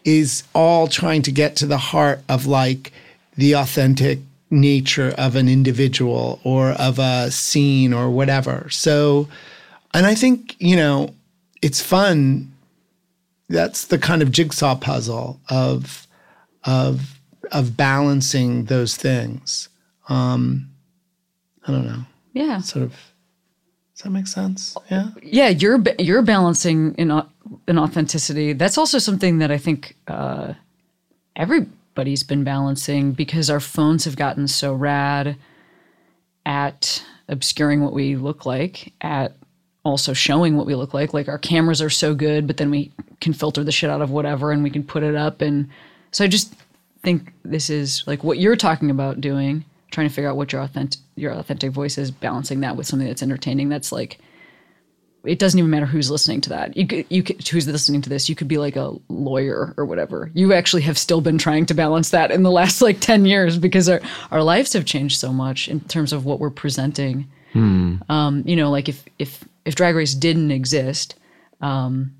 is 0.05 0.43
all 0.53 0.87
trying 0.87 1.21
to 1.23 1.31
get 1.31 1.55
to 1.57 1.65
the 1.65 1.77
heart 1.77 2.21
of 2.29 2.45
like 2.45 2.91
the 3.35 3.53
authentic 3.53 4.19
nature 4.51 5.13
of 5.17 5.35
an 5.35 5.47
individual 5.47 6.39
or 6.43 6.71
of 6.71 6.99
a 6.99 7.29
scene 7.31 7.93
or 7.93 8.09
whatever. 8.09 8.67
So 8.69 9.27
and 9.93 10.05
i 10.05 10.13
think 10.15 10.55
you 10.59 10.75
know 10.75 11.13
it's 11.61 11.81
fun. 11.81 12.51
That's 13.49 13.85
the 13.85 13.97
kind 13.97 14.21
of 14.21 14.31
jigsaw 14.31 14.75
puzzle 14.75 15.39
of 15.49 16.07
of 16.63 17.19
of 17.51 17.75
balancing 17.75 18.65
those 18.65 18.95
things. 18.95 19.69
Um 20.07 20.69
i 21.67 21.71
don't 21.71 21.85
know. 21.85 22.05
Yeah. 22.33 22.61
sort 22.61 22.85
of 22.85 22.95
does 23.99 24.05
that 24.05 24.11
make 24.11 24.27
sense? 24.27 24.77
Yeah. 24.89 25.09
Yeah 25.21 25.49
you're 25.49 25.83
you're 25.99 26.21
balancing 26.21 26.95
in 26.95 27.11
in 27.67 27.77
authenticity. 27.77 28.53
That's 28.53 28.77
also 28.77 28.97
something 28.97 29.39
that 29.39 29.51
i 29.51 29.57
think 29.57 29.97
uh, 30.07 30.53
everybody's 31.35 32.23
been 32.23 32.45
balancing 32.45 33.11
because 33.11 33.49
our 33.49 33.59
phones 33.59 34.05
have 34.05 34.15
gotten 34.15 34.47
so 34.47 34.73
rad 34.73 35.35
at 36.45 37.03
obscuring 37.27 37.81
what 37.83 37.91
we 37.91 38.15
look 38.15 38.45
like 38.45 38.93
at 39.01 39.35
also 39.83 40.13
showing 40.13 40.55
what 40.55 40.65
we 40.65 40.75
look 40.75 40.93
like. 40.93 41.13
Like 41.13 41.27
our 41.27 41.37
cameras 41.37 41.81
are 41.81 41.89
so 41.89 42.15
good 42.15 42.47
but 42.47 42.55
then 42.55 42.71
we 42.71 42.93
can 43.19 43.33
filter 43.33 43.65
the 43.65 43.71
shit 43.73 43.89
out 43.89 44.01
of 44.01 44.11
whatever 44.11 44.53
and 44.53 44.63
we 44.63 44.69
can 44.69 44.83
put 44.85 45.03
it 45.03 45.15
up. 45.15 45.41
And 45.41 45.67
so 46.11 46.23
i 46.23 46.27
just 46.27 46.53
think 47.03 47.33
this 47.43 47.69
is 47.69 48.05
like 48.07 48.23
what 48.23 48.39
you're 48.39 48.55
talking 48.55 48.91
about 48.91 49.19
doing 49.19 49.65
trying 49.91 50.07
to 50.07 50.13
figure 50.13 50.29
out 50.29 50.37
what 50.37 50.51
your 50.53 50.61
authentic 50.61 51.01
your 51.15 51.33
authentic 51.33 51.71
voice 51.71 51.97
is 51.97 52.11
balancing 52.11 52.61
that 52.61 52.75
with 52.75 52.87
something 52.87 53.07
that's 53.07 53.23
entertaining 53.23 53.69
that's 53.69 53.91
like 53.91 54.19
it 55.25 55.39
doesn't 55.39 55.59
even 55.59 55.69
matter 55.69 55.85
who's 55.85 56.09
listening 56.09 56.41
to 56.41 56.49
that. 56.49 56.77
You 56.77 56.87
could, 56.87 57.05
you 57.09 57.23
could, 57.23 57.45
who's 57.45 57.67
listening 57.67 58.01
to 58.03 58.09
this. 58.09 58.29
You 58.29 58.35
could 58.35 58.47
be 58.47 58.57
like 58.57 58.75
a 58.75 58.93
lawyer 59.09 59.73
or 59.77 59.85
whatever. 59.85 60.31
You 60.33 60.53
actually 60.53 60.83
have 60.83 60.97
still 60.97 61.19
been 61.21 61.37
trying 61.37 61.65
to 61.67 61.73
balance 61.73 62.11
that 62.11 62.31
in 62.31 62.43
the 62.43 62.51
last 62.51 62.81
like 62.81 62.99
ten 62.99 63.25
years 63.25 63.57
because 63.57 63.89
our 63.89 64.01
our 64.31 64.41
lives 64.43 64.73
have 64.73 64.85
changed 64.85 65.19
so 65.19 65.33
much 65.33 65.67
in 65.67 65.81
terms 65.81 66.13
of 66.13 66.25
what 66.25 66.39
we're 66.39 66.49
presenting. 66.49 67.29
Um, 68.09 68.43
you 68.45 68.55
know, 68.55 68.69
like 68.71 68.87
if 68.87 69.03
if 69.17 69.43
if 69.65 69.75
Drag 69.75 69.95
Race 69.95 70.13
didn't 70.13 70.51
exist, 70.51 71.15
um, 71.61 72.15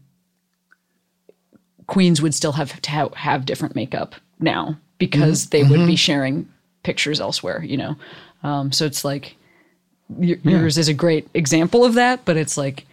queens 1.87 2.21
would 2.21 2.33
still 2.33 2.51
have 2.53 2.81
to 2.81 2.91
ha- 2.91 3.15
have 3.15 3.45
different 3.45 3.75
makeup 3.75 4.15
now 4.39 4.77
because 4.97 5.47
they 5.47 5.63
would 5.63 5.87
be 5.87 5.95
sharing 5.95 6.49
pictures 6.83 7.19
elsewhere. 7.19 7.63
You 7.63 7.77
know, 7.77 7.95
um, 8.43 8.71
so 8.71 8.85
it's 8.85 9.03
like 9.05 9.35
y- 10.09 10.39
yours 10.43 10.77
is 10.77 10.87
a 10.87 10.93
great 10.93 11.27
example 11.33 11.83
of 11.85 11.93
that, 11.95 12.25
but 12.25 12.37
it's 12.37 12.57
like 12.57 12.85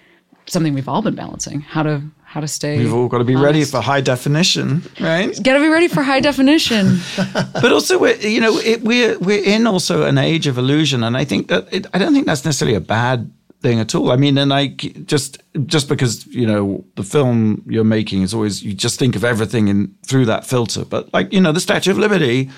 something 0.47 0.75
we've 0.75 0.89
all 0.89 1.03
been 1.03 1.15
balancing 1.17 1.61
how 1.61 1.83
to 1.83 2.03
how 2.25 2.41
to 2.41 2.49
stay. 2.49 2.79
We've 2.79 2.93
all 2.93 3.09
got 3.09 3.19
to 3.19 3.25
be 3.25 3.37
ready 3.37 3.65
for 3.65 3.81
high 3.81 4.01
definition, 4.03 4.83
right? 5.01 5.29
Got 5.43 5.55
to 5.55 5.61
be 5.61 5.69
ready 5.69 5.89
for 5.89 6.03
high 6.03 6.21
definition. 6.21 6.99
but 7.63 7.73
also 7.73 7.99
we're 7.99 8.17
you 8.17 8.41
know 8.41 8.59
it, 8.59 8.83
we're 8.83 9.19
we're 9.21 9.43
in 9.43 9.67
also 9.67 10.03
an 10.05 10.19
age 10.19 10.47
of 10.47 10.59
illusion 10.59 11.03
and 11.05 11.17
i 11.17 11.25
think 11.25 11.49
that 11.49 11.67
it, 11.73 11.87
i 11.95 11.99
don't 11.99 12.13
think 12.13 12.27
that's 12.27 12.45
necessarily 12.45 12.77
a 12.77 12.81
bad 12.81 13.31
thing 13.63 13.81
at 13.81 13.95
all 13.95 14.11
i 14.13 14.17
mean 14.17 14.37
and 14.39 14.53
i 14.53 14.67
just 15.07 15.39
just 15.67 15.89
because 15.89 16.27
you 16.27 16.47
know 16.47 16.85
the 16.97 17.03
film 17.03 17.63
you're 17.67 17.85
making 17.85 18.21
is 18.23 18.35
always 18.35 18.63
you 18.63 18.75
just 18.75 18.99
think 18.99 19.17
of 19.17 19.25
everything 19.25 19.69
in 19.69 19.95
through 20.05 20.27
that 20.27 20.45
filter 20.47 20.85
but 20.85 21.11
like 21.15 21.33
you 21.33 21.41
know 21.41 21.53
the 21.53 21.61
statue 21.61 21.91
of 21.91 21.97
liberty 21.99 22.51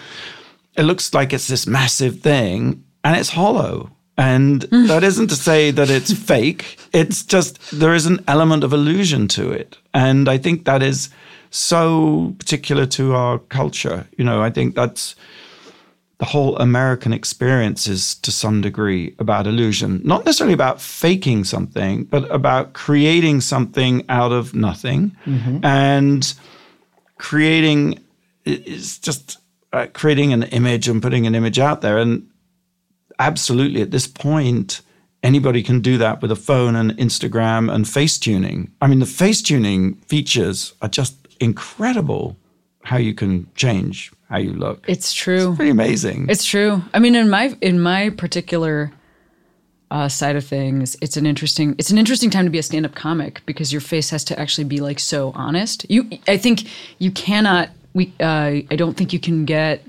it 0.78 0.84
looks 0.84 1.12
like 1.12 1.32
it's 1.32 1.48
this 1.48 1.66
massive 1.66 2.20
thing 2.20 2.84
and 3.04 3.16
it's 3.16 3.30
hollow. 3.30 3.90
And 4.16 4.62
mm. 4.62 4.88
that 4.88 5.04
isn't 5.04 5.28
to 5.28 5.36
say 5.36 5.70
that 5.70 5.90
it's 5.90 6.12
fake. 6.32 6.78
It's 6.92 7.22
just 7.22 7.58
there 7.70 7.94
is 7.94 8.06
an 8.06 8.24
element 8.26 8.64
of 8.64 8.72
illusion 8.72 9.28
to 9.28 9.50
it. 9.50 9.76
And 9.92 10.28
i 10.28 10.38
think 10.38 10.64
that 10.64 10.82
is 10.82 11.10
so 11.50 12.34
particular 12.38 12.86
to 12.86 13.14
our 13.14 13.38
culture. 13.38 14.06
You 14.16 14.24
know 14.24 14.42
i 14.42 14.50
think 14.50 14.74
that's 14.74 15.16
the 16.18 16.24
whole 16.24 16.56
American 16.56 17.12
experience 17.12 17.86
is 17.86 18.16
to 18.16 18.32
some 18.32 18.60
degree 18.60 19.14
about 19.20 19.46
illusion, 19.46 20.00
not 20.04 20.24
necessarily 20.24 20.52
about 20.52 20.80
faking 20.80 21.44
something, 21.44 22.04
but 22.04 22.28
about 22.34 22.72
creating 22.72 23.40
something 23.40 24.04
out 24.08 24.32
of 24.32 24.52
nothing. 24.52 25.16
Mm-hmm. 25.24 25.64
And 25.64 26.34
creating 27.18 28.00
is 28.44 28.98
just 28.98 29.38
uh, 29.72 29.86
creating 29.92 30.32
an 30.32 30.44
image 30.44 30.88
and 30.88 31.02
putting 31.02 31.26
an 31.26 31.34
image 31.34 31.58
out 31.58 31.80
there. 31.80 31.98
And 31.98 32.28
absolutely, 33.18 33.82
at 33.82 33.90
this 33.90 34.06
point, 34.06 34.80
anybody 35.22 35.62
can 35.62 35.80
do 35.80 35.98
that 35.98 36.22
with 36.22 36.30
a 36.30 36.36
phone 36.36 36.76
and 36.76 36.92
Instagram 36.92 37.72
and 37.72 37.88
face 37.88 38.18
tuning. 38.18 38.70
I 38.80 38.86
mean, 38.86 38.98
the 38.98 39.06
face 39.06 39.42
tuning 39.42 39.94
features 40.06 40.74
are 40.82 40.88
just 40.88 41.14
incredible. 41.40 42.36
How 42.84 42.96
you 42.96 43.12
can 43.12 43.50
change 43.54 44.12
how 44.28 44.38
you 44.38 44.52
look. 44.52 44.84
It's 44.88 45.12
true. 45.12 45.54
pretty 45.54 45.70
amazing. 45.70 46.26
It's 46.28 46.44
true. 46.44 46.82
I 46.92 46.98
mean, 46.98 47.14
in 47.14 47.30
my 47.30 47.56
in 47.60 47.80
my 47.80 48.10
particular 48.10 48.92
uh, 49.90 50.08
side 50.08 50.36
of 50.36 50.44
things, 50.44 50.96
it's 51.00 51.16
an 51.16 51.26
interesting 51.26 51.74
it's 51.78 51.90
an 51.90 51.98
interesting 51.98 52.30
time 52.30 52.44
to 52.44 52.50
be 52.50 52.58
a 52.58 52.62
stand 52.62 52.84
up 52.84 52.94
comic 52.94 53.42
because 53.46 53.72
your 53.72 53.80
face 53.80 54.10
has 54.10 54.24
to 54.24 54.38
actually 54.38 54.64
be 54.64 54.80
like 54.80 54.98
so 54.98 55.32
honest. 55.34 55.86
You, 55.90 56.08
I 56.26 56.36
think 56.36 56.68
you 56.98 57.10
cannot. 57.10 57.70
We, 57.94 58.12
uh, 58.20 58.62
I 58.70 58.76
don't 58.76 58.96
think 58.96 59.12
you 59.12 59.18
can 59.18 59.44
get 59.44 59.82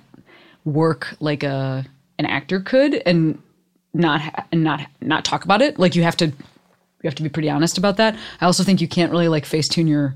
work 0.66 1.16
like 1.20 1.44
a 1.44 1.86
an 2.18 2.26
actor 2.26 2.60
could 2.60 3.02
and 3.06 3.42
not 3.94 4.46
and 4.52 4.64
not 4.64 4.82
not 5.02 5.26
talk 5.26 5.44
about 5.46 5.62
it. 5.62 5.80
Like 5.80 5.96
you 5.96 6.04
have 6.04 6.18
to 6.18 6.28
you 6.28 7.06
have 7.06 7.16
to 7.16 7.24
be 7.24 7.30
pretty 7.30 7.50
honest 7.50 7.78
about 7.78 7.98
that. 7.98 8.18
I 8.42 8.46
also 8.46 8.64
think 8.64 8.82
you 8.82 8.88
can't 8.88 9.12
really 9.12 9.28
like 9.28 9.46
face 9.46 9.68
tune 9.68 9.88
your 9.88 10.16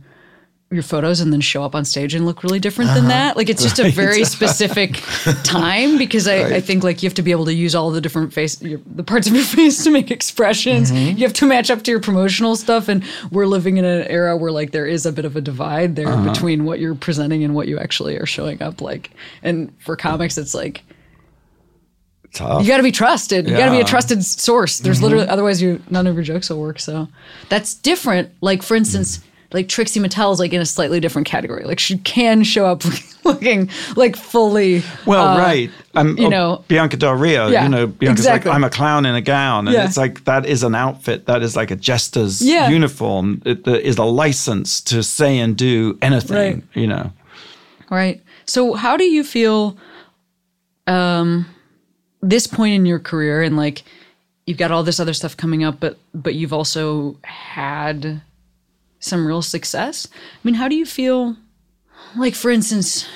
your 0.73 0.83
photos 0.83 1.19
and 1.19 1.31
then 1.31 1.41
show 1.41 1.63
up 1.63 1.75
on 1.75 1.85
stage 1.85 2.13
and 2.13 2.25
look 2.25 2.43
really 2.43 2.59
different 2.59 2.89
than 2.91 3.05
uh-huh. 3.05 3.09
that. 3.09 3.37
Like 3.37 3.49
it's 3.49 3.63
just 3.63 3.79
a 3.79 3.89
very 3.89 4.23
specific 4.25 5.01
time 5.43 5.97
because 5.97 6.27
I, 6.27 6.55
I 6.55 6.61
think 6.61 6.83
like 6.83 7.03
you 7.03 7.07
have 7.07 7.15
to 7.15 7.21
be 7.21 7.31
able 7.31 7.45
to 7.45 7.53
use 7.53 7.75
all 7.75 7.91
the 7.91 8.01
different 8.01 8.33
face, 8.33 8.61
your, 8.61 8.79
the 8.85 9.03
parts 9.03 9.27
of 9.27 9.33
your 9.33 9.43
face 9.43 9.83
to 9.83 9.91
make 9.91 10.11
expressions. 10.11 10.91
Mm-hmm. 10.91 11.17
You 11.17 11.23
have 11.23 11.33
to 11.33 11.45
match 11.45 11.69
up 11.69 11.83
to 11.83 11.91
your 11.91 11.99
promotional 11.99 12.55
stuff. 12.55 12.87
And 12.87 13.03
we're 13.31 13.45
living 13.45 13.77
in 13.77 13.85
an 13.85 14.07
era 14.07 14.35
where 14.35 14.51
like 14.51 14.71
there 14.71 14.85
is 14.85 15.05
a 15.05 15.11
bit 15.11 15.25
of 15.25 15.35
a 15.35 15.41
divide 15.41 15.95
there 15.95 16.09
uh-huh. 16.09 16.31
between 16.31 16.65
what 16.65 16.79
you're 16.79 16.95
presenting 16.95 17.43
and 17.43 17.55
what 17.55 17.67
you 17.67 17.79
actually 17.79 18.17
are 18.17 18.25
showing 18.25 18.61
up 18.61 18.81
like. 18.81 19.11
And 19.41 19.73
for 19.79 19.95
comics, 19.95 20.37
it's 20.37 20.53
like, 20.53 20.83
tough. 22.33 22.61
you 22.61 22.67
got 22.67 22.77
to 22.77 22.83
be 22.83 22.91
trusted. 22.91 23.47
You 23.47 23.55
got 23.55 23.65
to 23.65 23.71
be 23.71 23.79
a 23.79 23.85
trusted 23.85 24.23
source. 24.23 24.79
There's 24.79 24.97
mm-hmm. 24.97 25.03
literally 25.03 25.27
otherwise 25.27 25.61
you 25.61 25.81
none 25.89 26.07
of 26.07 26.15
your 26.15 26.23
jokes 26.23 26.49
will 26.49 26.59
work. 26.59 26.79
So 26.79 27.07
that's 27.49 27.73
different. 27.73 28.31
Like 28.41 28.63
for 28.63 28.75
instance, 28.75 29.23
like 29.53 29.69
Trixie 29.69 29.99
Mattel 29.99 30.33
is 30.33 30.39
like 30.39 30.51
in 30.53 30.61
a 30.61 30.65
slightly 30.65 30.99
different 30.99 31.27
category. 31.27 31.63
Like 31.63 31.79
she 31.79 31.97
can 31.99 32.43
show 32.43 32.65
up 32.65 32.83
looking 33.23 33.69
like 33.95 34.15
fully. 34.15 34.83
Well, 35.05 35.27
uh, 35.27 35.37
right. 35.37 35.69
Um, 35.95 36.17
you 36.17 36.29
know- 36.29 36.63
Bianca 36.67 36.97
Del 36.97 37.13
Rio. 37.13 37.47
Yeah, 37.49 37.63
you 37.63 37.69
know, 37.69 37.87
Bianca's 37.87 38.25
exactly. 38.25 38.49
like, 38.49 38.55
I'm 38.55 38.63
a 38.63 38.69
clown 38.69 39.05
in 39.05 39.15
a 39.15 39.21
gown, 39.21 39.67
and 39.67 39.75
Yeah. 39.75 39.85
it's 39.85 39.97
like 39.97 40.23
that 40.25 40.45
is 40.45 40.63
an 40.63 40.75
outfit. 40.75 41.25
That 41.27 41.43
is 41.43 41.55
like 41.55 41.71
a 41.71 41.75
jester's 41.75 42.41
Yeah. 42.41 42.69
uniform. 42.69 43.41
It 43.45 43.63
that 43.65 43.87
is 43.87 43.97
a 43.97 44.03
license 44.03 44.81
to 44.81 45.03
say 45.03 45.37
and 45.39 45.55
do 45.55 45.97
anything. 46.01 46.35
Right. 46.37 46.63
You 46.73 46.87
know. 46.87 47.11
Right. 47.89 48.21
So 48.45 48.73
how 48.73 48.97
do 48.97 49.03
you 49.03 49.23
feel 49.23 49.77
um 50.87 51.45
this 52.21 52.47
point 52.47 52.73
in 52.73 52.85
your 52.85 52.99
career 52.99 53.41
and 53.41 53.55
like 53.55 53.83
you've 54.45 54.57
got 54.57 54.71
all 54.71 54.83
this 54.83 54.99
other 54.99 55.13
stuff 55.13 55.37
coming 55.37 55.63
up 55.63 55.79
but 55.79 55.97
but 56.13 56.35
you've 56.35 56.51
also 56.53 57.15
had 57.23 58.21
some 59.03 59.25
real 59.27 59.41
success? 59.41 60.07
I 60.13 60.39
mean, 60.43 60.55
how 60.55 60.67
do 60.67 60.75
you 60.75 60.85
feel 60.85 61.37
like 62.15 62.35
for 62.35 62.51
instance 62.51 63.07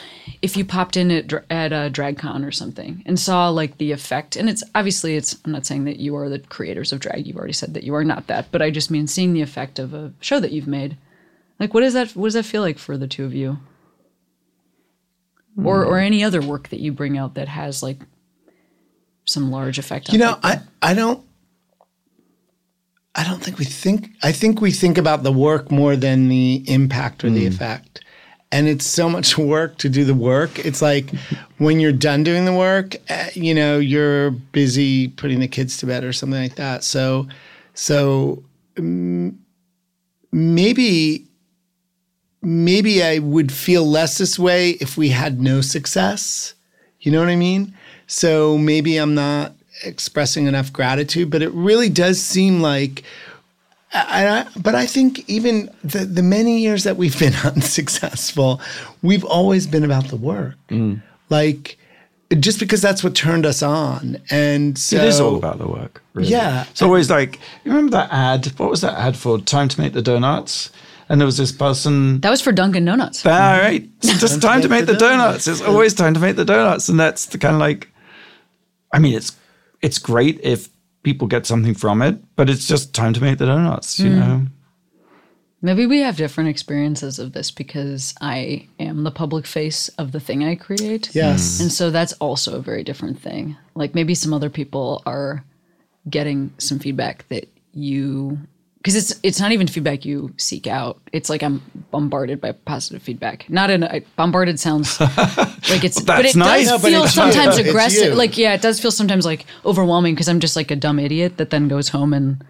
if 0.42 0.58
you 0.58 0.66
popped 0.66 0.98
in 0.98 1.12
at 1.12 1.32
at 1.50 1.72
a 1.72 1.90
dragcon 1.92 2.46
or 2.46 2.52
something 2.52 3.04
and 3.06 3.20
saw 3.20 3.50
like 3.50 3.78
the 3.78 3.92
effect 3.92 4.36
and 4.36 4.50
it's 4.50 4.64
obviously 4.76 5.16
it's 5.16 5.38
I'm 5.46 5.52
not 5.52 5.66
saying 5.66 5.86
that 5.86 5.98
you 5.98 6.16
are 6.16 6.30
the 6.30 6.40
creators 6.40 6.92
of 6.92 7.00
drag 7.00 7.26
you've 7.26 7.38
already 7.38 7.54
said 7.54 7.74
that 7.74 7.84
you 7.84 7.96
are 7.96 8.04
not 8.04 8.28
that 8.28 8.52
but 8.52 8.62
I 8.62 8.70
just 8.70 8.92
mean 8.92 9.08
seeing 9.08 9.34
the 9.34 9.42
effect 9.42 9.80
of 9.80 9.94
a 9.94 10.14
show 10.20 10.40
that 10.40 10.52
you've 10.52 10.68
made 10.68 10.98
like 11.60 11.74
what 11.74 11.82
does 11.82 11.94
that 11.94 12.16
what 12.16 12.28
does 12.28 12.34
that 12.34 12.46
feel 12.46 12.62
like 12.62 12.78
for 12.78 12.98
the 12.98 13.08
two 13.08 13.26
of 13.26 13.34
you 13.34 13.60
or 15.64 15.84
or 15.86 15.98
any 15.98 16.24
other 16.24 16.42
work 16.42 16.70
that 16.70 16.80
you 16.80 16.92
bring 16.92 17.18
out 17.18 17.34
that 17.36 17.48
has 17.48 17.82
like 17.82 18.00
some 19.26 19.52
large 19.52 19.78
effect 19.78 20.10
on 20.10 20.14
You 20.14 20.20
know. 20.20 20.40
I, 20.42 20.62
I 20.82 20.94
don't 20.94 21.24
I 23.18 23.24
don't 23.24 23.42
think 23.44 23.58
we 23.58 23.66
think 23.66 24.12
I 24.22 24.32
think 24.32 24.62
we 24.62 24.72
think 24.72 24.98
about 24.98 25.24
the 25.24 25.32
work 25.32 25.72
more 25.72 25.96
than 25.96 26.30
the 26.30 26.64
impact 26.68 27.24
or 27.24 27.32
the 27.32 27.48
effect. 27.48 28.04
And 28.52 28.68
it's 28.68 28.86
so 28.86 29.10
much 29.10 29.38
work 29.54 29.80
to 29.80 29.90
do 29.90 30.06
the 30.06 30.14
work. 30.14 30.60
It's 30.60 30.84
like 30.84 31.10
when 31.58 31.80
you're 31.80 31.92
done 31.92 32.24
doing 32.24 32.46
the 32.46 32.54
work, 32.54 32.96
eh, 33.10 33.32
you 33.34 33.56
know, 33.56 33.80
you're 33.80 34.30
busy 34.32 35.08
putting 35.08 35.40
the 35.40 35.48
kids 35.48 35.78
to 35.78 35.88
bed 35.88 36.04
or 36.04 36.14
something 36.14 36.40
like 36.40 36.56
that. 36.56 36.84
So 36.84 37.28
so 37.74 38.44
mm, 38.76 39.36
maybe 40.32 41.28
maybe 42.44 43.04
I 43.04 43.18
would 43.18 43.52
feel 43.52 43.84
less 43.84 44.20
this 44.20 44.38
way 44.38 44.72
if 44.80 44.96
we 44.96 45.10
had 45.10 45.42
no 45.42 45.62
success. 45.62 46.54
You 47.00 47.12
know 47.12 47.20
what 47.20 47.30
I 47.30 47.36
mean? 47.36 47.76
So 48.06 48.60
maybe 48.60 48.98
I'm 48.98 49.16
not 49.16 49.57
expressing 49.84 50.46
enough 50.48 50.72
gratitude, 50.74 51.30
but 51.30 51.42
it 51.42 51.52
really 51.52 51.90
does 51.90 52.22
seem 52.22 52.62
like. 52.62 53.04
I, 53.94 54.28
I, 54.28 54.48
but 54.60 54.76
I 54.76 54.86
think 54.86 55.28
even 55.30 55.72
the, 55.84 56.00
the 56.00 56.22
many 56.22 56.60
years 56.60 56.84
that 56.84 56.98
we've 56.98 57.18
been 57.18 57.34
unsuccessful, 57.46 58.60
we've 59.02 59.24
always 59.24 59.66
been 59.66 59.84
about 59.86 60.10
the 60.10 60.18
work. 60.18 60.56
Mm. 60.70 61.02
Like, 61.30 61.78
just 62.40 62.60
because 62.60 62.82
that's 62.82 63.02
what 63.04 63.16
turned 63.16 63.46
us 63.46 63.64
on. 63.64 64.18
And 64.30 64.78
so 64.78 64.98
It 64.98 65.06
is 65.06 65.22
all 65.22 65.38
about 65.38 65.58
the 65.60 65.68
work. 65.68 66.04
Really. 66.14 66.30
Yeah. 66.30 66.66
It's 66.70 66.82
always 66.82 67.10
like 67.10 67.40
you 67.64 67.72
remember 67.72 67.92
that 67.92 68.12
ad. 68.12 68.48
What 68.60 68.70
was 68.70 68.82
that 68.82 68.94
ad 69.00 69.16
for? 69.16 69.40
Time 69.40 69.70
to 69.70 69.80
make 69.80 69.94
the 69.94 70.02
donuts. 70.02 70.70
And 71.10 71.22
there 71.22 71.26
was 71.26 71.38
this 71.38 71.54
person. 71.54 72.20
that 72.20 72.30
was 72.30 72.42
for 72.42 72.52
Dunkin' 72.52 72.84
Donuts. 72.84 73.26
All 73.26 73.32
right, 73.32 73.88
it's 74.02 74.20
just 74.20 74.42
time 74.42 74.62
to 74.62 74.68
make 74.68 74.88
the 74.88 74.94
donuts. 74.98 75.48
It's 75.48 75.62
always 75.62 75.94
time 75.94 76.14
to 76.16 76.20
make 76.20 76.36
the 76.36 76.44
donuts, 76.44 76.90
and 76.90 77.00
that's 77.00 77.28
the 77.28 77.38
kind 77.38 77.54
of 77.56 77.62
like. 77.62 77.88
I 78.92 79.00
mean, 79.00 79.14
it's 79.16 79.32
it's 79.82 80.00
great 80.00 80.40
if 80.44 80.70
people 81.04 81.28
get 81.28 81.46
something 81.46 81.74
from 81.74 82.02
it, 82.02 82.20
but 82.36 82.50
it's 82.50 82.68
just 82.68 82.94
time 82.94 83.14
to 83.14 83.22
make 83.22 83.38
the 83.38 83.46
donuts. 83.46 84.00
You 84.00 84.12
hmm. 84.12 84.20
know. 84.20 84.46
Maybe 85.62 85.88
we 85.88 86.02
have 86.02 86.18
different 86.18 86.50
experiences 86.50 87.18
of 87.18 87.34
this 87.34 87.50
because 87.50 88.14
I 88.22 88.68
am 88.80 89.04
the 89.04 89.12
public 89.12 89.48
face 89.48 89.90
of 89.98 90.12
the 90.12 90.20
thing 90.20 90.44
I 90.44 90.56
create. 90.56 91.16
Yes. 91.16 91.58
Hmm. 91.58 91.64
And 91.64 91.72
so 91.72 91.90
that's 91.90 92.14
also 92.14 92.58
a 92.58 92.62
very 92.62 92.84
different 92.84 93.20
thing. 93.20 93.58
Like 93.74 93.96
maybe 93.96 94.14
some 94.14 94.34
other 94.34 94.50
people 94.50 95.02
are 95.06 95.44
getting 96.10 96.54
some 96.58 96.80
feedback 96.80 97.28
that 97.30 97.50
you 97.74 98.38
because 98.88 99.12
it's 99.12 99.20
it's 99.22 99.38
not 99.42 99.52
even 99.52 99.68
feedback 99.68 100.06
you 100.06 100.34
seek 100.38 100.66
out. 100.66 100.98
It's 101.12 101.30
like 101.30 101.44
I'm 101.44 101.62
bombarded 101.92 102.40
by 102.40 102.54
positive 102.54 103.04
feedback. 103.04 103.50
Not 103.50 103.70
in 103.70 103.84
a 103.84 104.00
bombarded 104.16 104.62
sounds 104.62 104.98
like 105.02 105.84
it's 105.84 106.00
but 106.00 106.22
that's 106.22 106.36
it 106.36 106.40
nice. 106.40 106.70
does 106.70 106.72
No, 106.72 106.78
but 106.78 106.88
feel 106.92 107.04
it's 107.04 107.14
you. 107.18 107.22
sometimes 107.22 107.58
aggressive. 107.58 108.16
Like 108.16 108.38
yeah, 108.38 108.54
it 108.54 108.62
does 108.62 108.80
feel 108.80 108.92
sometimes 108.92 109.26
like 109.26 109.46
overwhelming 109.66 110.16
because 110.16 110.30
I'm 110.30 110.40
just 110.40 110.56
like 110.56 110.72
a 110.72 110.76
dumb 110.78 111.00
idiot 111.00 111.36
that 111.36 111.50
then 111.50 111.68
goes 111.68 111.90
home 111.90 112.14
and 112.14 112.46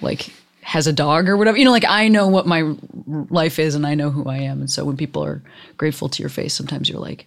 like 0.00 0.32
has 0.62 0.86
a 0.86 0.92
dog 0.94 1.28
or 1.28 1.36
whatever. 1.36 1.58
You 1.58 1.66
know, 1.66 1.70
like 1.70 1.84
I 1.86 2.08
know 2.08 2.28
what 2.28 2.46
my 2.46 2.74
life 3.06 3.58
is 3.58 3.74
and 3.74 3.86
I 3.86 3.94
know 3.94 4.08
who 4.08 4.24
I 4.26 4.38
am. 4.38 4.60
And 4.60 4.70
so 4.70 4.86
when 4.86 4.96
people 4.96 5.22
are 5.22 5.42
grateful 5.76 6.08
to 6.08 6.22
your 6.22 6.30
face, 6.30 6.54
sometimes 6.54 6.88
you're 6.88 6.98
like, 6.98 7.26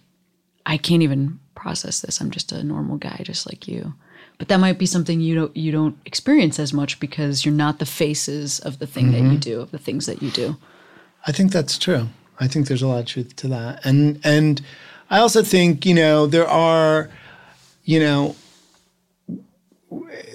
I 0.66 0.78
can't 0.78 1.04
even 1.04 1.38
process 1.54 2.00
this. 2.00 2.20
I'm 2.20 2.32
just 2.32 2.50
a 2.50 2.64
normal 2.64 2.96
guy, 2.96 3.20
just 3.22 3.46
like 3.46 3.68
you. 3.68 3.94
But 4.38 4.48
that 4.48 4.60
might 4.60 4.78
be 4.78 4.86
something 4.86 5.20
you 5.20 5.34
don't 5.34 5.56
you 5.56 5.72
don't 5.72 5.98
experience 6.04 6.60
as 6.60 6.72
much 6.72 7.00
because 7.00 7.44
you're 7.44 7.54
not 7.54 7.80
the 7.80 7.86
faces 7.86 8.60
of 8.60 8.78
the 8.78 8.86
thing 8.86 9.10
that 9.10 9.22
you 9.22 9.36
do, 9.36 9.60
of 9.60 9.72
the 9.72 9.78
things 9.78 10.06
that 10.06 10.22
you 10.22 10.30
do. 10.30 10.56
I 11.26 11.32
think 11.32 11.50
that's 11.52 11.76
true. 11.76 12.08
I 12.38 12.46
think 12.46 12.68
there's 12.68 12.82
a 12.82 12.86
lot 12.86 13.00
of 13.00 13.06
truth 13.06 13.34
to 13.36 13.48
that. 13.48 13.84
And 13.84 14.20
and 14.22 14.62
I 15.10 15.18
also 15.18 15.42
think, 15.42 15.84
you 15.84 15.94
know, 15.94 16.26
there 16.26 16.46
are, 16.46 17.10
you 17.84 17.98
know, 17.98 18.36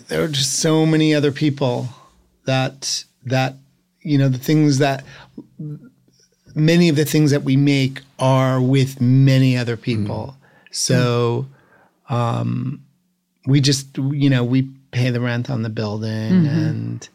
there 0.08 0.24
are 0.24 0.28
just 0.28 0.60
so 0.60 0.86
many 0.86 1.16
other 1.16 1.32
people 1.32 1.88
that 2.46 3.06
that 3.26 3.56
you 4.02 4.18
know 4.18 4.28
the 4.28 4.38
things 4.38 4.80
that 4.80 5.06
many 6.56 6.90
of 6.90 6.96
the 6.96 7.06
things 7.06 7.32
that 7.32 7.44
we 7.44 7.56
make 7.56 8.02
are 8.20 8.62
with 8.62 9.00
many 9.00 9.58
other 9.58 9.78
people. 9.78 10.36
So 10.72 11.48
um, 12.10 12.83
we 13.46 13.62
just 13.62 13.98
you 13.98 14.30
know 14.30 14.44
we 14.44 14.70
pay 14.92 15.10
the 15.10 15.20
rent 15.20 15.50
on 15.50 15.64
the 15.64 15.70
building 15.70 16.48
and 16.48 17.10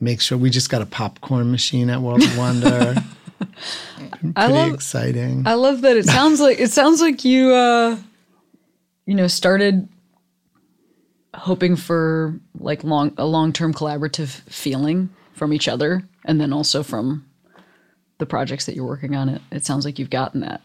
make 0.00 0.20
sure 0.20 0.36
we 0.36 0.50
just 0.50 0.70
got 0.70 0.82
a 0.82 0.86
popcorn 0.86 1.50
machine 1.50 1.90
at 1.90 2.00
World 2.00 2.22
of 2.22 2.38
Wonder. 2.38 2.94
I 4.36 4.46
love 4.46 4.74
exciting. 4.74 5.46
I 5.46 5.54
love 5.54 5.82
that 5.82 5.96
it 5.96 6.06
sounds 6.06 6.40
like 6.40 6.58
it 6.58 6.70
sounds 6.70 7.00
like 7.00 7.24
you 7.24 7.52
uh 7.52 7.96
you 9.06 9.14
know 9.14 9.26
started 9.26 9.88
hoping 11.34 11.76
for 11.76 12.38
like 12.58 12.84
long 12.84 13.12
a 13.18 13.26
long-term 13.26 13.74
collaborative 13.74 14.40
feeling 14.48 15.10
from 15.32 15.52
each 15.52 15.68
other 15.68 16.04
and 16.24 16.40
then 16.40 16.52
also 16.52 16.82
from 16.82 17.26
the 18.18 18.26
projects 18.26 18.66
that 18.66 18.76
you're 18.76 18.86
working 18.86 19.16
on 19.16 19.28
it 19.28 19.42
it 19.50 19.64
sounds 19.64 19.84
like 19.84 19.98
you've 19.98 20.10
gotten 20.10 20.40
that 20.40 20.62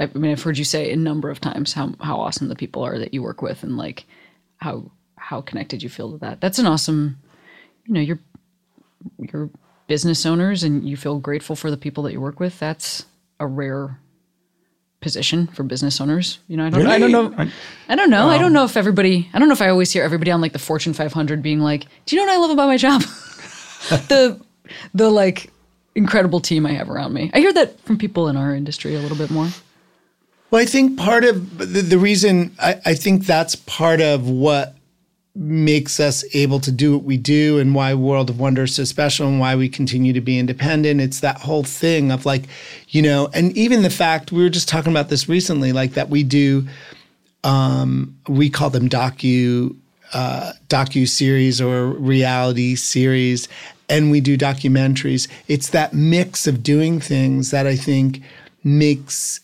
I 0.00 0.06
mean 0.14 0.32
I've 0.32 0.42
heard 0.42 0.58
you 0.58 0.64
say 0.64 0.92
a 0.92 0.96
number 0.96 1.30
of 1.30 1.40
times 1.40 1.72
how 1.72 1.92
how 2.00 2.16
awesome 2.20 2.48
the 2.48 2.56
people 2.56 2.82
are 2.82 2.98
that 2.98 3.12
you 3.14 3.22
work 3.22 3.42
with 3.42 3.62
and 3.62 3.76
like 3.76 4.04
how 4.58 4.90
how 5.16 5.40
connected 5.40 5.82
you 5.82 5.88
feel 5.88 6.12
to 6.12 6.18
that 6.18 6.40
that's 6.40 6.58
an 6.58 6.66
awesome 6.66 7.18
you 7.86 7.94
know 7.94 8.00
you're 8.00 8.18
you're 9.18 9.50
business 9.86 10.24
owners 10.26 10.62
and 10.64 10.88
you 10.88 10.96
feel 10.96 11.18
grateful 11.18 11.54
for 11.56 11.70
the 11.70 11.76
people 11.76 12.02
that 12.04 12.12
you 12.12 12.20
work 12.20 12.40
with 12.40 12.58
that's 12.58 13.04
a 13.40 13.46
rare 13.46 13.98
position 15.00 15.48
for 15.48 15.64
business 15.64 16.00
owners 16.00 16.38
you 16.46 16.56
know 16.56 16.64
i 16.64 16.70
don't, 16.70 16.86
I 16.86 16.98
don't 16.98 17.10
know 17.12 17.34
I- 17.36 17.52
I 17.88 17.94
don't 17.96 18.08
know. 18.10 18.28
I 18.28 18.38
don't 18.38 18.52
know 18.54 18.64
if 18.64 18.76
everybody. 18.76 19.28
I 19.34 19.38
don't 19.38 19.48
know 19.48 19.52
if 19.52 19.60
I 19.60 19.68
always 19.68 19.92
hear 19.92 20.02
everybody 20.02 20.30
on 20.30 20.40
like 20.40 20.52
the 20.54 20.58
Fortune 20.58 20.94
500 20.94 21.42
being 21.42 21.60
like, 21.60 21.84
"Do 22.06 22.16
you 22.16 22.22
know 22.22 22.26
what 22.26 22.34
I 22.34 22.38
love 22.38 22.50
about 22.52 22.68
my 22.68 22.76
job?" 22.78 23.02
the 24.08 24.40
the 24.94 25.10
like 25.10 25.50
incredible 25.94 26.40
team 26.40 26.64
I 26.64 26.72
have 26.72 26.88
around 26.88 27.12
me. 27.12 27.30
I 27.34 27.40
hear 27.40 27.52
that 27.52 27.78
from 27.80 27.98
people 27.98 28.28
in 28.28 28.36
our 28.38 28.54
industry 28.54 28.94
a 28.94 29.00
little 29.00 29.16
bit 29.18 29.30
more. 29.30 29.48
Well, 30.52 30.60
I 30.60 30.66
think 30.66 30.98
part 30.98 31.24
of 31.24 31.56
the, 31.56 31.80
the 31.80 31.98
reason 31.98 32.54
I, 32.58 32.78
I 32.84 32.94
think 32.94 33.24
that's 33.24 33.56
part 33.56 34.02
of 34.02 34.28
what 34.28 34.76
makes 35.34 35.98
us 35.98 36.22
able 36.34 36.60
to 36.60 36.70
do 36.70 36.92
what 36.92 37.04
we 37.04 37.16
do 37.16 37.58
and 37.58 37.74
why 37.74 37.94
World 37.94 38.28
of 38.28 38.38
Wonder 38.38 38.64
is 38.64 38.74
so 38.74 38.84
special 38.84 39.26
and 39.26 39.40
why 39.40 39.56
we 39.56 39.70
continue 39.70 40.12
to 40.12 40.20
be 40.20 40.38
independent. 40.38 41.00
It's 41.00 41.20
that 41.20 41.40
whole 41.40 41.64
thing 41.64 42.12
of 42.12 42.26
like, 42.26 42.42
you 42.88 43.00
know, 43.00 43.30
and 43.32 43.56
even 43.56 43.80
the 43.80 43.88
fact 43.88 44.30
we 44.30 44.42
were 44.42 44.50
just 44.50 44.68
talking 44.68 44.92
about 44.92 45.08
this 45.08 45.26
recently, 45.26 45.72
like 45.72 45.94
that 45.94 46.10
we 46.10 46.22
do, 46.22 46.68
um, 47.44 48.14
we 48.28 48.50
call 48.50 48.68
them 48.68 48.90
docu 48.90 49.74
uh, 50.12 50.52
docu 50.68 51.08
series 51.08 51.62
or 51.62 51.86
reality 51.86 52.74
series, 52.74 53.48
and 53.88 54.10
we 54.10 54.20
do 54.20 54.36
documentaries. 54.36 55.28
It's 55.48 55.70
that 55.70 55.94
mix 55.94 56.46
of 56.46 56.62
doing 56.62 57.00
things 57.00 57.52
that 57.52 57.66
I 57.66 57.74
think 57.74 58.20
makes 58.62 59.40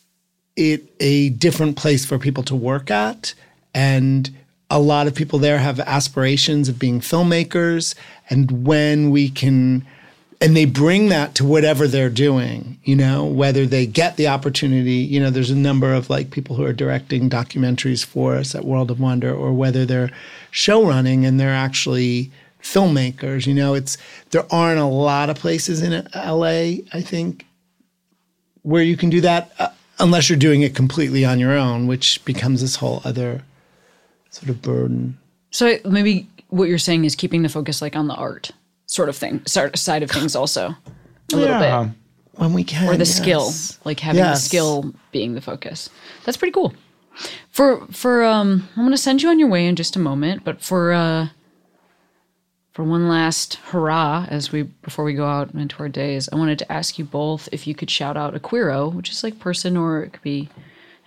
it 0.58 0.84
a 1.00 1.30
different 1.30 1.76
place 1.76 2.04
for 2.04 2.18
people 2.18 2.42
to 2.44 2.54
work 2.54 2.90
at. 2.90 3.34
And 3.74 4.30
a 4.70 4.80
lot 4.80 5.06
of 5.06 5.14
people 5.14 5.38
there 5.38 5.58
have 5.58 5.80
aspirations 5.80 6.68
of 6.68 6.78
being 6.78 7.00
filmmakers. 7.00 7.94
And 8.28 8.66
when 8.66 9.10
we 9.10 9.30
can 9.30 9.86
and 10.40 10.56
they 10.56 10.64
bring 10.64 11.08
that 11.08 11.34
to 11.34 11.44
whatever 11.44 11.88
they're 11.88 12.08
doing 12.08 12.78
you 12.84 12.94
know 12.94 13.24
whether 13.24 13.66
they 13.66 13.84
get 13.84 14.16
the 14.16 14.28
opportunity 14.28 14.92
you 14.92 15.18
know 15.18 15.30
there's 15.30 15.50
a 15.50 15.56
number 15.56 15.92
of 15.92 16.08
like 16.08 16.30
people 16.30 16.54
who 16.54 16.64
are 16.64 16.72
directing 16.72 17.28
documentaries 17.28 18.06
for 18.06 18.36
us 18.36 18.54
at 18.54 18.64
world 18.64 18.88
of 18.88 19.00
wonder 19.00 19.34
or 19.34 19.52
whether 19.52 19.84
they're 19.84 20.12
show 20.52 20.86
running 20.86 21.26
and 21.26 21.40
they're 21.40 21.50
actually 21.52 22.30
filmmakers 22.62 23.48
you 23.48 23.54
know 23.54 23.74
it's 23.74 23.98
there 24.30 24.46
aren't 24.48 24.78
a 24.78 24.84
lot 24.84 25.28
of 25.28 25.36
places 25.36 25.82
in 25.82 26.08
la 26.14 26.46
i 26.46 27.02
think 27.02 27.44
where 28.68 28.82
you 28.82 28.96
can 28.96 29.08
do 29.08 29.22
that. 29.22 29.50
Uh, 29.58 29.68
unless 30.00 30.28
you're 30.28 30.38
doing 30.38 30.62
it 30.62 30.74
completely 30.74 31.24
on 31.24 31.38
your 31.38 31.56
own, 31.56 31.86
which 31.86 32.24
becomes 32.24 32.60
this 32.60 32.76
whole 32.76 33.00
other 33.04 33.42
sort 34.30 34.48
of 34.50 34.62
burden. 34.62 35.18
So 35.50 35.78
maybe 35.84 36.28
what 36.48 36.68
you're 36.68 36.78
saying 36.78 37.04
is 37.04 37.14
keeping 37.14 37.42
the 37.42 37.48
focus 37.48 37.80
like 37.82 37.96
on 37.96 38.08
the 38.08 38.14
art 38.14 38.50
sort 38.86 39.08
of 39.08 39.16
thing, 39.16 39.44
side 39.46 40.02
of 40.02 40.10
things 40.10 40.34
also 40.36 40.74
a 41.32 41.36
little 41.36 41.60
Yeah. 41.60 41.84
bit, 41.84 41.92
When 42.40 42.52
we 42.52 42.64
can, 42.64 42.88
or 42.88 42.92
the 42.92 42.98
yes. 43.04 43.14
skill, 43.16 43.52
like 43.84 44.00
having 44.00 44.22
the 44.22 44.34
skill 44.36 44.94
being 45.12 45.34
the 45.34 45.40
focus. 45.40 45.90
That's 46.24 46.36
pretty 46.36 46.52
cool. 46.52 46.72
For 47.50 47.84
for 47.90 48.24
um, 48.24 48.68
I'm 48.76 48.84
gonna 48.84 48.96
send 48.96 49.22
you 49.22 49.28
on 49.28 49.38
your 49.40 49.48
way 49.48 49.66
in 49.66 49.74
just 49.76 49.96
a 49.96 49.98
moment, 49.98 50.44
but 50.44 50.62
for 50.62 50.92
uh, 50.92 51.28
for 52.78 52.84
one 52.84 53.08
last 53.08 53.54
hurrah 53.72 54.24
as 54.28 54.52
we 54.52 54.62
before 54.62 55.04
we 55.04 55.12
go 55.12 55.26
out 55.26 55.52
into 55.52 55.80
our 55.80 55.88
days, 55.88 56.28
I 56.32 56.36
wanted 56.36 56.60
to 56.60 56.72
ask 56.72 56.96
you 56.96 57.04
both 57.04 57.48
if 57.50 57.66
you 57.66 57.74
could 57.74 57.90
shout 57.90 58.16
out 58.16 58.36
a 58.36 58.38
queero, 58.38 58.94
which 58.94 59.10
is 59.10 59.24
like 59.24 59.40
person 59.40 59.76
or 59.76 60.04
it 60.04 60.12
could 60.12 60.22
be 60.22 60.48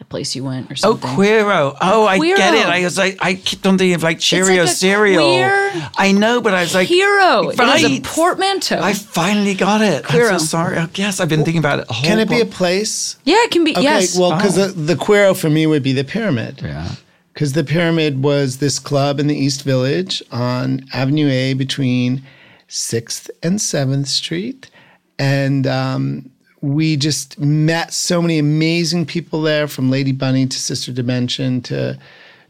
a 0.01 0.03
place 0.03 0.35
you 0.35 0.43
went 0.43 0.69
or 0.69 0.75
something. 0.75 1.09
Oh, 1.09 1.13
something. 1.15 1.25
Queero. 1.25 1.77
Oh, 1.79 2.05
I 2.05 2.19
get 2.19 2.55
it. 2.55 2.65
I 2.65 2.83
was 2.83 2.97
like, 2.97 3.19
I 3.21 3.35
kept 3.35 3.65
on 3.65 3.77
thinking 3.77 3.93
of 3.93 4.03
like 4.03 4.19
Cheerio 4.19 4.63
like 4.63 4.69
a 4.69 4.73
cereal. 4.73 5.23
queer 5.23 5.89
I 5.97 6.11
know, 6.11 6.41
but 6.41 6.53
I 6.53 6.59
was 6.59 6.75
like, 6.75 6.89
Hero. 6.89 7.51
It 7.51 7.57
is 7.57 7.85
a 7.85 8.01
portmanteau. 8.01 8.81
I 8.81 8.91
finally 8.91 9.53
got 9.53 9.79
it. 9.79 10.03
I'm 10.13 10.39
so 10.39 10.45
sorry. 10.45 10.77
Oh, 10.77 10.89
yes, 10.95 11.21
I've 11.21 11.29
been 11.29 11.45
thinking 11.45 11.59
about 11.59 11.79
it. 11.79 11.85
A 11.89 11.93
whole 11.93 12.03
Can 12.03 12.19
it 12.19 12.27
be 12.27 12.41
a 12.41 12.45
place? 12.45 13.15
yeah, 13.23 13.45
it 13.45 13.51
can 13.51 13.63
be. 13.63 13.71
Okay, 13.71 13.81
yes. 13.83 14.19
well, 14.19 14.35
because 14.35 14.57
oh. 14.57 14.67
the, 14.67 14.93
the 14.93 14.95
Queero 14.95 15.33
for 15.39 15.49
me 15.49 15.65
would 15.67 15.83
be 15.83 15.93
the 15.93 16.03
pyramid. 16.03 16.59
Yeah. 16.61 16.95
Because 17.33 17.53
the 17.53 17.63
pyramid 17.63 18.23
was 18.23 18.57
this 18.57 18.77
club 18.79 19.19
in 19.19 19.27
the 19.27 19.35
East 19.35 19.63
Village 19.63 20.21
on 20.31 20.85
Avenue 20.93 21.29
A 21.29 21.53
between 21.53 22.23
6th 22.67 23.29
and 23.41 23.57
7th 23.57 24.07
Street. 24.07 24.69
And 25.17 25.65
um, 25.67 26.29
we 26.61 26.95
just 26.95 27.39
met 27.39 27.93
so 27.93 28.21
many 28.21 28.37
amazing 28.37 29.05
people 29.05 29.41
there 29.41 29.67
from 29.67 29.89
Lady 29.89 30.11
Bunny 30.11 30.45
to 30.47 30.59
Sister 30.59 30.91
Dimension 30.91 31.61
to 31.63 31.97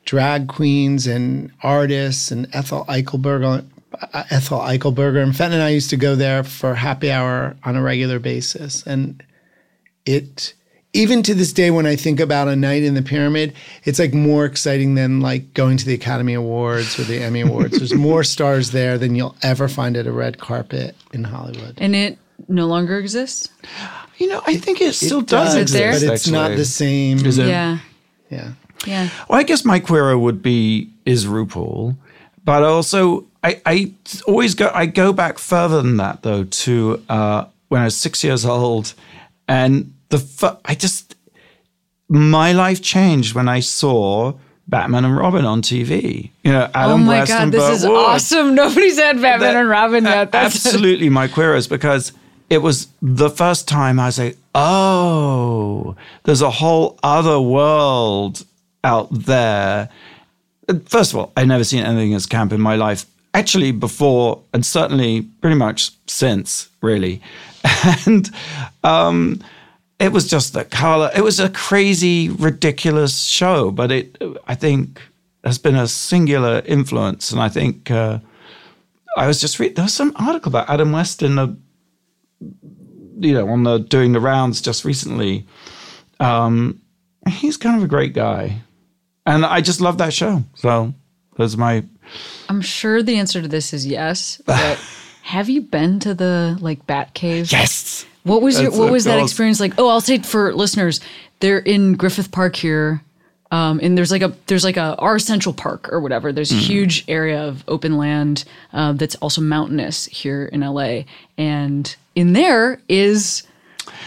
drag 0.06 0.48
queens 0.48 1.08
and 1.08 1.52
artists 1.62 2.32
and 2.32 2.48
Ethel 2.54 2.86
Eichelberger. 2.86 3.66
uh, 4.14 4.24
Ethel 4.30 4.60
Eichelberger 4.60 5.22
and 5.22 5.36
Fenton 5.36 5.60
and 5.60 5.64
I 5.64 5.70
used 5.70 5.90
to 5.92 5.98
go 5.98 6.16
there 6.16 6.44
for 6.44 6.74
happy 6.76 7.12
hour 7.12 7.56
on 7.64 7.76
a 7.76 7.82
regular 7.82 8.20
basis. 8.20 8.86
And 8.86 9.24
it 10.06 10.54
even 10.94 11.24
to 11.24 11.34
this 11.34 11.54
day 11.54 11.72
when 11.72 11.86
I 11.86 11.96
think 11.96 12.20
about 12.20 12.48
a 12.48 12.56
night 12.56 12.84
in 12.84 12.96
the 12.96 13.02
pyramid, 13.02 13.54
it's 13.86 13.98
like 14.00 14.14
more 14.14 14.46
exciting 14.46 14.96
than 14.96 15.22
like 15.22 15.54
going 15.54 15.78
to 15.78 15.86
the 15.86 15.94
Academy 15.94 16.34
Awards 16.34 17.00
or 17.00 17.04
the 17.04 17.20
Emmy 17.22 17.42
Awards. 17.42 17.78
There's 17.78 17.94
more 17.94 18.24
stars 18.24 18.72
there 18.72 18.98
than 18.98 19.16
you'll 19.16 19.36
ever 19.42 19.68
find 19.70 19.96
at 19.96 20.06
a 20.08 20.12
red 20.12 20.38
carpet 20.40 20.96
in 21.14 21.24
Hollywood. 21.24 21.76
and 21.80 21.96
it 21.96 22.18
no 22.48 22.66
longer 22.66 22.98
exists. 22.98 23.50
You 24.18 24.28
know, 24.28 24.42
I 24.46 24.58
think 24.58 24.82
it 24.82 24.94
still 24.94 25.20
It 25.20 25.28
does, 25.28 25.56
Is 25.56 25.74
it 25.74 25.78
there? 25.78 25.90
exist. 25.92 26.08
but 26.08 26.14
it's 26.16 26.28
not 26.30 26.56
the 26.56 26.66
same. 26.66 27.26
Is 27.26 27.38
it? 27.38 27.48
Yeah. 27.48 27.78
Yeah. 28.30 28.52
Yeah. 28.86 29.10
Well, 29.30 29.40
I 29.40 29.44
guess 29.44 29.64
my 29.64 29.80
queero 29.80 30.20
would 30.20 30.42
be 30.42 30.90
is 31.06 31.26
RuPaul, 31.26 31.96
but 32.44 32.64
also 32.64 33.26
I, 33.44 33.62
I 33.66 33.94
always 34.28 34.56
go 34.56 34.72
I 34.74 34.88
go 34.88 35.14
back 35.14 35.38
further 35.38 35.82
than 35.82 35.98
that 35.98 36.24
though 36.24 36.44
to 36.46 37.02
uh, 37.08 37.46
when 37.70 37.82
I 37.82 37.86
was 37.86 37.96
six 37.96 38.24
years 38.24 38.44
old, 38.46 38.94
and 39.48 39.94
the 40.12 40.20
fu- 40.20 40.58
I 40.64 40.76
just 40.76 41.16
my 42.08 42.52
life 42.52 42.82
changed 42.82 43.34
when 43.34 43.48
I 43.50 43.62
saw 43.62 44.34
Batman 44.68 45.06
and 45.06 45.18
Robin 45.18 45.46
on 45.46 45.62
TV. 45.62 46.30
You 46.44 46.52
know, 46.52 46.70
Adam 46.74 46.92
oh 46.92 46.98
my 47.06 47.20
West 47.20 47.32
god, 47.32 47.52
this 47.52 47.62
Burt 47.62 47.74
is 47.74 47.86
Ward. 47.88 47.98
awesome. 48.00 48.56
Nobody's 48.62 49.00
had 49.00 49.22
Batman 49.22 49.58
and 49.58 49.70
Robin 49.70 50.04
yet. 50.04 50.32
That's 50.32 50.66
absolutely 50.66 51.10
my 51.10 51.28
queers 51.28 51.68
because 51.68 52.12
it 52.50 52.60
was 52.60 52.88
the 53.02 53.30
first 53.30 53.68
time 53.68 54.00
I 54.00 54.08
was 54.08 54.20
like, 54.20 54.38
oh, 54.54 55.96
there's 56.24 56.42
a 56.42 56.52
whole 56.52 57.00
other 57.02 57.40
world 57.40 58.46
out 58.84 59.08
there. 59.12 59.90
First 60.86 61.14
of 61.14 61.20
all, 61.20 61.32
I'd 61.36 61.48
never 61.48 61.64
seen 61.64 61.84
anything 61.84 62.14
as 62.14 62.26
camp 62.26 62.52
in 62.54 62.62
my 62.62 62.76
life. 62.76 63.06
Actually, 63.34 63.72
before 63.72 64.42
and 64.54 64.66
certainly 64.66 65.22
pretty 65.40 65.56
much 65.56 65.92
since, 66.08 66.70
really. 66.82 67.22
And 68.06 68.30
um, 68.84 69.42
it 70.02 70.12
was 70.12 70.28
just 70.28 70.54
the 70.54 70.66
color. 70.66 71.12
It 71.16 71.24
was 71.24 71.40
a 71.40 71.50
crazy, 71.50 72.30
ridiculous 72.30 73.24
show, 73.24 73.70
but 73.70 73.92
it, 73.92 74.18
I 74.48 74.56
think, 74.56 75.00
has 75.44 75.60
been 75.60 75.76
a 75.76 75.88
singular 75.88 76.64
influence. 76.66 77.32
And 77.32 77.40
I 77.40 77.50
think 77.50 77.92
uh, 77.92 78.18
I 79.16 79.28
was 79.28 79.40
just 79.40 79.60
reading. 79.60 79.76
There 79.76 79.86
was 79.86 79.94
some 79.94 80.14
article 80.16 80.50
about 80.50 80.70
Adam 80.70 80.92
West 80.92 81.22
in 81.22 81.36
the, 81.36 81.56
you 83.20 83.34
know, 83.34 83.48
on 83.50 83.64
the 83.64 83.78
doing 83.78 84.14
the 84.14 84.20
rounds 84.20 84.60
just 84.60 84.86
recently. 84.86 85.46
Um, 86.20 86.82
he's 87.30 87.58
kind 87.58 87.78
of 87.78 87.84
a 87.84 87.88
great 87.88 88.14
guy, 88.14 88.62
and 89.28 89.46
I 89.46 89.62
just 89.62 89.82
love 89.82 90.00
that 90.00 90.14
show. 90.14 90.44
So 90.56 90.96
that's 91.38 91.58
my. 91.58 91.84
I'm 92.50 92.62
sure 92.62 93.04
the 93.04 93.18
answer 93.18 93.40
to 93.40 93.48
this 93.48 93.72
is 93.72 93.86
yes, 93.86 94.42
but 94.48 94.80
Have 95.24 95.50
you 95.50 95.62
been 95.62 96.00
to 96.02 96.14
the 96.14 96.58
like 96.62 96.86
Bat 96.88 97.14
Cave? 97.14 97.52
Yes. 97.52 98.06
What 98.24 98.42
was 98.42 98.60
your 98.62 98.72
What 98.72 98.92
was 98.92 99.06
that 99.06 99.20
experience 99.22 99.60
like? 99.60 99.74
Oh, 99.78 99.88
I'll 99.88 100.02
say 100.02 100.20
for 100.20 100.54
listeners, 100.54 101.00
they're 101.40 101.60
in 101.60 101.94
Griffith 101.96 102.32
Park 102.32 102.56
here, 102.56 103.02
um, 103.50 103.80
and 103.82 103.98
there's 103.98 104.12
like 104.12 104.22
a 104.22 104.34
there's 104.48 104.64
like 104.64 104.78
a 104.78 104.96
our 104.98 105.18
Central 105.18 105.54
Park 105.54 105.92
or 105.92 106.00
whatever. 106.00 106.32
There's 106.32 106.52
a 106.52 106.56
Mm-hmm. 106.56 106.64
huge 106.64 107.06
area 107.08 107.42
of 107.48 107.64
open 107.68 107.98
land 107.98 108.44
uh, 108.74 108.94
that's 108.94 109.16
also 109.16 109.42
mountainous 109.42 110.06
here 110.06 110.46
in 110.46 110.62
LA, 110.62 111.04
and 111.38 111.96
in 112.14 112.34
there 112.34 112.80
is 112.88 113.44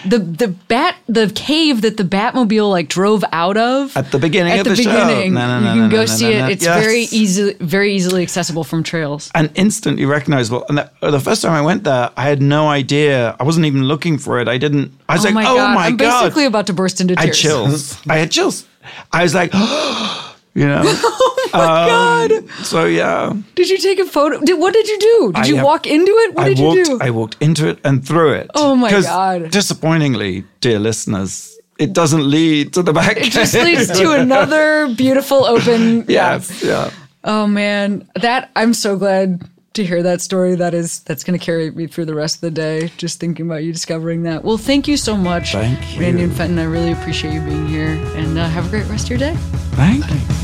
the 0.06 0.18
the 0.18 0.48
bat 0.48 0.96
the 1.08 1.30
cave 1.34 1.80
that 1.82 1.96
the 1.96 2.02
Batmobile 2.04 2.70
like 2.70 2.88
drove 2.88 3.24
out 3.32 3.56
of 3.56 3.96
At 3.96 4.10
the 4.12 4.18
beginning 4.18 4.52
at 4.52 4.58
of 4.60 4.64
the, 4.64 4.70
the 4.70 4.82
show. 4.82 4.90
beginning. 4.90 5.34
No, 5.34 5.60
no, 5.60 5.66
you 5.74 5.80
can 5.80 5.88
no, 5.88 5.88
go 5.88 6.00
no, 6.00 6.06
see 6.06 6.30
no, 6.30 6.36
it. 6.36 6.40
no. 6.40 6.48
It's 6.48 6.64
very 6.66 7.00
Yes. 7.00 7.12
easy, 7.12 7.54
very 7.60 7.94
easily 7.94 8.22
accessible 8.22 8.64
from 8.64 8.82
trails. 8.82 9.30
and 9.34 9.50
instantly 9.54 10.04
recognizable. 10.04 10.64
And 10.68 10.78
the, 10.78 10.90
the 11.10 11.20
first 11.20 11.42
time 11.42 11.52
I 11.52 11.62
went 11.62 11.84
there, 11.84 12.10
I 12.16 12.22
had 12.24 12.42
no 12.42 12.68
idea. 12.68 13.34
I 13.40 13.44
wasn't 13.44 13.66
even 13.66 13.84
looking 13.84 14.18
for 14.18 14.40
it. 14.40 14.48
I 14.48 14.58
didn't. 14.58 14.92
I 15.08 15.14
was 15.14 15.24
like, 15.24 15.32
oh 15.32 15.36
like, 15.36 15.44
my 15.44 15.50
"Oh 15.50 15.56
god! 15.56 15.74
my 15.74 15.86
I'm 15.86 15.96
god!" 15.96 16.22
basically 16.22 16.44
about 16.44 16.66
to 16.66 16.72
burst 16.74 17.00
into 17.00 17.14
tears. 17.16 17.22
I 17.22 17.26
had 17.26 17.34
chills. 17.34 18.00
I 18.08 18.16
had 18.18 18.30
chills. 18.30 18.66
I 19.12 19.22
was 19.22 19.34
like, 19.34 19.50
you 20.54 20.66
know. 20.66 20.82
oh 20.86 21.50
my 21.52 22.28
god! 22.30 22.50
So 22.64 22.84
yeah, 22.86 23.32
Did 23.54 23.70
you 23.70 23.78
take 23.78 23.98
a 23.98 24.04
photo? 24.04 24.40
Did, 24.40 24.58
what 24.58 24.72
did 24.72 24.88
you 24.88 24.98
do? 24.98 25.32
Did 25.34 25.44
I 25.44 25.46
you 25.46 25.56
have- 25.56 25.64
walk 25.64 25.86
into 25.86 26.10
it? 26.12 26.34
What 26.34 26.44
I 26.46 26.48
did 26.54 26.58
walked. 26.62 26.76
you 26.78 26.84
do? 26.84 26.98
I 27.00 27.10
walked 27.10 27.36
into 27.40 27.68
it 27.68 27.78
and 27.84 28.06
through 28.06 28.32
it. 28.34 28.50
Oh 28.54 28.74
my 28.74 28.90
God. 28.90 29.50
Disappointingly, 29.50 30.44
dear 30.60 30.78
listeners, 30.78 31.58
it 31.78 31.92
doesn't 31.92 32.28
lead 32.28 32.72
to 32.74 32.82
the 32.82 32.92
back. 32.92 33.16
it 33.16 33.32
just 33.40 33.54
leads 33.54 33.88
to 33.98 34.12
another 34.12 34.92
beautiful 34.94 35.44
open. 35.44 35.98
yeah. 36.08 36.34
yes, 36.34 36.62
yeah. 36.62 36.90
Oh 37.24 37.46
man, 37.46 38.08
that 38.16 38.50
I'm 38.54 38.74
so 38.74 38.96
glad 38.96 39.42
to 39.74 39.84
hear 39.84 40.02
that 40.04 40.20
story. 40.20 40.54
That 40.54 40.72
is 40.74 41.00
that's 41.00 41.24
going 41.24 41.38
to 41.38 41.44
carry 41.44 41.70
me 41.70 41.86
through 41.88 42.04
the 42.04 42.14
rest 42.14 42.36
of 42.36 42.40
the 42.42 42.50
day. 42.50 42.92
Just 42.96 43.18
thinking 43.18 43.46
about 43.46 43.64
you 43.64 43.72
discovering 43.72 44.22
that. 44.24 44.44
Well, 44.44 44.58
thank 44.58 44.86
you 44.86 44.96
so 44.96 45.16
much, 45.16 45.52
Thank 45.52 45.94
you. 45.94 46.00
Randy 46.00 46.22
and 46.22 46.32
Fenton. 46.36 46.58
I 46.58 46.64
really 46.64 46.92
appreciate 46.92 47.32
you 47.32 47.40
being 47.40 47.66
here, 47.66 47.98
and 48.14 48.38
uh, 48.38 48.46
have 48.48 48.66
a 48.66 48.70
great 48.70 48.86
rest 48.88 49.04
of 49.04 49.10
your 49.10 49.18
day. 49.18 49.34
Thank 49.74 50.08
you. 50.10 50.43